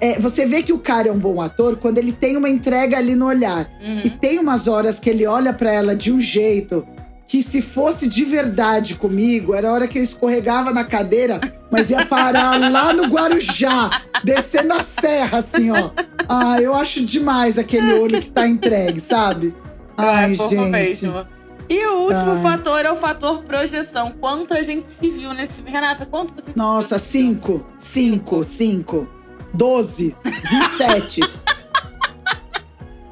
É, 0.00 0.18
você 0.18 0.46
vê 0.46 0.62
que 0.62 0.72
o 0.72 0.78
cara 0.78 1.08
é 1.08 1.12
um 1.12 1.18
bom 1.18 1.40
ator 1.40 1.76
quando 1.76 1.98
ele 1.98 2.12
tem 2.12 2.36
uma 2.36 2.48
entrega 2.48 2.96
ali 2.96 3.14
no 3.14 3.26
olhar. 3.26 3.68
Uhum. 3.80 4.02
E 4.04 4.10
tem 4.10 4.38
umas 4.38 4.66
horas 4.66 4.98
que 4.98 5.10
ele 5.10 5.26
olha 5.26 5.52
pra 5.52 5.72
ela 5.72 5.94
de 5.94 6.12
um 6.12 6.20
jeito 6.20 6.86
que 7.28 7.42
se 7.42 7.60
fosse 7.60 8.08
de 8.08 8.24
verdade 8.24 8.94
comigo, 8.94 9.54
era 9.54 9.68
a 9.68 9.72
hora 9.72 9.86
que 9.86 9.98
eu 9.98 10.02
escorregava 10.02 10.72
na 10.72 10.82
cadeira, 10.82 11.38
mas 11.70 11.90
ia 11.90 12.06
parar 12.06 12.56
lá 12.72 12.94
no 12.94 13.04
Guarujá, 13.04 14.02
descendo 14.24 14.72
a 14.72 14.82
serra, 14.82 15.38
assim, 15.38 15.70
ó. 15.70 15.90
Ah, 16.26 16.60
eu 16.60 16.74
acho 16.74 17.04
demais 17.04 17.58
aquele 17.58 17.92
olho 17.92 18.18
que 18.18 18.30
tá 18.30 18.48
entregue, 18.48 18.98
sabe? 18.98 19.54
Ai, 19.96 20.32
é 20.32 20.36
fofo 20.36 20.50
gente. 20.56 20.70
mesmo. 20.70 21.26
E 21.68 21.84
o 21.84 22.04
último 22.04 22.30
Ai. 22.30 22.42
fator 22.42 22.84
é 22.86 22.90
o 22.90 22.96
fator 22.96 23.42
projeção. 23.42 24.14
Quanto 24.18 24.54
a 24.54 24.62
gente 24.62 24.86
se 24.90 25.10
viu 25.10 25.34
nesse 25.34 25.56
filme, 25.56 25.70
Renata? 25.70 26.06
Quanto 26.06 26.32
você 26.34 26.52
se 26.52 26.56
Nossa, 26.56 26.96
viu? 26.96 27.06
cinco, 27.06 27.66
cinco, 27.76 28.42
cinco, 28.42 29.06
doze, 29.52 30.16
vinte 30.24 30.66
e 30.66 30.70
sete. 30.70 31.20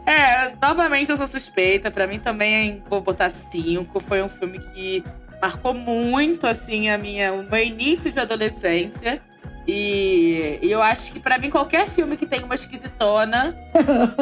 É, 0.07 0.55
novamente 0.63 1.11
eu 1.11 1.17
sou 1.17 1.27
suspeita. 1.27 1.91
Pra 1.91 2.07
mim 2.07 2.19
também 2.19 2.83
vou 2.89 3.01
botar 3.01 3.31
cinco. 3.31 4.01
Foi 4.01 4.23
um 4.23 4.29
filme 4.29 4.61
que 4.73 5.05
marcou 5.43 5.75
muito, 5.75 6.47
assim, 6.47 6.89
a 6.89 6.97
minha, 6.97 7.33
o 7.33 7.43
meu 7.43 7.63
início 7.63 8.11
de 8.11 8.21
adolescência. 8.21 9.21
E, 9.67 10.61
e 10.63 10.71
eu 10.71 10.81
acho 10.81 11.13
que 11.13 11.19
pra 11.19 11.39
mim 11.39 11.51
qualquer 11.51 11.89
filme 11.89 12.17
que 12.17 12.25
tem 12.25 12.45
uma 12.45 12.55
esquisitona, 12.55 13.57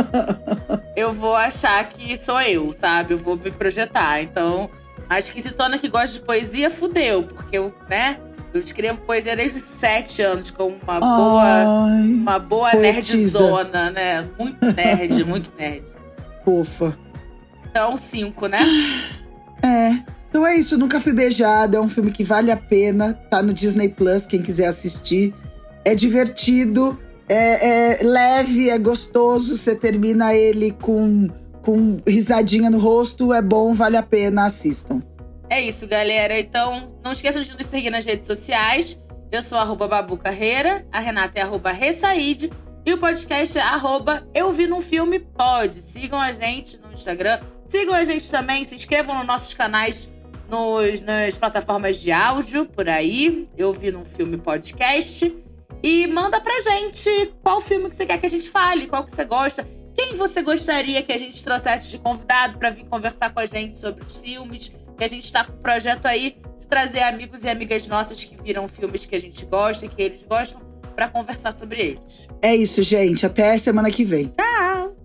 eu 0.96 1.12
vou 1.12 1.36
achar 1.36 1.86
que 1.86 2.16
sou 2.16 2.40
eu, 2.40 2.72
sabe? 2.72 3.12
Eu 3.12 3.18
vou 3.18 3.36
me 3.36 3.50
projetar. 3.50 4.22
Então, 4.22 4.70
a 5.08 5.18
esquisitona 5.18 5.78
que 5.78 5.88
gosta 5.88 6.18
de 6.18 6.24
poesia, 6.24 6.70
fudeu. 6.70 7.24
Porque 7.24 7.58
eu, 7.58 7.74
né? 7.90 8.18
Eu 8.54 8.60
escrevo 8.60 9.00
poesia 9.00 9.34
desde 9.34 9.58
os 9.58 9.64
sete 9.64 10.22
anos, 10.22 10.48
com 10.52 10.68
uma 10.68 11.00
boa 11.00 11.42
Ai, 11.42 12.02
uma 12.02 12.38
boa 12.38 12.70
Poetisa. 12.70 13.40
nerdzona, 13.40 13.90
né? 13.90 14.28
Muito 14.38 14.64
nerd, 14.72 15.24
muito 15.24 15.52
nerd. 15.58 15.82
fofa. 16.44 16.96
Então, 17.68 17.98
cinco, 17.98 18.46
né? 18.46 18.60
É. 19.60 20.04
Então 20.30 20.46
é 20.46 20.54
isso, 20.56 20.78
Nunca 20.78 21.00
Fui 21.00 21.12
Beijada. 21.12 21.78
É 21.78 21.80
um 21.80 21.88
filme 21.88 22.12
que 22.12 22.22
vale 22.22 22.52
a 22.52 22.56
pena. 22.56 23.12
Tá 23.28 23.42
no 23.42 23.52
Disney 23.52 23.88
Plus, 23.88 24.24
quem 24.24 24.40
quiser 24.40 24.66
assistir. 24.68 25.34
É 25.84 25.92
divertido, 25.92 26.96
é, 27.28 27.96
é 27.98 28.02
leve, 28.04 28.70
é 28.70 28.78
gostoso. 28.78 29.56
Você 29.56 29.74
termina 29.74 30.32
ele 30.32 30.70
com, 30.70 31.28
com 31.60 31.96
risadinha 32.06 32.70
no 32.70 32.78
rosto. 32.78 33.32
É 33.32 33.42
bom, 33.42 33.74
vale 33.74 33.96
a 33.96 34.02
pena, 34.02 34.46
assistam. 34.46 35.02
É 35.54 35.60
isso, 35.60 35.86
galera. 35.86 36.36
Então, 36.36 36.98
não 37.00 37.12
esqueçam 37.12 37.40
de 37.40 37.56
nos 37.56 37.66
seguir 37.66 37.88
nas 37.88 38.04
redes 38.04 38.26
sociais. 38.26 39.00
Eu 39.30 39.40
sou 39.40 39.56
arroba 39.56 39.86
Babu 39.86 40.18
Carreira, 40.18 40.84
a 40.90 40.98
Renata 40.98 41.38
é 41.38 41.42
arroba 41.42 41.70
Ressaíde 41.70 42.50
e 42.84 42.92
o 42.92 42.98
podcast 42.98 43.56
é 43.56 43.62
arroba 43.62 44.28
Eu 44.34 44.52
Vi 44.52 44.66
Num 44.66 44.82
Filme 44.82 45.20
Pode. 45.20 45.80
Sigam 45.80 46.20
a 46.20 46.32
gente 46.32 46.76
no 46.78 46.92
Instagram. 46.92 47.40
Sigam 47.68 47.94
a 47.94 48.04
gente 48.04 48.28
também, 48.28 48.64
se 48.64 48.74
inscrevam 48.74 49.16
nos 49.16 49.26
nossos 49.28 49.54
canais 49.54 50.10
nos, 50.50 51.00
nas 51.02 51.38
plataformas 51.38 52.00
de 52.00 52.10
áudio 52.10 52.66
por 52.66 52.88
aí. 52.88 53.48
Eu 53.56 53.72
Vi 53.72 53.92
Num 53.92 54.04
Filme 54.04 54.36
Podcast. 54.36 55.32
E 55.84 56.06
manda 56.08 56.40
pra 56.40 56.60
gente 56.62 57.32
qual 57.44 57.60
filme 57.60 57.88
que 57.90 57.94
você 57.94 58.06
quer 58.06 58.18
que 58.18 58.26
a 58.26 58.30
gente 58.30 58.50
fale, 58.50 58.88
qual 58.88 59.04
que 59.04 59.12
você 59.12 59.24
gosta. 59.24 59.64
Quem 59.96 60.16
você 60.16 60.42
gostaria 60.42 61.00
que 61.00 61.12
a 61.12 61.16
gente 61.16 61.44
trouxesse 61.44 61.92
de 61.92 61.98
convidado 61.98 62.58
pra 62.58 62.70
vir 62.70 62.86
conversar 62.86 63.32
com 63.32 63.38
a 63.38 63.46
gente 63.46 63.76
sobre 63.76 64.02
os 64.02 64.16
filmes? 64.16 64.72
Que 64.96 65.04
a 65.04 65.08
gente 65.08 65.32
tá 65.32 65.44
com 65.44 65.52
um 65.52 65.56
projeto 65.56 66.06
aí 66.06 66.36
de 66.60 66.66
trazer 66.66 67.00
amigos 67.00 67.44
e 67.44 67.48
amigas 67.48 67.86
nossas 67.86 68.22
que 68.22 68.36
viram 68.42 68.68
filmes 68.68 69.04
que 69.04 69.14
a 69.14 69.20
gente 69.20 69.44
gosta 69.44 69.86
e 69.86 69.88
que 69.88 70.02
eles 70.02 70.22
gostam 70.22 70.60
pra 70.94 71.08
conversar 71.08 71.52
sobre 71.52 71.80
eles. 71.80 72.28
É 72.40 72.54
isso, 72.54 72.82
gente. 72.82 73.26
Até 73.26 73.58
semana 73.58 73.90
que 73.90 74.04
vem. 74.04 74.26
Tchau! 74.28 75.03